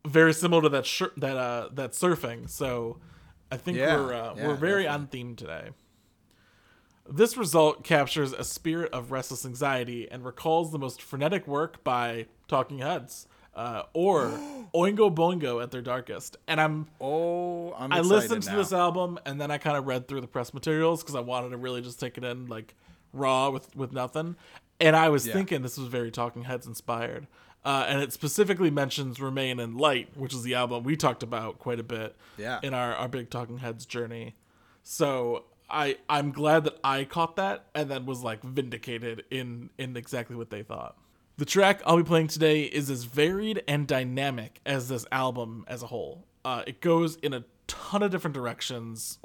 very 0.07 0.33
similar 0.33 0.63
to 0.63 0.69
that 0.71 0.87
shir- 0.87 1.13
that 1.17 1.37
uh 1.37 1.69
that 1.73 1.93
surfing. 1.93 2.49
So 2.49 2.99
I 3.51 3.57
think 3.57 3.79
Yeah, 3.79 3.97
we're 3.97 4.15
uh, 4.15 4.35
yeah, 4.37 4.47
we're 4.47 4.55
very 4.55 4.85
definitely. 4.85 4.87
on 4.89 5.07
theme 5.09 5.37
today. 5.37 5.71
This 7.11 7.37
result 7.39 7.85
captures 7.85 8.33
a 8.35 8.45
spirit 8.45 8.93
of 8.93 9.11
restless 9.11 9.47
anxiety 9.47 10.11
and 10.11 10.25
recalls 10.25 10.73
the 10.73 10.79
most 10.79 11.01
frenetic 11.01 11.47
work 11.47 11.83
by 11.83 12.27
Talking 12.49 12.81
Heads, 12.81 13.27
uh, 13.55 13.85
or 13.95 14.27
Oingo 14.75 15.15
Boingo 15.15 15.63
at 15.63 15.71
their 15.71 15.81
darkest. 15.81 16.37
And 16.47 16.61
I'm 16.61 16.87
Oh, 17.01 17.73
I'm 17.79 17.93
I 17.93 18.01
listened 18.01 18.43
to 18.43 18.51
now. 18.51 18.57
this 18.59 18.73
album 18.75 19.19
and 19.25 19.41
then 19.41 19.51
I 19.51 19.57
kind 19.57 19.79
of 19.79 19.87
read 19.87 20.07
through 20.07 20.21
the 20.21 20.27
press 20.29 20.53
materials 20.53 21.03
because 21.03 21.15
I 21.15 21.21
wanted 21.21 21.51
to 21.51 21.57
really 21.57 21.81
just 21.81 21.99
take 21.99 22.19
it 22.19 22.25
in 22.25 22.47
like 22.47 22.75
raw 23.15 23.49
with 23.49 23.75
with 23.75 23.93
nothing. 23.93 24.37
And 24.79 24.95
I 24.95 25.09
was 25.09 25.27
Yeah. 25.27 25.33
thinking 25.33 25.63
this 25.63 25.79
was 25.79 25.89
very 25.89 26.11
Talking 26.11 26.43
Heads 26.45 26.67
inspired. 26.67 27.27
Uh, 27.65 27.85
and 27.89 28.01
it 28.01 28.13
specifically 28.13 28.71
mentions 28.71 29.21
Remain 29.21 29.59
in 29.61 29.77
Light, 29.77 30.09
which 30.17 30.33
is 30.33 30.43
the 30.43 30.55
album 30.55 30.85
we 30.85 30.97
talked 30.97 31.23
about 31.23 31.59
quite 31.59 31.81
a 31.81 31.83
bit 31.83 32.17
Yeah. 32.37 32.61
in 32.63 32.73
our, 32.73 32.95
our 32.95 33.09
big 33.09 33.31
Talking 33.31 33.59
Heads 33.59 33.85
journey. 33.85 34.35
So 34.83 35.45
I 35.69 35.99
I'm 36.09 36.31
glad 36.33 36.65
that 36.65 36.79
I 36.83 37.05
caught 37.05 37.37
that 37.37 37.67
and 37.75 37.91
then 37.91 38.07
was 38.07 38.23
like 38.23 38.43
vindicated 38.43 39.25
in 39.31 39.71
in 39.77 39.97
exactly 39.97 40.35
what 40.37 40.51
they 40.51 40.63
thought. 40.63 40.97
The 41.37 41.45
track 41.45 41.83
I'll 41.85 41.99
be 41.99 42.03
playing 42.05 42.29
today 42.29 42.63
is 42.63 42.89
as 42.91 43.05
varied 43.05 43.63
and 43.69 43.87
dynamic 43.87 44.61
as 44.65 44.89
this 44.89 45.05
album 45.13 45.65
as 45.69 45.83
a 45.83 45.87
whole. 45.89 46.27
Uh, 46.45 46.63
it 46.67 46.81
goes 46.81 47.17
in 47.17 47.35
a 47.35 47.45
ton 47.67 48.03
of 48.03 48.11
different 48.11 48.35
directions, 48.35 49.19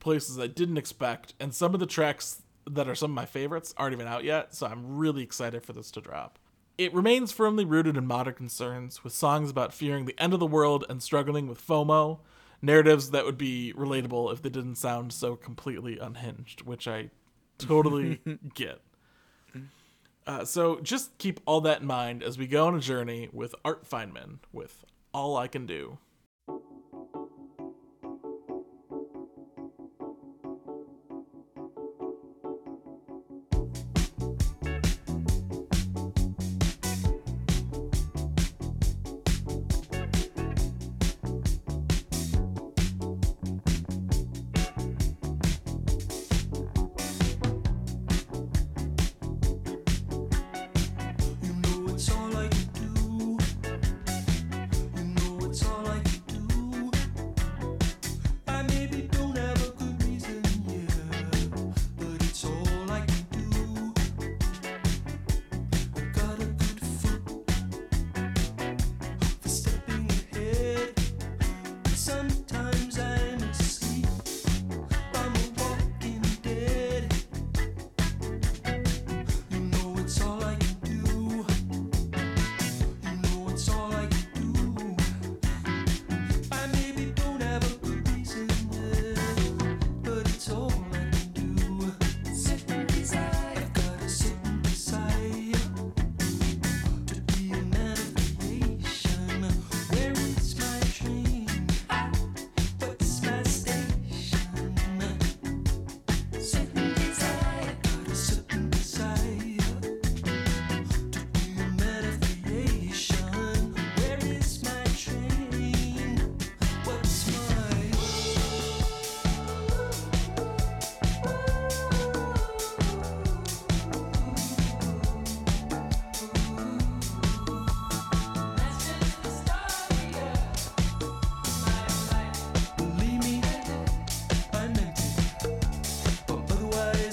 places 0.00 0.38
I 0.38 0.46
didn't 0.46 0.78
expect, 0.78 1.34
and 1.38 1.54
some 1.54 1.74
of 1.74 1.80
the 1.80 1.86
tracks 1.86 2.40
that 2.68 2.88
are 2.88 2.94
some 2.94 3.10
of 3.10 3.14
my 3.14 3.26
favorites 3.26 3.74
aren't 3.76 3.92
even 3.92 4.06
out 4.06 4.24
yet, 4.24 4.54
so 4.54 4.66
I'm 4.66 4.96
really 4.96 5.22
excited 5.22 5.62
for 5.64 5.72
this 5.74 5.90
to 5.92 6.00
drop. 6.00 6.38
It 6.78 6.94
remains 6.94 7.32
firmly 7.32 7.64
rooted 7.64 7.96
in 7.96 8.06
modern 8.06 8.34
concerns, 8.34 9.04
with 9.04 9.12
songs 9.12 9.50
about 9.50 9.74
fearing 9.74 10.06
the 10.06 10.18
end 10.20 10.32
of 10.32 10.40
the 10.40 10.46
world 10.46 10.84
and 10.88 11.02
struggling 11.02 11.46
with 11.46 11.64
FOMO, 11.64 12.20
narratives 12.62 13.10
that 13.10 13.24
would 13.24 13.38
be 13.38 13.72
relatable 13.76 14.32
if 14.32 14.42
they 14.42 14.48
didn't 14.48 14.76
sound 14.76 15.12
so 15.12 15.36
completely 15.36 15.98
unhinged, 15.98 16.62
which 16.62 16.88
I 16.88 17.10
totally 17.58 18.20
get. 18.54 18.80
Uh, 20.26 20.44
so 20.44 20.80
just 20.80 21.16
keep 21.18 21.40
all 21.46 21.60
that 21.62 21.80
in 21.80 21.86
mind 21.86 22.22
as 22.22 22.38
we 22.38 22.46
go 22.46 22.66
on 22.66 22.76
a 22.76 22.80
journey 22.80 23.28
with 23.32 23.54
Art 23.64 23.88
Feynman 23.88 24.38
with 24.52 24.84
All 25.12 25.36
I 25.36 25.48
Can 25.48 25.66
Do. 25.66 25.98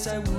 Otherwise 0.06 0.26
I 0.26 0.29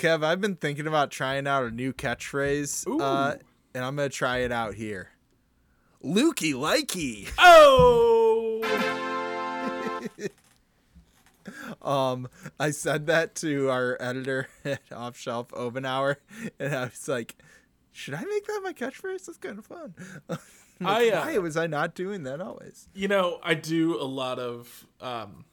Kev, 0.00 0.24
I've 0.24 0.40
been 0.40 0.56
thinking 0.56 0.86
about 0.86 1.10
trying 1.10 1.46
out 1.46 1.64
a 1.64 1.70
new 1.70 1.92
catchphrase, 1.92 2.86
uh, 3.00 3.36
and 3.74 3.84
I'm 3.84 3.96
gonna 3.96 4.08
try 4.08 4.38
it 4.38 4.50
out 4.50 4.72
here. 4.74 5.10
Lukey 6.02 6.54
likey. 6.54 7.30
Oh, 7.38 8.62
Um, 11.82 12.28
I 12.58 12.70
said 12.70 13.06
that 13.06 13.34
to 13.36 13.70
our 13.70 13.96
editor 14.00 14.48
at 14.64 14.88
Offshelf 14.90 15.48
Obenauer, 15.48 16.16
and 16.58 16.74
I 16.74 16.84
was 16.84 17.06
like, 17.08 17.36
"Should 17.92 18.14
I 18.14 18.24
make 18.24 18.46
that 18.46 18.60
my 18.62 18.72
catchphrase? 18.72 19.26
That's 19.26 19.38
kind 19.38 19.58
of 19.58 19.66
fun." 19.66 19.94
I, 20.82 21.04
Like, 21.10 21.12
uh, 21.12 21.20
why 21.26 21.38
was 21.38 21.56
I 21.58 21.66
not 21.66 21.94
doing 21.94 22.22
that 22.22 22.40
always? 22.40 22.88
you 22.94 23.06
know, 23.08 23.38
I 23.42 23.52
do 23.54 24.00
a 24.00 24.04
lot 24.04 24.38
of 24.38 24.86
um, 25.00 25.44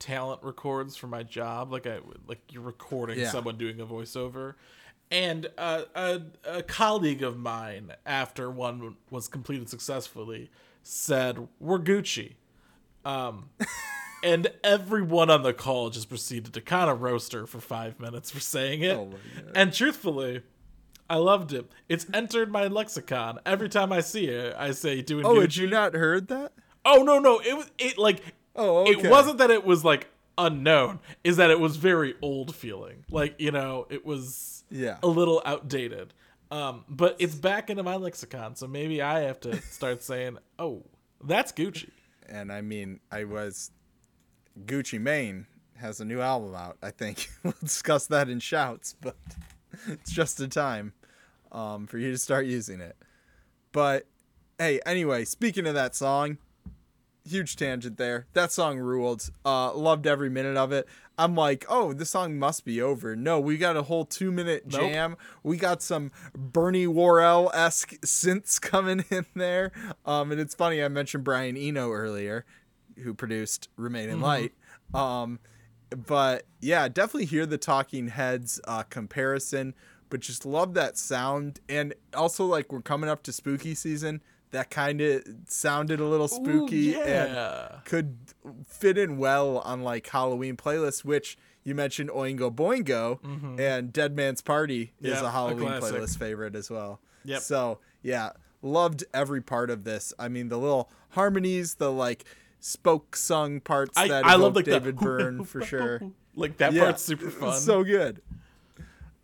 talent 0.00 0.42
records 0.42 0.96
for 0.96 1.06
my 1.06 1.22
job. 1.22 1.70
Like 1.70 1.86
I 1.86 2.00
like 2.26 2.40
you're 2.50 2.62
recording 2.62 3.20
Yeah. 3.20 3.30
someone 3.30 3.56
doing 3.56 3.80
a 3.80 3.86
voiceover. 3.86 4.54
And 5.12 5.48
uh, 5.58 5.82
a, 5.94 6.20
a 6.44 6.62
colleague 6.62 7.22
of 7.22 7.36
mine, 7.36 7.92
after 8.06 8.48
one 8.50 8.96
was 9.10 9.26
completed 9.28 9.68
successfully, 9.68 10.50
said, 10.84 11.48
"We're 11.58 11.80
Gucci," 11.80 12.34
um, 13.04 13.50
and 14.22 14.48
everyone 14.62 15.28
on 15.28 15.42
the 15.42 15.52
call 15.52 15.90
just 15.90 16.08
proceeded 16.08 16.52
to 16.54 16.60
kind 16.60 16.88
of 16.88 17.02
roast 17.02 17.32
her 17.32 17.46
for 17.46 17.60
five 17.60 17.98
minutes 17.98 18.30
for 18.30 18.38
saying 18.40 18.82
it. 18.82 18.96
Oh. 18.96 19.10
And 19.54 19.72
truthfully, 19.72 20.42
I 21.08 21.16
loved 21.16 21.52
it. 21.52 21.68
It's 21.88 22.06
entered 22.14 22.52
my 22.52 22.68
lexicon 22.68 23.40
every 23.44 23.68
time 23.68 23.92
I 23.92 24.02
see 24.02 24.26
it. 24.26 24.54
I 24.56 24.70
say, 24.70 25.02
"Doing 25.02 25.24
it 25.24 25.28
Oh, 25.28 25.34
Gucci." 25.34 25.40
had 25.40 25.56
you 25.56 25.66
not 25.66 25.94
heard 25.94 26.28
that? 26.28 26.52
Oh 26.84 27.02
no, 27.02 27.18
no, 27.18 27.40
it 27.40 27.56
was 27.56 27.68
it 27.78 27.98
like 27.98 28.22
Oh, 28.56 28.78
okay. 28.88 28.92
it 28.92 29.10
wasn't 29.10 29.38
that 29.38 29.50
it 29.50 29.64
was 29.64 29.84
like 29.84 30.08
unknown, 30.38 31.00
is 31.24 31.36
that 31.36 31.50
it 31.50 31.60
was 31.60 31.76
very 31.76 32.14
old 32.22 32.54
feeling. 32.54 33.04
Like, 33.10 33.34
you 33.38 33.50
know, 33.52 33.86
it 33.90 34.04
was 34.04 34.64
Yeah. 34.70 34.98
a 35.02 35.06
little 35.06 35.42
outdated. 35.44 36.14
Um, 36.50 36.84
but 36.88 37.14
it's 37.20 37.34
back 37.34 37.70
into 37.70 37.82
my 37.84 37.94
lexicon, 37.96 38.56
so 38.56 38.66
maybe 38.66 39.00
I 39.00 39.20
have 39.20 39.38
to 39.40 39.60
start 39.62 40.02
saying, 40.10 40.38
"Oh, 40.58 40.82
that's 41.22 41.52
Gucci." 41.52 41.90
And 42.28 42.52
I 42.52 42.60
mean, 42.60 43.00
I 43.12 43.24
was 43.24 43.70
Gucci 44.64 45.00
Mane 45.00 45.46
has 45.76 46.00
a 46.00 46.04
new 46.04 46.20
album 46.20 46.54
out. 46.54 46.76
I 46.82 46.90
think 46.90 47.28
we'll 47.44 47.54
discuss 47.62 48.06
that 48.08 48.28
in 48.28 48.40
shouts, 48.40 48.94
but 49.00 49.16
it's 49.88 50.10
just 50.10 50.40
a 50.40 50.48
time 50.48 50.92
um, 51.52 51.86
for 51.86 51.98
you 51.98 52.10
to 52.10 52.18
start 52.18 52.46
using 52.46 52.80
it. 52.80 52.96
But 53.72 54.06
hey, 54.58 54.80
anyway, 54.84 55.24
speaking 55.26 55.66
of 55.68 55.74
that 55.74 55.94
song, 55.94 56.38
huge 57.28 57.56
tangent 57.56 57.96
there. 57.96 58.26
That 58.32 58.52
song 58.52 58.78
ruled. 58.78 59.30
Uh, 59.44 59.72
loved 59.74 60.06
every 60.06 60.30
minute 60.30 60.56
of 60.56 60.72
it. 60.72 60.86
I'm 61.18 61.34
like, 61.34 61.66
oh, 61.68 61.92
this 61.92 62.10
song 62.10 62.38
must 62.38 62.64
be 62.64 62.80
over. 62.80 63.14
No, 63.14 63.38
we 63.38 63.58
got 63.58 63.76
a 63.76 63.82
whole 63.82 64.04
two 64.06 64.32
minute 64.32 64.64
Nope. 64.66 64.80
jam. 64.80 65.16
We 65.42 65.58
got 65.58 65.82
some 65.82 66.10
Bernie 66.34 66.86
Worrell 66.86 67.50
esque 67.52 68.00
synths 68.00 68.60
coming 68.60 69.04
in 69.10 69.26
there. 69.34 69.70
Um, 70.06 70.32
and 70.32 70.40
it's 70.40 70.54
funny 70.54 70.82
I 70.82 70.88
mentioned 70.88 71.24
Brian 71.24 71.56
Eno 71.56 71.90
earlier, 71.92 72.46
who 73.02 73.12
produced 73.12 73.68
Remain 73.76 74.08
in 74.08 74.20
Light. 74.20 74.52
Um, 74.94 75.40
but 76.06 76.44
yeah, 76.60 76.88
definitely 76.88 77.26
hear 77.26 77.46
the 77.46 77.58
Talking 77.58 78.08
Heads 78.08 78.60
uh, 78.66 78.84
comparison, 78.84 79.74
but 80.08 80.20
just 80.20 80.46
love 80.46 80.74
that 80.74 80.96
sound. 80.96 81.60
And 81.68 81.94
also, 82.14 82.46
like, 82.46 82.72
we're 82.72 82.80
coming 82.80 83.10
up 83.10 83.22
to 83.24 83.32
spooky 83.32 83.74
season. 83.74 84.22
That 84.52 84.68
kind 84.70 85.00
of 85.00 85.22
sounded 85.46 86.00
a 86.00 86.04
little 86.04 86.26
spooky 86.28 86.94
Ooh, 86.94 87.00
and 87.02 87.32
yeah. 87.34 87.78
could 87.84 88.16
fit 88.66 88.98
in 88.98 89.16
well 89.16 89.58
on 89.58 89.82
like 89.82 90.08
Halloween 90.08 90.56
playlists, 90.56 91.04
which 91.04 91.38
you 91.62 91.74
mentioned 91.74 92.10
Oingo 92.10 92.52
Boingo 92.52 93.20
and 93.60 93.92
Dead 93.92 94.16
Man's 94.16 94.40
Party 94.42 94.92
is 95.00 95.10
Yep, 95.14 95.22
a 95.22 95.26
a 95.26 95.30
Halloween 95.30 95.68
classic. 95.68 95.94
playlist 95.96 96.18
favorite 96.18 96.56
as 96.56 96.68
well. 96.70 97.00
Yep. 97.24 97.42
So 97.42 97.78
yeah, 98.02 98.30
loved 98.62 99.04
every 99.14 99.40
part 99.40 99.70
of 99.70 99.84
this. 99.84 100.12
I 100.18 100.28
mean, 100.28 100.48
the 100.48 100.58
little 100.58 100.90
harmonies, 101.10 101.74
the 101.76 101.92
like 101.92 102.24
spoke 102.58 103.14
sung 103.16 103.60
parts 103.60 103.96
I, 103.96 104.08
that 104.08 104.24
I 104.26 104.34
love 104.34 104.56
like 104.56 104.64
David 104.64 104.96
Byrne 105.00 105.44
for 105.44 105.62
sure. 105.64 106.00
Like 106.36 106.56
that 106.58 106.72
Yeah, 106.72 106.84
part's 106.84 107.02
super 107.02 107.28
fun. 107.30 107.58
So 107.58 107.82
good. 107.84 108.22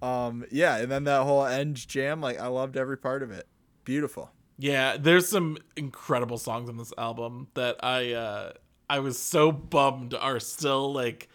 Um, 0.02 0.44
yeah, 0.50 0.76
and 0.76 0.90
then 0.90 1.04
that 1.04 1.22
whole 1.22 1.44
end 1.46 1.76
jam, 1.88 2.20
like 2.20 2.38
I 2.38 2.48
loved 2.48 2.76
every 2.76 2.98
part 2.98 3.22
of 3.22 3.30
it. 3.30 3.46
Beautiful. 3.84 4.30
Yeah, 4.58 4.96
there's 4.98 5.28
some 5.28 5.58
incredible 5.76 6.38
songs 6.38 6.68
on 6.68 6.76
this 6.78 6.92
album 6.96 7.48
that 7.54 7.76
I 7.84 8.12
uh 8.12 8.52
I 8.88 9.00
was 9.00 9.18
so 9.18 9.50
bummed 9.52 10.14
are 10.14 10.40
still 10.40 10.92
like 10.92 11.28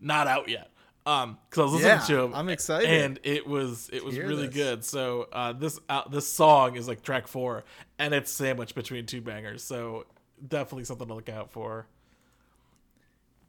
not 0.00 0.26
out 0.26 0.48
yet. 0.48 0.70
Um, 1.06 1.38
because 1.48 1.58
I 1.60 1.64
was 1.64 1.72
listening 1.72 1.90
Yeah, 1.92 2.06
to 2.06 2.16
them, 2.16 2.34
I'm 2.34 2.48
excited. 2.50 2.88
and 2.90 3.18
it 3.24 3.46
was 3.46 3.88
it 3.92 4.04
was 4.04 4.14
hear 4.14 4.28
really 4.28 4.46
this. 4.46 4.54
good. 4.54 4.84
So 4.84 5.28
uh, 5.32 5.52
this 5.54 5.80
uh, 5.88 6.06
this 6.08 6.26
song 6.30 6.76
is 6.76 6.86
like 6.86 7.02
track 7.02 7.26
four, 7.26 7.64
and 7.98 8.12
it's 8.14 8.30
sandwiched 8.30 8.74
between 8.74 9.06
two 9.06 9.22
bangers. 9.22 9.64
So 9.64 10.04
definitely 10.46 10.84
something 10.84 11.08
to 11.08 11.14
look 11.14 11.30
out 11.30 11.50
for. 11.50 11.86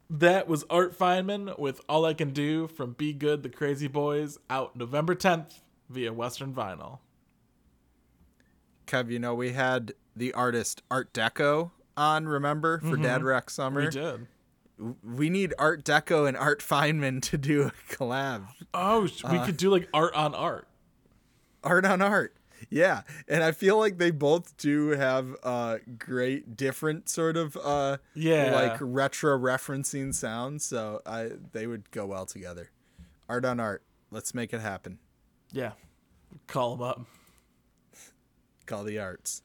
That 0.10 0.48
was 0.48 0.64
Art 0.70 0.98
Feynman 0.98 1.58
with 1.60 1.82
All 1.88 2.06
I 2.06 2.14
Can 2.14 2.32
Do 2.32 2.68
from 2.68 2.94
Be 2.94 3.14
Good 3.14 3.44
the 3.44 3.50
Crazy 3.50 3.88
Boys 3.88 4.38
out 4.50 4.76
November 4.76 5.14
10th 5.16 5.60
via 5.90 6.12
Western 6.12 6.54
Vinyl. 6.54 7.00
Kev, 8.88 9.10
you 9.12 9.20
know, 9.20 9.34
we 9.36 9.54
had 9.54 9.94
the 10.16 10.34
artist 10.34 10.82
Art 10.92 11.14
Deco 11.14 11.72
on, 11.98 12.28
remember, 12.28 12.80
for 12.80 12.96
Dad 12.98 13.24
Rock 13.24 13.50
Summer. 13.50 13.90
Mm-hmm. 13.92 14.00
We 14.00 14.12
did. 14.12 14.28
We 15.04 15.30
need 15.30 15.54
Art 15.60 15.84
Deco 15.84 16.28
and 16.28 16.36
Art 16.36 16.60
Feynman 16.60 17.22
to 17.24 17.38
do 17.38 17.64
a 17.64 17.72
collab. 17.94 18.48
Oh, 18.74 19.08
we 19.30 19.40
could 19.40 19.58
do 19.58 19.70
like 19.70 19.88
art 19.94 20.14
on 20.16 20.34
art. 20.34 20.68
Art 21.64 21.86
on 21.86 22.02
art. 22.02 22.36
Yeah. 22.70 23.02
And 23.28 23.44
I 23.44 23.52
feel 23.52 23.78
like 23.78 23.98
they 23.98 24.12
both 24.12 24.56
do 24.58 24.90
have 24.90 25.36
uh 25.44 25.78
great 25.98 26.56
different 26.58 27.10
sort 27.10 27.38
of 27.38 27.58
uh 27.58 27.98
Yeah. 28.16 28.52
like 28.54 28.78
retro 28.82 29.38
referencing 29.38 30.14
sounds. 30.14 30.66
So 30.66 31.02
I 31.06 31.32
they 31.52 31.68
would 31.68 31.90
go 31.92 32.06
well 32.08 32.26
together. 32.26 32.70
Art 33.30 33.46
on 33.46 33.60
art. 33.60 33.84
Let's 34.10 34.34
make 34.34 34.54
it 34.54 34.62
happen. 34.62 34.98
Yeah. 35.52 35.72
Call 36.48 36.76
them 36.76 36.88
up. 36.88 37.06
Call 38.72 38.86
the 38.86 39.00
arts. 39.00 39.42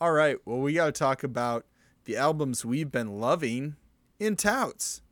All 0.00 0.12
right. 0.12 0.36
Well, 0.44 0.60
we 0.60 0.74
got 0.74 0.86
to 0.86 0.92
talk 0.92 1.24
about 1.24 1.66
the 2.04 2.16
albums 2.16 2.64
we've 2.64 2.92
been 2.92 3.18
loving 3.18 3.74
in 4.20 4.36
touts. 4.36 5.02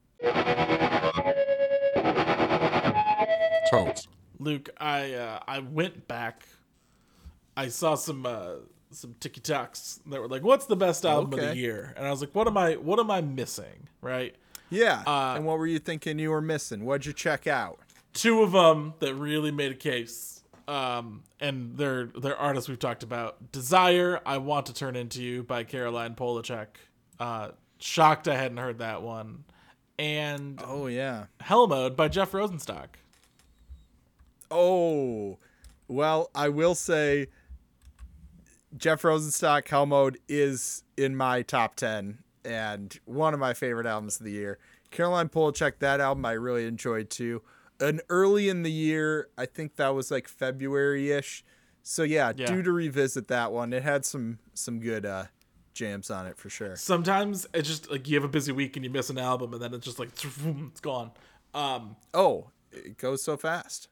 Totes. 3.72 4.06
Luke, 4.38 4.70
I 4.78 5.14
uh, 5.14 5.40
I 5.48 5.58
went 5.58 6.06
back. 6.06 6.46
I 7.56 7.66
saw 7.66 7.96
some 7.96 8.24
uh, 8.24 8.58
some 8.92 9.14
TikToks 9.14 10.02
that 10.06 10.20
were 10.20 10.28
like, 10.28 10.44
"What's 10.44 10.66
the 10.66 10.76
best 10.76 11.04
album 11.04 11.40
of 11.40 11.44
the 11.44 11.56
year?" 11.56 11.92
And 11.96 12.06
I 12.06 12.12
was 12.12 12.20
like, 12.20 12.36
"What 12.36 12.46
am 12.46 12.56
I? 12.56 12.74
What 12.74 13.00
am 13.00 13.10
I 13.10 13.20
missing?" 13.20 13.88
Right? 14.00 14.36
Yeah. 14.70 15.02
Uh, 15.04 15.34
and 15.34 15.44
what 15.44 15.58
were 15.58 15.66
you 15.66 15.80
thinking 15.80 16.20
you 16.20 16.30
were 16.30 16.40
missing? 16.40 16.84
What'd 16.84 17.04
you 17.04 17.12
check 17.12 17.48
out? 17.48 17.80
Two 18.12 18.44
of 18.44 18.52
them 18.52 18.94
that 19.00 19.16
really 19.16 19.50
made 19.50 19.72
a 19.72 19.74
case. 19.74 20.39
Um, 20.70 21.24
and 21.40 21.76
they're 21.76 22.06
they're 22.06 22.36
artists 22.36 22.68
we've 22.68 22.78
talked 22.78 23.02
about. 23.02 23.50
Desire, 23.50 24.20
I 24.24 24.38
Want 24.38 24.66
to 24.66 24.72
Turn 24.72 24.94
Into 24.94 25.20
You 25.20 25.42
by 25.42 25.64
Caroline 25.64 26.14
Polachek. 26.14 26.68
Uh, 27.18 27.50
shocked 27.80 28.28
I 28.28 28.36
hadn't 28.36 28.58
heard 28.58 28.78
that 28.78 29.02
one. 29.02 29.42
And 29.98 30.62
Oh 30.64 30.86
yeah. 30.86 31.24
Hell 31.40 31.66
Mode 31.66 31.96
by 31.96 32.06
Jeff 32.06 32.30
Rosenstock. 32.30 32.86
Oh, 34.48 35.38
well, 35.88 36.30
I 36.36 36.48
will 36.50 36.76
say 36.76 37.26
Jeff 38.76 39.02
Rosenstock 39.02 39.66
Hell 39.66 39.86
Mode 39.86 40.18
is 40.28 40.84
in 40.96 41.16
my 41.16 41.42
top 41.42 41.74
10 41.74 42.18
and 42.44 42.96
one 43.06 43.34
of 43.34 43.40
my 43.40 43.54
favorite 43.54 43.86
albums 43.86 44.20
of 44.20 44.24
the 44.24 44.32
year. 44.32 44.58
Caroline 44.92 45.28
Polachek, 45.28 45.80
that 45.80 46.00
album 46.00 46.24
I 46.24 46.32
really 46.32 46.66
enjoyed 46.66 47.10
too. 47.10 47.42
And 47.80 48.00
early 48.08 48.48
in 48.48 48.62
the 48.62 48.70
year, 48.70 49.28
I 49.38 49.46
think 49.46 49.76
that 49.76 49.88
was 49.94 50.10
like 50.10 50.28
February 50.28 51.10
ish. 51.12 51.44
So 51.82 52.02
yeah, 52.02 52.32
Yeah. 52.36 52.46
due 52.46 52.62
to 52.62 52.72
revisit 52.72 53.28
that 53.28 53.52
one. 53.52 53.72
It 53.72 53.82
had 53.82 54.04
some 54.04 54.38
some 54.54 54.80
good 54.80 55.06
uh 55.06 55.24
jams 55.72 56.10
on 56.10 56.26
it 56.26 56.36
for 56.36 56.50
sure. 56.50 56.76
Sometimes 56.76 57.46
it's 57.54 57.68
just 57.68 57.90
like 57.90 58.06
you 58.08 58.16
have 58.16 58.24
a 58.24 58.28
busy 58.28 58.52
week 58.52 58.76
and 58.76 58.84
you 58.84 58.90
miss 58.90 59.08
an 59.08 59.18
album 59.18 59.52
and 59.54 59.62
then 59.62 59.72
it's 59.72 59.84
just 59.84 59.98
like 59.98 60.10
it's 60.12 60.80
gone. 60.80 61.12
Um, 61.54 61.96
Oh, 62.12 62.50
it 62.70 62.98
goes 62.98 63.22
so 63.22 63.36
fast. 63.36 63.88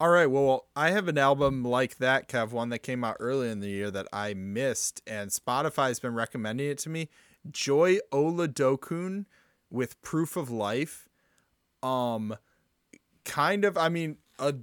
All 0.00 0.08
right, 0.08 0.26
well, 0.26 0.66
I 0.74 0.90
have 0.90 1.06
an 1.06 1.16
album 1.18 1.62
like 1.64 1.98
that, 1.98 2.28
Kev, 2.28 2.50
one 2.50 2.70
that 2.70 2.80
came 2.80 3.04
out 3.04 3.16
early 3.20 3.48
in 3.50 3.60
the 3.60 3.68
year 3.68 3.88
that 3.92 4.08
I 4.12 4.34
missed, 4.34 5.00
and 5.06 5.30
Spotify's 5.30 6.00
been 6.00 6.14
recommending 6.14 6.68
it 6.70 6.78
to 6.78 6.88
me. 6.90 7.08
Joy 7.48 7.98
Oladokun 8.12 9.26
with 9.70 10.00
Proof 10.02 10.36
of 10.36 10.50
Life. 10.50 11.08
Um, 11.84 12.36
kind 13.24 13.64
of, 13.64 13.76
I 13.76 13.88
mean, 13.88 14.16
a 14.38 14.54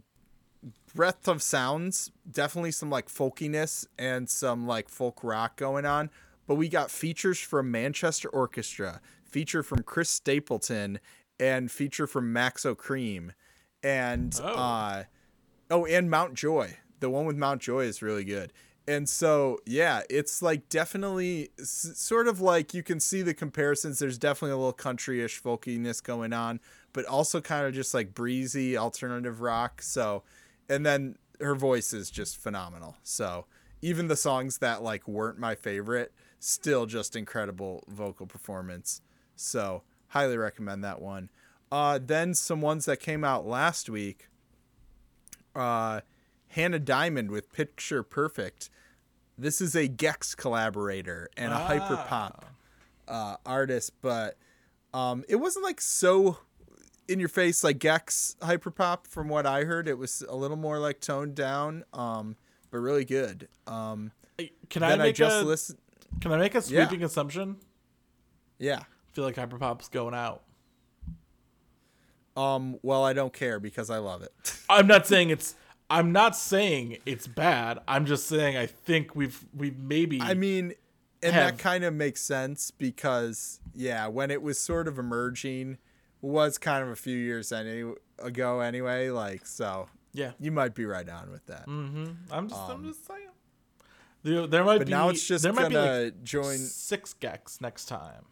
breadth 0.94 1.28
of 1.28 1.42
sounds, 1.42 2.12
definitely 2.30 2.72
some 2.72 2.90
like 2.90 3.08
folkiness 3.08 3.86
and 3.98 4.30
some 4.30 4.68
like 4.68 4.90
folk 4.90 5.24
rock 5.24 5.56
going 5.56 5.86
on. 5.86 6.10
But 6.48 6.56
we 6.56 6.68
got 6.68 6.90
features 6.90 7.40
from 7.40 7.70
Manchester 7.72 8.28
Orchestra, 8.30 9.02
feature 9.24 9.62
from 9.62 9.84
Chris 9.84 10.10
Stapleton, 10.10 11.00
and 11.40 11.72
feature 11.72 12.08
from 12.08 12.34
Maxo 12.34 12.76
Kream, 12.76 13.32
and 13.84 14.38
Oh. 14.44 14.48
uh, 14.48 15.04
oh, 15.70 15.86
and 15.86 16.10
Mount 16.10 16.34
Joy. 16.34 16.78
The 17.00 17.10
one 17.10 17.26
with 17.26 17.38
Mount 17.38 17.62
Joy 17.62 17.82
is 17.86 18.02
really 18.02 18.26
good. 18.26 18.52
And 18.90 19.08
so, 19.08 19.60
yeah, 19.68 20.02
it's 20.10 20.42
like 20.42 20.68
definitely 20.68 21.52
s- 21.60 21.92
sort 21.94 22.28
of 22.28 22.42
like 22.42 22.74
you 22.74 22.82
can 22.82 23.00
see 23.00 23.22
the 23.22 23.36
comparisons. 23.36 24.00
There's 24.00 24.18
definitely 24.18 24.54
a 24.54 24.58
little 24.58 24.74
country-ish 24.74 25.44
folkiness 25.44 26.02
going 26.02 26.34
on, 26.34 26.60
but 26.92 27.06
also 27.06 27.40
kind 27.40 27.68
of 27.68 27.76
just 27.76 27.94
like 27.94 28.16
breezy 28.16 28.76
alternative 28.76 29.42
rock. 29.42 29.84
So, 29.84 30.24
and 30.68 30.84
then 30.84 31.20
her 31.40 31.54
voice 31.54 31.94
is 31.94 32.10
just 32.10 32.38
phenomenal. 32.38 32.98
So, 33.04 33.46
even 33.84 34.08
the 34.08 34.16
songs 34.16 34.58
that 34.58 34.82
like 34.82 35.08
weren't 35.08 35.38
my 35.38 35.54
favorite, 35.54 36.12
still 36.40 36.88
just 36.88 37.16
incredible 37.16 37.84
vocal 37.88 38.26
performance. 38.26 39.02
So, 39.36 39.84
highly 40.08 40.36
recommend 40.36 40.84
that 40.84 41.00
one. 41.00 41.30
Uh, 41.72 42.00
then 42.04 42.34
some 42.34 42.60
ones 42.60 42.86
that 42.86 43.00
came 43.00 43.24
out 43.24 43.46
last 43.46 43.88
week. 43.88 44.30
Uh, 45.56 46.02
Hannah 46.50 46.80
Diamond 46.80 47.32
with 47.32 47.52
Picture 47.52 48.04
Perfect. 48.04 48.70
This 49.38 49.62
is 49.62 49.76
a 49.76 49.88
gecs 49.88 50.36
collaborator 50.36 51.30
and 51.38 51.54
a 51.54 51.58
hyper 51.58 51.96
pop 52.08 52.46
uh, 53.08 53.38
artist, 53.46 53.94
but 54.02 54.36
um, 54.94 55.24
it 55.30 55.38
wasn't 55.38 55.64
like 55.64 55.80
so 55.80 56.38
in 57.08 57.20
your 57.20 57.30
face 57.30 57.64
like 57.64 57.80
gecs 57.80 58.36
hyper 58.44 58.72
pop. 58.72 59.08
From 59.08 59.30
what 59.30 59.46
I 59.46 59.64
heard, 59.64 59.88
it 59.88 59.98
was 59.98 60.24
a 60.28 60.36
little 60.36 60.58
more 60.58 60.78
like 60.80 61.00
toned 61.00 61.36
down, 61.36 61.86
um, 61.94 62.36
but 62.72 62.80
really 62.80 63.06
good. 63.06 63.48
Um, 63.66 64.12
Can 64.70 64.84
I 64.84 64.90
then 64.90 65.02
I, 65.02 65.04
make 65.06 65.16
just 65.16 65.38
a 65.38 65.46
listened. 65.46 65.80
Can 66.20 66.32
I 66.34 66.38
make 66.38 66.56
a 66.56 66.58
Yeah. 66.68 66.88
sweeping 66.88 67.04
assumption? 67.06 67.58
Yeah. 68.58 68.80
I 68.80 69.12
feel 69.14 69.24
like 69.24 69.36
hyperpop's 69.36 69.88
going 69.88 70.14
out. 70.16 70.44
Um. 72.36 72.78
Well, 72.84 73.04
I 73.04 73.14
don't 73.14 73.34
care 73.34 73.60
because 73.60 73.90
I 73.90 73.98
love 73.98 74.22
it. 74.22 74.32
I'm 74.70 74.88
not 74.88 75.08
saying 75.08 75.30
it's. 75.30 75.56
I'm 75.90 76.12
not 76.12 76.36
saying 76.36 76.98
it's 77.06 77.28
bad. 77.28 77.80
I'm 77.88 78.06
just 78.06 78.28
saying 78.28 78.58
I 78.58 78.66
think 78.68 79.16
we've 79.16 79.44
we've 79.56 79.78
maybe. 79.78 80.22
I 80.22 80.34
mean, 80.36 80.74
and 81.24 81.34
Have- 81.34 81.58
that 81.58 81.60
kind 81.60 81.84
of 81.84 81.94
makes 81.94 82.22
sense 82.22 82.72
because 82.72 83.60
yeah, 83.76 84.08
when 84.08 84.32
it 84.32 84.42
was 84.42 84.60
sort 84.60 84.88
of 84.88 85.00
emerging, 85.00 85.78
was 86.22 86.58
kind 86.58 86.84
of 86.84 86.90
a 86.90 86.96
few 86.96 87.18
years 87.18 87.52
any 87.52 87.92
ago 88.20 88.60
anyway. 88.60 89.10
Like 89.10 89.46
so, 89.46 89.88
yeah. 90.14 90.32
you 90.40 90.52
might 90.52 90.76
be 90.76 90.86
right 90.86 91.08
on 91.10 91.32
with 91.32 91.46
that. 91.48 91.66
Mm-hmm. 91.68 92.12
I'm 92.32 92.48
just. 92.48 92.62
I'm 92.62 92.84
just 92.86 93.08
saying. 93.08 93.22
There, 94.22 94.48
there 94.48 94.64
might 94.66 94.80
But 94.80 94.88
be. 94.88 94.92
now 94.92 95.10
it's 95.10 95.26
just 95.26 95.44
there 95.44 95.54
might 95.54 95.72
gonna 95.72 96.02
be 96.02 96.06
like 96.06 96.24
join. 96.24 96.58
six 96.58 97.16
gecs 97.20 97.62
next 97.62 97.86
time. 97.86 98.26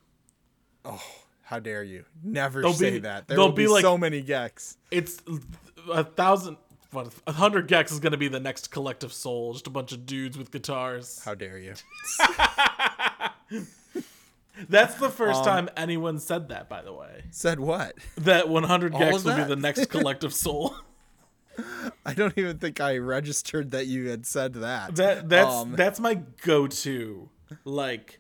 Oh, 0.86 1.02
how 1.44 1.60
dare 1.60 1.84
you? 1.84 2.04
Never 2.24 2.60
There'll 2.62 2.74
say 2.74 2.92
be- 2.92 3.00
that. 3.00 3.28
There 3.28 3.36
there'll 3.38 3.50
will 3.52 3.56
be, 3.56 3.64
be, 3.64 3.70
like- 3.70 3.82
so 3.84 3.98
many 3.98 4.22
gecs. 4.22 4.76
It's 4.92 5.22
a 5.92 6.04
thousand. 6.04 6.58
What 6.92 7.14
hundred 7.28 7.68
gecs 7.68 7.92
is 7.92 8.00
gonna 8.00 8.18
be 8.18 8.28
the 8.30 8.40
next 8.40 8.72
collective 8.72 9.12
soul. 9.14 9.54
Just 9.54 9.68
a 9.68 9.70
bunch 9.70 9.92
of 9.92 10.06
dudes 10.06 10.38
with 10.38 10.52
guitars. 10.52 11.22
How 11.24 11.36
dare 11.36 11.58
you? 11.58 11.74
That's 14.70 14.96
the 14.96 15.06
Um, 15.06 15.12
first 15.12 15.44
time 15.44 15.70
anyone 15.78 16.20
said 16.20 16.50
that, 16.50 16.68
by 16.68 16.82
the 16.82 16.92
way. 16.94 17.24
Said 17.32 17.60
what? 17.60 17.94
That 18.18 18.50
100 18.50 18.94
All 18.94 19.00
gecs 19.00 19.24
will 19.24 19.36
be 19.36 19.44
the 19.44 19.56
next 19.56 19.86
collective 19.88 20.34
soul. 20.46 20.76
I 22.06 22.14
don't 22.14 22.36
even 22.38 22.58
think 22.58 22.80
I 22.82 22.98
registered 22.98 23.72
that 23.72 23.88
you 23.88 24.08
had 24.10 24.26
said 24.26 24.54
that. 24.56 24.96
That 24.96 25.30
that's 25.30 25.50
Um, 25.54 25.74
that's 25.76 26.00
my 26.00 26.16
go-to 26.44 27.30
like 27.66 28.20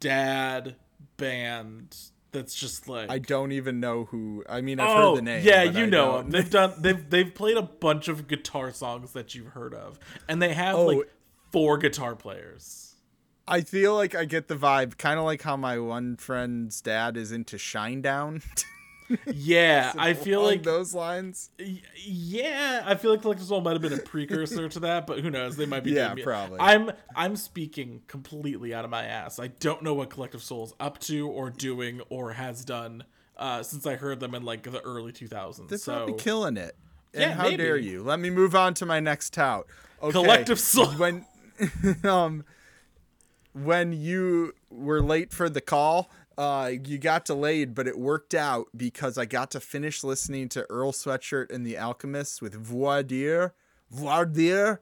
dad 0.00 0.76
band. 1.16 1.96
That's 2.30 2.54
just 2.54 2.88
like 2.88 3.10
I 3.10 3.18
don't 3.18 3.52
even 3.52 3.80
know 3.80 4.04
who. 4.04 4.44
I 4.48 4.60
mean, 4.60 4.78
I've 4.80 4.90
oh 4.90 5.10
heard 5.10 5.18
the 5.18 5.22
name. 5.22 5.42
yeah, 5.44 5.62
you 5.62 5.84
I 5.84 5.86
know 5.86 6.12
don't- 6.12 6.22
them. 6.24 6.30
They've 6.30 6.50
done 6.50 6.72
they've 6.78 7.10
they've 7.10 7.34
played 7.34 7.56
a 7.56 7.62
bunch 7.62 8.08
of 8.08 8.28
guitar 8.28 8.70
songs 8.72 9.12
that 9.12 9.34
you've 9.34 9.48
heard 9.48 9.72
of, 9.74 9.98
and 10.28 10.40
they 10.42 10.52
have 10.54 10.74
Oh. 10.76 10.86
like 10.86 11.10
four 11.52 11.78
guitar 11.78 12.14
players. 12.14 12.96
I 13.46 13.62
feel 13.62 13.94
like 13.94 14.14
I 14.14 14.26
get 14.26 14.48
the 14.48 14.56
vibe, 14.56 14.98
kind 14.98 15.18
of 15.18 15.24
like 15.24 15.40
how 15.40 15.56
my 15.56 15.78
one 15.78 16.16
friend's 16.16 16.82
dad 16.82 17.16
is 17.16 17.32
into 17.32 17.56
Shinedown. 17.56 18.42
Yeah, 19.26 19.92
I 19.98 20.14
feel 20.14 20.42
like 20.42 20.62
those 20.62 20.94
lines. 20.94 21.50
Y- 21.58 21.80
Yeah, 21.96 22.82
I 22.84 22.94
feel 22.94 23.10
like 23.12 23.22
Collective 23.22 23.46
Soul 23.46 23.60
might 23.60 23.72
have 23.72 23.82
been 23.82 23.92
a 23.92 23.98
precursor 24.02 24.68
to 24.68 24.80
that, 24.80 25.06
but 25.06 25.20
who 25.20 25.30
knows? 25.30 25.56
They 25.56 25.66
might 25.66 25.84
be. 25.84 25.92
Yeah, 25.92 26.14
doing 26.14 26.24
probably. 26.24 26.58
I'm 26.60 26.90
I'm 27.16 27.36
speaking 27.36 28.02
completely 28.06 28.74
out 28.74 28.84
of 28.84 28.90
my 28.90 29.04
ass. 29.04 29.38
I 29.38 29.48
don't 29.48 29.82
know 29.82 29.94
what 29.94 30.10
Collective 30.10 30.42
Soul's 30.42 30.74
up 30.78 30.98
to 31.00 31.28
or 31.28 31.50
doing 31.50 32.00
or 32.08 32.32
has 32.32 32.64
done 32.64 33.04
uh, 33.36 33.62
since 33.62 33.86
I 33.86 33.96
heard 33.96 34.20
them 34.20 34.34
in 34.34 34.44
like 34.44 34.62
the 34.64 34.80
early 34.80 35.12
2000s. 35.12 35.68
They're 35.68 35.78
so 35.78 35.92
probably 35.96 36.14
killing 36.22 36.56
it. 36.56 36.74
And 37.14 37.22
Yeah, 37.22 37.32
how 37.32 37.44
maybe. 37.44 37.56
dare 37.58 37.76
you? 37.78 38.02
Let 38.02 38.20
me 38.20 38.30
move 38.30 38.54
on 38.54 38.74
to 38.74 38.86
my 38.86 39.00
next 39.00 39.32
tout. 39.32 39.66
Okay. 40.02 40.12
Collective 40.12 40.60
Soul. 40.60 40.86
When 40.92 41.24
um 42.04 42.44
when 43.52 43.92
you 43.92 44.54
were 44.70 45.00
late 45.02 45.32
for 45.32 45.48
the 45.48 45.60
call, 45.60 46.10
uh 46.38 46.70
you 46.84 46.98
got 46.98 47.24
delayed, 47.24 47.74
but 47.74 47.88
it 47.88 47.98
worked 47.98 48.32
out 48.32 48.68
because 48.74 49.18
I 49.18 49.24
got 49.24 49.50
to 49.50 49.60
finish 49.60 50.04
listening 50.04 50.48
to 50.50 50.64
Earl 50.70 50.92
Sweatshirt 50.92 51.50
and 51.52 51.66
the 51.66 51.76
Alchemists 51.76 52.40
with 52.40 52.54
Voir 52.54 53.02
dire. 53.02 53.54
Voir 53.90 54.24
dire. 54.24 54.80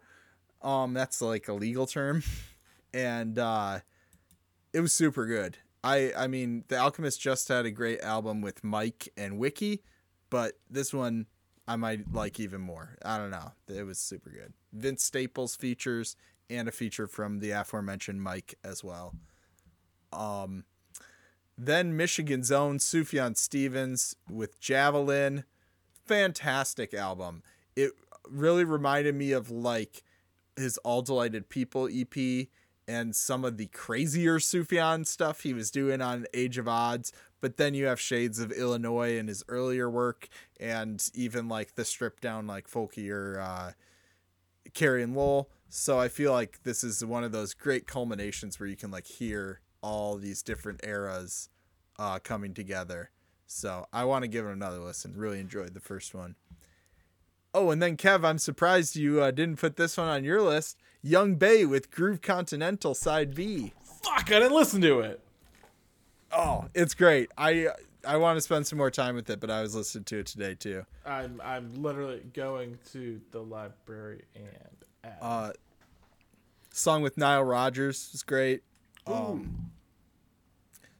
Um 0.62 0.92
that's 0.92 1.22
like 1.22 1.48
a 1.48 1.54
legal 1.54 1.86
term. 1.86 2.22
And 2.94 3.38
uh 3.38 3.80
it 4.72 4.80
was 4.80 4.92
super 4.92 5.26
good. 5.26 5.58
I 5.82 6.12
I 6.16 6.28
mean, 6.28 6.64
The 6.68 6.78
Alchemist 6.78 7.20
just 7.20 7.48
had 7.48 7.66
a 7.66 7.70
great 7.70 8.00
album 8.00 8.40
with 8.40 8.64
Mike 8.64 9.08
and 9.16 9.38
Wiki, 9.38 9.82
but 10.30 10.54
this 10.70 10.94
one 10.94 11.26
I 11.68 11.76
might 11.76 12.12
like 12.12 12.38
even 12.40 12.60
more. 12.60 12.96
I 13.04 13.18
don't 13.18 13.30
know. 13.30 13.52
It 13.68 13.82
was 13.84 13.98
super 13.98 14.30
good. 14.30 14.52
Vince 14.72 15.04
Staples 15.04 15.56
features 15.56 16.16
and 16.48 16.68
a 16.68 16.72
feature 16.72 17.06
from 17.06 17.40
the 17.40 17.50
aforementioned 17.50 18.22
Mike 18.22 18.54
as 18.64 18.82
well. 18.82 19.14
Um 20.12 20.64
then 21.58 21.96
Michigan's 21.96 22.52
own 22.52 22.78
Sufjan 22.78 23.36
Stevens 23.36 24.16
with 24.30 24.60
Javelin. 24.60 25.44
Fantastic 26.04 26.92
album. 26.92 27.42
It 27.74 27.92
really 28.28 28.64
reminded 28.64 29.14
me 29.14 29.32
of 29.32 29.50
like 29.50 30.02
his 30.56 30.78
All 30.78 31.02
Delighted 31.02 31.48
People 31.48 31.88
EP 31.92 32.48
and 32.88 33.16
some 33.16 33.44
of 33.44 33.56
the 33.56 33.66
crazier 33.66 34.38
Sufjan 34.38 35.06
stuff 35.06 35.40
he 35.40 35.52
was 35.52 35.70
doing 35.70 36.00
on 36.00 36.26
Age 36.34 36.58
of 36.58 36.66
Adz. 36.66 37.12
But 37.40 37.56
then 37.56 37.74
you 37.74 37.86
have 37.86 38.00
shades 38.00 38.38
of 38.38 38.52
Illinois 38.52 39.16
in 39.18 39.28
his 39.28 39.44
earlier 39.48 39.90
work, 39.90 40.28
and 40.58 41.06
even 41.14 41.48
like 41.48 41.74
the 41.74 41.84
stripped 41.84 42.22
down, 42.22 42.46
like 42.46 42.68
folkier 42.68 43.38
uh, 43.38 43.72
Carrie 44.72 45.02
and 45.02 45.14
Lowell. 45.14 45.50
So 45.68 45.98
I 45.98 46.08
feel 46.08 46.32
like 46.32 46.62
this 46.62 46.82
is 46.82 47.04
one 47.04 47.24
of 47.24 47.32
those 47.32 47.54
great 47.54 47.86
culminations 47.86 48.58
where 48.58 48.68
you 48.68 48.76
can 48.76 48.90
like 48.90 49.06
hear 49.06 49.60
all 49.86 50.16
these 50.16 50.42
different 50.42 50.80
eras 50.84 51.48
uh, 51.96 52.18
coming 52.18 52.52
together. 52.52 53.10
So 53.46 53.86
I 53.92 54.04
want 54.04 54.24
to 54.24 54.28
give 54.28 54.44
it 54.44 54.50
another 54.50 54.80
listen. 54.80 55.14
Really 55.14 55.38
enjoyed 55.38 55.74
the 55.74 55.80
first 55.80 56.12
one. 56.12 56.34
Oh, 57.54 57.70
and 57.70 57.80
then 57.80 57.96
Kev, 57.96 58.24
I'm 58.24 58.38
surprised 58.38 58.96
you 58.96 59.22
uh, 59.22 59.30
didn't 59.30 59.60
put 59.60 59.76
this 59.76 59.96
one 59.96 60.08
on 60.08 60.24
your 60.24 60.42
list. 60.42 60.76
Yung 61.02 61.36
Bae 61.36 61.64
with 61.64 61.92
Groove 61.92 62.20
Continental 62.20 62.94
Side 62.94 63.34
B. 63.34 63.72
fuck, 64.02 64.26
I 64.32 64.40
didn't 64.40 64.56
listen 64.56 64.80
to 64.80 65.00
it. 65.00 65.20
Oh, 66.32 66.64
it's 66.74 66.92
great. 66.94 67.30
I 67.38 67.68
I 68.04 68.16
want 68.16 68.36
to 68.36 68.40
spend 68.40 68.66
some 68.66 68.78
more 68.78 68.90
time 68.90 69.14
with 69.14 69.30
it, 69.30 69.38
but 69.38 69.50
I 69.50 69.62
was 69.62 69.76
listening 69.76 70.04
to 70.04 70.18
it 70.18 70.26
today 70.26 70.56
too. 70.56 70.84
I'm 71.04 71.40
I'm 71.44 71.80
literally 71.80 72.22
going 72.34 72.78
to 72.92 73.20
the 73.30 73.40
library 73.40 74.24
and 74.34 74.76
add. 75.04 75.18
Uh, 75.22 75.52
song 76.72 77.02
with 77.02 77.16
Nile 77.16 77.44
Rodgers 77.44 78.10
was 78.12 78.24
great. 78.24 78.62
Um, 79.06 79.70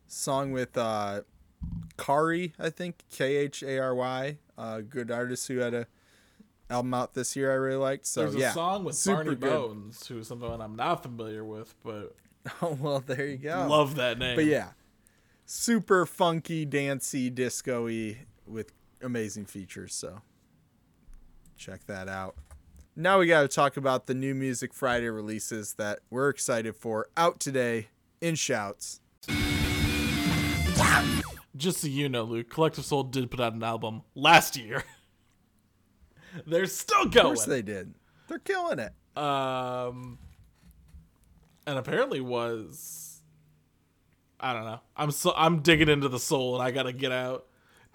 song 0.07 0.53
with 0.53 0.77
uh, 0.77 1.23
Khary, 1.97 2.53
I 2.59 2.71
think 2.71 3.05
K 3.11 3.37
H 3.37 3.63
A 3.63 3.79
R 3.79 3.95
Y, 3.95 4.39
uh, 4.59 4.81
good 4.81 5.11
artist 5.11 5.49
who 5.49 5.59
had 5.59 5.75
a 5.75 5.87
album 6.71 6.95
out 6.95 7.15
this 7.15 7.37
year. 7.37 7.51
I 7.53 7.55
really 7.55 7.77
liked. 7.77 8.07
So 8.07 8.23
There's 8.23 8.37
yeah, 8.37 8.51
a 8.51 8.55
song 8.55 8.85
with 8.85 8.97
super 8.97 9.17
Barney 9.17 9.31
good. 9.37 9.51
Bones, 9.51 10.07
who's 10.07 10.29
someone 10.29 10.61
I'm 10.61 10.77
not 10.77 11.03
familiar 11.03 11.45
with, 11.45 11.75
but 11.85 12.15
Oh 12.63 12.77
well, 12.81 13.01
there 13.01 13.27
you 13.27 13.39
go. 13.39 13.67
love 13.69 13.97
that 13.97 14.19
name. 14.19 14.37
But 14.37 14.47
yeah, 14.47 14.71
super 15.45 16.07
funky, 16.07 16.65
dancey, 16.65 17.31
disco-y 17.31 18.19
with 18.47 18.73
amazing 19.03 19.47
features. 19.47 19.95
So 19.95 20.23
check 21.57 21.87
that 21.87 22.09
out. 22.09 22.37
Now 22.95 23.19
we 23.19 23.27
got 23.27 23.43
to 23.43 23.49
talk 23.49 23.77
about 23.77 24.07
the 24.07 24.15
new 24.15 24.35
Music 24.35 24.73
Friday 24.73 25.09
releases 25.09 25.75
that 25.75 25.99
we're 26.09 26.31
excited 26.31 26.77
for 26.77 27.09
out 27.17 27.41
today 27.41 27.89
in 28.23 28.37
shouts. 28.37 29.01
Just 31.57 31.81
so 31.81 31.89
you 31.89 32.09
know, 32.09 32.24
Luke, 32.24 32.51
Collective 32.51 32.85
Soul 32.85 33.05
did 33.05 33.31
put 33.31 33.41
out 33.41 33.55
an 33.55 33.62
album 33.62 34.03
last 34.14 34.57
year. 34.57 34.85
They're 36.47 36.66
still 36.66 37.07
going. 37.07 37.18
Of 37.18 37.22
course 37.22 37.45
they 37.47 37.62
did. 37.62 37.95
They're 38.29 38.39
killing 38.39 38.79
it. 38.79 38.93
um, 39.16 40.18
and 41.66 41.79
apparently 41.79 42.20
was, 42.20 43.22
I 44.39 44.53
don't 44.53 44.64
know. 44.64 44.81
I'm 44.97 45.11
so 45.11 45.33
I'm 45.37 45.61
digging 45.61 45.89
into 45.89 46.09
the 46.09 46.18
soul, 46.18 46.55
and 46.55 46.62
I 46.62 46.70
gotta 46.70 46.93
get 46.93 47.12
out 47.12 47.47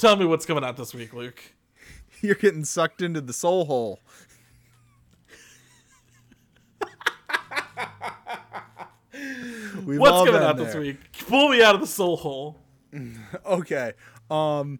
Tell 0.01 0.15
me 0.15 0.25
what's 0.25 0.47
coming 0.47 0.63
out 0.63 0.77
this 0.77 0.95
week, 0.95 1.13
Luke. 1.13 1.39
You're 2.21 2.33
getting 2.33 2.65
sucked 2.65 3.03
into 3.03 3.21
the 3.21 3.33
soul 3.33 3.65
hole. 3.65 3.99
We've 9.85 9.99
What's 9.99 10.25
coming 10.27 10.41
out 10.41 10.57
this 10.57 10.73
week? 10.73 10.97
Pull 11.27 11.49
me 11.49 11.61
out 11.61 11.75
of 11.75 11.81
the 11.81 11.87
soul 11.87 12.17
hole. 12.17 12.57
Okay. 13.45 13.93
Um 14.29 14.79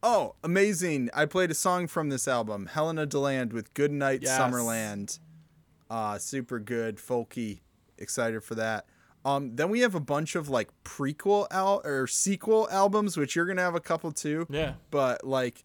Oh, 0.00 0.36
amazing. 0.44 1.10
I 1.12 1.26
played 1.26 1.50
a 1.50 1.54
song 1.54 1.88
from 1.88 2.08
this 2.08 2.28
album, 2.28 2.66
Helena 2.66 3.04
Deland 3.04 3.52
with 3.52 3.74
Good 3.74 3.90
Night 3.90 4.20
Yes. 4.22 4.38
Summerland. 4.38 5.18
Uh 5.90 6.18
super 6.18 6.58
good, 6.58 6.96
folky. 6.98 7.60
Excited 7.98 8.42
for 8.44 8.54
that. 8.56 8.86
Um 9.24 9.56
then 9.56 9.70
we 9.70 9.80
have 9.80 9.94
a 9.94 10.00
bunch 10.00 10.36
of 10.36 10.48
like 10.48 10.68
prequel 10.84 11.46
al- 11.50 11.82
or 11.84 12.06
sequel 12.06 12.68
albums 12.70 13.16
which 13.16 13.34
you're 13.34 13.46
going 13.46 13.56
to 13.56 13.62
have 13.62 13.74
a 13.74 13.80
couple 13.80 14.12
too. 14.12 14.46
Yeah. 14.50 14.74
But 14.90 15.24
like 15.24 15.64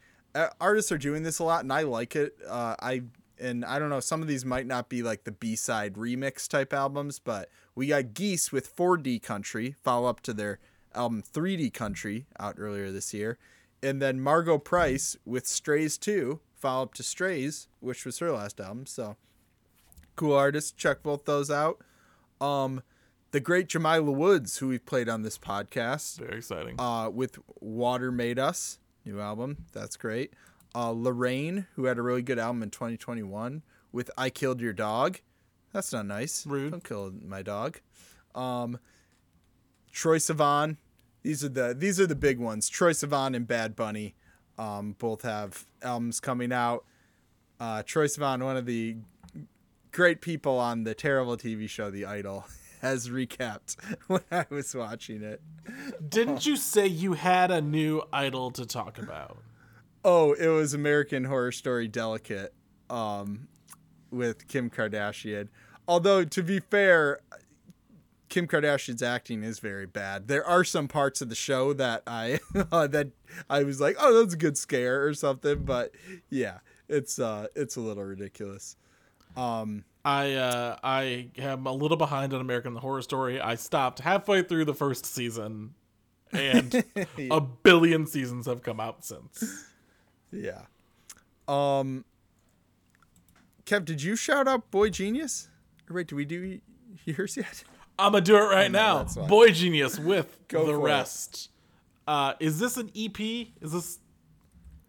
artists 0.60 0.92
are 0.92 0.98
doing 0.98 1.22
this 1.24 1.38
a 1.40 1.44
lot 1.44 1.62
and 1.64 1.72
I 1.72 1.82
like 1.84 2.16
it. 2.16 2.36
Uh 2.48 2.76
I 2.80 3.04
and 3.40 3.66
I 3.66 3.78
don't 3.78 3.90
know, 3.90 4.00
some 4.00 4.22
of 4.22 4.28
these 4.28 4.46
might 4.46 4.66
not 4.68 4.90
be 4.90 5.04
like 5.04 5.26
the 5.26 5.32
B-side 5.32 5.96
remix 5.96 6.48
type 6.48 6.72
albums, 6.72 7.20
but 7.20 7.50
we 7.76 7.88
got 7.88 8.14
Geese 8.14 8.52
with 8.52 8.74
4D 8.76 9.22
Country, 9.22 9.76
follow 9.84 10.08
up 10.08 10.22
to 10.22 10.34
their 10.34 10.60
album 10.96 11.24
3D 11.24 11.74
Country 11.74 12.26
out 12.40 12.56
earlier 12.58 12.92
this 12.92 13.14
year. 13.14 13.38
And 13.82 14.02
then 14.02 14.20
Margo 14.22 14.58
Price 14.58 15.18
with 15.26 15.46
Strays 15.46 15.98
2, 15.98 16.40
follow 16.56 16.84
up 16.84 16.94
to 16.96 17.04
Strays, 17.04 17.68
which 17.82 18.06
was 18.06 18.20
her 18.20 18.32
last 18.32 18.60
album. 18.62 18.86
So 18.86 19.18
cool 20.16 20.34
artist. 20.34 20.78
Check 20.78 21.04
both 21.04 21.26
those 21.26 21.52
out. 21.52 21.82
Um, 22.40 22.82
the 23.32 23.40
great 23.40 23.68
Jamila 23.68 24.12
Woods, 24.12 24.58
who 24.58 24.68
we've 24.70 24.86
played 24.86 25.10
on 25.10 25.24
this 25.24 25.38
podcast, 25.38 26.20
Very 26.20 26.38
exciting. 26.38 26.76
uh, 26.80 27.10
with 27.10 27.40
Water 27.60 28.12
Made 28.12 28.40
Us, 28.40 28.80
new 29.06 29.20
album. 29.20 29.66
That's 29.74 29.98
great. 29.98 30.34
Uh, 30.76 30.92
L'Rain, 30.92 31.68
who 31.76 31.86
had 31.86 31.98
a 31.98 32.02
really 32.02 32.22
good 32.22 32.40
album 32.40 32.64
in 32.64 32.70
2021 32.70 33.64
with 33.92 34.10
I 34.18 34.30
Killed 34.30 34.62
Your 34.62 34.74
Dog. 34.74 35.20
That's 35.72 35.92
not 35.92 36.06
nice. 36.06 36.46
Rude. 36.46 36.72
Don't 36.72 36.84
kill 36.84 37.12
my 37.26 37.42
dog. 37.42 37.80
Um, 38.36 38.78
Troye 39.94 40.18
Sivan. 40.20 40.78
These 41.24 41.44
are 41.44 41.50
the 41.50 41.74
these 41.78 42.00
are 42.00 42.08
the 42.08 42.16
big 42.16 42.40
ones. 42.40 42.70
Troye 42.70 42.92
Sivan 42.92 43.36
and 43.36 43.48
Bad 43.48 43.76
Bunny, 43.76 44.16
um, 44.58 44.96
both 45.00 45.24
have 45.24 45.66
albums 45.82 46.20
coming 46.20 46.52
out. 46.52 46.86
Uh, 47.60 47.82
Troye 47.84 48.06
Sivan, 48.06 48.44
one 48.44 48.58
of 48.58 48.66
the 48.66 48.98
great 49.92 50.22
people 50.22 50.60
on 50.60 50.84
the 50.84 50.94
terrible 50.94 51.38
TV 51.38 51.70
show 51.70 51.90
The 51.90 52.06
Idol, 52.06 52.46
has 52.82 53.08
recapped 53.10 53.78
when 54.08 54.22
I 54.32 54.46
was 54.50 54.76
watching 54.76 55.24
it. 55.24 55.42
Didn't 56.08 56.46
you 56.46 56.58
say 56.58 56.86
you 56.88 57.14
had 57.14 57.52
a 57.52 57.62
new 57.62 58.04
idol 58.12 58.52
to 58.52 58.66
talk 58.66 59.00
about? 59.00 59.38
Oh, 60.04 60.34
it 60.34 60.48
was 60.48 60.74
American 60.74 61.24
Horror 61.24 61.54
Story 61.54 61.88
Delicate 61.88 62.54
um, 62.90 63.48
with 64.12 64.50
Kim 64.50 64.70
Kardashian. 64.70 65.48
Although, 65.88 66.26
to 66.26 66.44
be 66.44 66.60
fair, 66.60 67.22
Kim 68.34 68.48
Kardashian's 68.48 69.04
acting 69.04 69.44
is 69.44 69.60
very 69.60 69.86
bad. 69.86 70.28
There 70.28 70.44
are 70.44 70.64
some 70.64 70.88
parts 70.88 71.22
of 71.22 71.30
the 71.30 71.36
show 71.36 71.72
that 71.74 72.02
I 72.08 72.40
that 72.54 73.12
I 73.48 73.64
was 73.64 73.80
like, 73.80 73.96
"Oh, 74.00 74.20
that's 74.20 74.34
a 74.34 74.38
good 74.38 74.58
scare" 74.58 75.06
or 75.06 75.14
something, 75.14 75.60
but 75.60 75.92
yeah, 76.32 76.58
it's 76.90 77.20
uh 77.20 77.46
it's 77.56 77.76
a 77.76 77.80
little 77.80 78.04
ridiculous. 78.04 78.76
Um 79.38 79.84
I 80.04 80.34
uh, 80.34 80.78
I 80.84 81.30
am 81.38 81.68
a 81.68 81.72
little 81.72 81.96
behind 81.96 82.34
on 82.34 82.42
American 82.42 82.76
Horror 82.76 83.04
Story. 83.04 83.40
I 83.40 83.54
stopped 83.54 84.00
halfway 84.00 84.42
through 84.42 84.66
the 84.66 84.74
first 84.74 85.06
season, 85.06 85.76
and 86.32 86.84
a 87.30 87.40
billion 87.40 88.08
seasons 88.08 88.48
have 88.48 88.64
come 88.64 88.80
out 88.80 89.06
since. 89.06 89.68
yeah. 90.32 90.62
Um 91.48 92.04
Kev, 93.68 93.86
did 93.86 94.02
you 94.02 94.16
shout 94.16 94.48
out 94.48 94.72
boygenius? 94.72 95.50
Or 95.88 95.98
wait, 95.98 96.08
do 96.08 96.16
we 96.16 96.26
do 96.26 96.60
yours 97.06 97.38
yet? 97.38 97.64
I'm 98.00 98.12
gonna 98.14 98.24
do 98.24 98.36
it 98.36 98.40
right 98.40 98.72
no, 98.72 99.04
now. 99.04 99.04
boygenius 99.04 100.04
with 100.04 100.38
Go 100.48 100.66
the 100.66 100.76
rest. 100.76 101.50
Uh, 102.08 102.34
is 102.40 102.60
this 102.60 102.78
an 102.78 102.92
EP? 102.96 103.20
Is 103.20 103.72
this? 103.72 104.00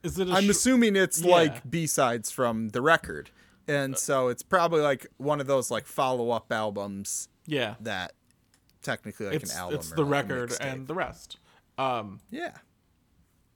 Is 0.03 0.19
it? 0.19 0.29
A 0.29 0.33
I'm 0.33 0.45
sh- 0.45 0.51
assuming 0.51 0.97
it's 0.97 1.21
Yeah. 1.21 1.31
like 1.33 1.71
B 1.71 1.87
sides 1.87 2.31
from 2.31 2.71
the 2.71 2.83
record, 2.83 3.31
and 3.69 3.97
so 3.97 4.29
it's 4.29 4.43
probably 4.43 4.81
like 4.81 5.07
one 5.17 5.41
of 5.41 5.47
those 5.47 5.71
like 5.71 5.87
follow 5.87 6.31
up 6.31 6.53
albums 6.53 7.29
yeah. 7.47 7.75
that 7.81 8.13
technically 8.83 9.27
like 9.27 9.37
It's 9.37 9.53
an 9.53 9.59
album. 9.59 9.79
it's 9.79 9.91
the 9.91 10.03
like 10.03 10.11
record 10.11 10.55
and 10.61 10.87
the 10.87 10.95
rest. 10.95 11.39
Um, 11.79 12.21
yeah, 12.31 12.53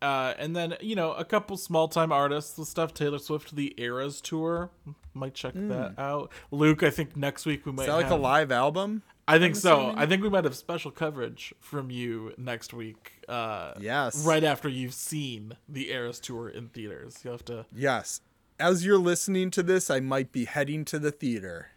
uh, 0.03 0.35
and 0.39 0.55
then 0.55 0.77
you 0.81 0.95
know 0.95 1.13
a 1.13 1.25
couple 1.25 1.57
small 1.57 1.89
time 1.89 2.13
artists. 2.13 2.53
The 2.53 2.67
stuff 2.67 2.95
Taylor 2.95 3.19
Swift, 3.19 3.57
the 3.57 3.75
Eras 3.81 4.21
tour. 4.21 4.71
Might 5.15 5.35
check 5.35 5.55
that 5.55 5.99
out. 5.99 6.31
Luke, 6.53 6.83
I 6.83 6.91
think 6.91 7.17
next 7.17 7.45
week 7.45 7.67
we 7.67 7.73
might. 7.73 7.83
Is 7.83 7.89
that 7.89 7.95
like 7.95 8.11
a 8.11 8.15
live 8.15 8.53
album? 8.53 9.03
I 9.29 9.39
think 9.39 9.57
so. 9.57 9.79
assuming? 9.81 9.99
I 9.99 10.07
think 10.07 10.23
we 10.23 10.29
might 10.31 10.45
have 10.45 10.57
special 10.57 10.91
coverage 10.91 11.55
from 11.61 11.91
you 11.91 12.33
next 12.39 12.73
week. 12.73 13.13
Uh, 13.29 13.75
Yes. 13.79 14.25
Right 14.25 14.43
after 14.43 14.69
you've 14.69 14.95
seen 14.95 15.57
the 15.69 15.91
Eras 15.93 16.19
tour 16.19 16.49
in 16.49 16.69
theaters, 16.69 17.19
you 17.25 17.31
have 17.31 17.45
to. 17.47 17.67
Yes. 17.75 18.21
As 18.59 18.85
you're 18.85 18.99
listening 18.99 19.51
to 19.53 19.63
this, 19.63 19.91
I 19.91 20.01
might 20.01 20.33
be 20.33 20.47
heading 20.47 20.85
to 20.87 20.99
the 20.99 21.11
theater 21.13 21.69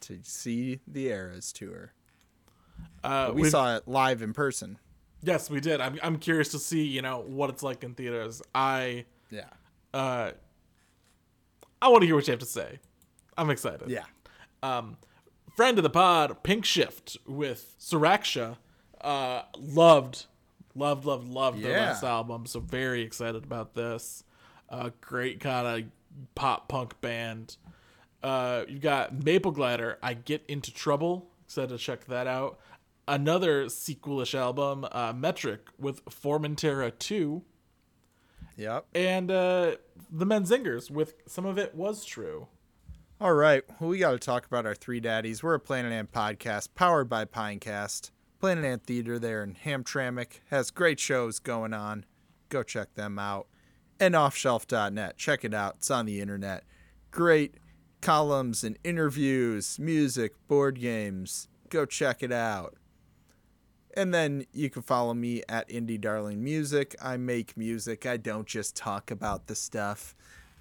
to 0.00 0.18
see 0.22 0.80
the 0.88 1.06
Eras 1.08 1.52
tour. 1.52 1.92
Uh, 3.04 3.30
We 3.34 3.48
saw 3.50 3.76
it 3.76 3.86
live 3.86 4.22
in 4.22 4.32
person. 4.32 4.78
Yes, 5.22 5.48
we 5.48 5.60
did. 5.60 5.80
I'm 5.80 5.98
I'm 6.02 6.18
curious 6.18 6.48
to 6.50 6.58
see 6.58 6.84
you 6.84 7.00
know 7.02 7.20
what 7.26 7.48
it's 7.50 7.62
like 7.62 7.84
in 7.84 7.94
theaters. 7.94 8.42
I 8.54 9.04
Yeah. 9.30 9.48
uh, 9.94 10.32
I 11.80 11.88
want 11.88 12.02
to 12.02 12.06
hear 12.06 12.14
what 12.14 12.26
you 12.26 12.32
have 12.32 12.40
to 12.40 12.46
say. 12.46 12.78
I'm 13.38 13.50
excited. 13.50 13.88
Yeah. 13.88 14.04
Um, 14.62 14.96
friend 15.54 15.78
of 15.78 15.84
the 15.84 15.90
pod, 15.90 16.42
Pinkshift 16.42 17.16
with 17.26 17.74
Suraksha. 17.80 18.56
Uh, 19.00 19.42
loved, 19.58 20.26
loved, 20.74 21.04
loved, 21.04 21.28
loved 21.28 21.62
their 21.62 21.72
Yeah. 21.72 21.86
last 21.88 22.02
album. 22.04 22.46
So 22.46 22.60
very 22.60 23.02
excited 23.02 23.44
about 23.44 23.74
this. 23.74 24.24
Uh, 24.68 24.90
great 25.00 25.40
kind 25.40 25.66
of 25.84 25.90
pop 26.34 26.68
punk 26.68 27.00
band. 27.00 27.56
Uh, 28.22 28.64
you 28.68 28.78
got 28.78 29.24
Maple 29.24 29.52
Glider. 29.52 29.98
I 30.02 30.14
get 30.14 30.42
into 30.48 30.72
trouble. 30.72 31.30
Excited 31.44 31.68
to 31.68 31.78
check 31.78 32.06
that 32.06 32.26
out. 32.26 32.58
Another 33.06 33.66
sequelish 33.66 34.34
album, 34.34 34.86
uh, 34.90 35.12
Metric 35.12 35.60
with 35.78 36.02
Formentera 36.06 36.90
Two, 36.98 37.42
Yep. 38.56 38.86
and 38.94 39.30
uh, 39.30 39.76
the 40.10 40.24
Menzingers 40.24 40.90
with 40.90 41.12
some 41.26 41.44
of 41.44 41.58
it 41.58 41.74
was 41.74 42.06
true. 42.06 42.48
All 43.24 43.32
right. 43.32 43.62
Well, 43.80 43.88
we 43.88 44.00
got 44.00 44.10
to 44.10 44.18
talk 44.18 44.44
about 44.44 44.66
our 44.66 44.74
three 44.74 45.00
daddies. 45.00 45.42
We're 45.42 45.54
a 45.54 45.58
Planet 45.58 45.94
Ant 45.94 46.12
podcast 46.12 46.74
powered 46.74 47.08
by 47.08 47.24
Pinecast. 47.24 48.10
Planet 48.38 48.66
Ant 48.66 48.84
Theater 48.84 49.18
there 49.18 49.42
in 49.42 49.54
Hamtramck 49.64 50.40
has 50.50 50.70
great 50.70 51.00
shows 51.00 51.38
going 51.38 51.72
on. 51.72 52.04
Go 52.50 52.62
check 52.62 52.92
them 52.96 53.18
out. 53.18 53.46
And 53.98 54.14
offshelf.net. 54.14 55.16
Check 55.16 55.42
it 55.42 55.54
out. 55.54 55.76
It's 55.78 55.90
on 55.90 56.04
the 56.04 56.20
internet. 56.20 56.64
Great 57.10 57.54
columns 58.02 58.62
and 58.62 58.78
interviews, 58.84 59.78
music, 59.78 60.34
board 60.46 60.78
games. 60.78 61.48
Go 61.70 61.86
check 61.86 62.22
it 62.22 62.30
out. 62.30 62.74
And 63.96 64.12
then 64.12 64.44
you 64.52 64.68
can 64.68 64.82
follow 64.82 65.14
me 65.14 65.42
at 65.48 65.66
Indie 65.70 65.98
Darling 65.98 66.44
Music. 66.44 66.94
I 67.00 67.16
make 67.16 67.56
music. 67.56 68.04
I 68.04 68.18
don't 68.18 68.46
just 68.46 68.76
talk 68.76 69.10
about 69.10 69.46
the 69.46 69.54
stuff. 69.54 70.14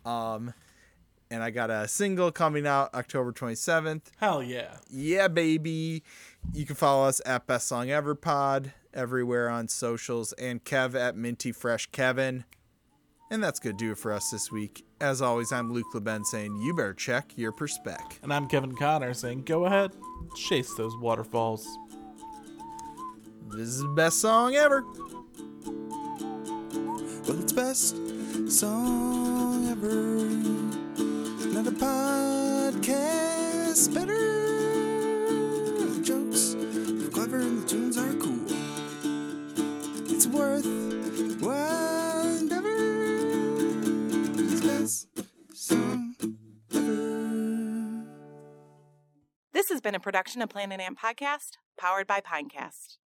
Um, 0.06 0.54
and 1.34 1.42
I 1.42 1.50
got 1.50 1.72
a 1.72 1.88
single 1.88 2.32
coming 2.32 2.68
out 2.68 2.94
October 2.94 3.32
27th. 3.32 4.04
Hell 4.18 4.44
yeah. 4.44 4.78
Yeah, 4.88 5.28
baby. 5.28 6.04
You 6.54 6.66
can 6.68 6.76
follow 6.76 7.08
us 7.08 7.22
at 7.26 7.48
Best 7.48 7.68
Song 7.68 7.90
Ever 7.90 8.14
Pod 8.14 8.72
everywhere 8.94 9.50
on 9.50 9.68
socials 9.68 10.34
and 10.34 10.64
Kev 10.64 10.94
at 10.94 11.18
Minty 11.18 11.52
Fresh 11.52 11.88
Kevin. 11.88 12.46
And 13.32 13.44
that's 13.44 13.60
going 13.60 13.76
to 13.76 13.84
do 13.84 13.94
it 13.94 13.98
for 13.98 14.14
us 14.14 14.30
this 14.30 14.52
week. 14.52 14.86
As 15.02 15.24
always, 15.24 15.52
I'm 15.52 15.74
Luke 15.74 15.88
LeBen 15.96 16.24
saying 16.24 16.56
you 16.58 16.76
better 16.76 16.94
check 16.94 17.34
your 17.36 17.52
perspec. 17.52 18.20
And 18.22 18.32
I'm 18.32 18.48
Kevin 18.48 18.76
Connor 18.76 19.16
saying, 19.16 19.46
go 19.46 19.66
ahead, 19.66 19.92
chase 20.36 20.72
those 20.76 20.96
waterfalls. 20.98 21.68
This 23.48 23.70
is 23.70 23.82
the 23.82 23.88
best 23.88 24.22
song 24.22 24.54
ever. 24.54 24.84
Well, 27.24 27.42
it's 27.42 27.54
best 27.54 27.96
song 28.52 29.68
ever. 29.72 31.13
Not 31.54 31.68
a 31.68 31.72
podcast 31.72 33.94
better. 33.94 34.18
Jokes 36.02 36.56
are 36.56 37.12
clever 37.12 37.38
and 37.38 37.62
the 37.62 37.68
tunes 37.68 37.96
are 37.96 38.12
cool. 38.16 38.48
It's 40.12 40.26
worth 40.26 40.66
while. 41.42 42.24
It's 44.36 44.62
best 44.62 45.10
song 45.54 46.16
ever. 46.74 48.04
This 49.54 49.70
has 49.70 49.80
been 49.80 49.94
a 49.94 50.00
production 50.00 50.42
of 50.42 50.50
Planet 50.50 50.82
Ant 50.82 50.98
Podcast, 50.98 51.58
powered 51.78 52.08
by 52.08 52.20
Pinecast. 52.20 52.98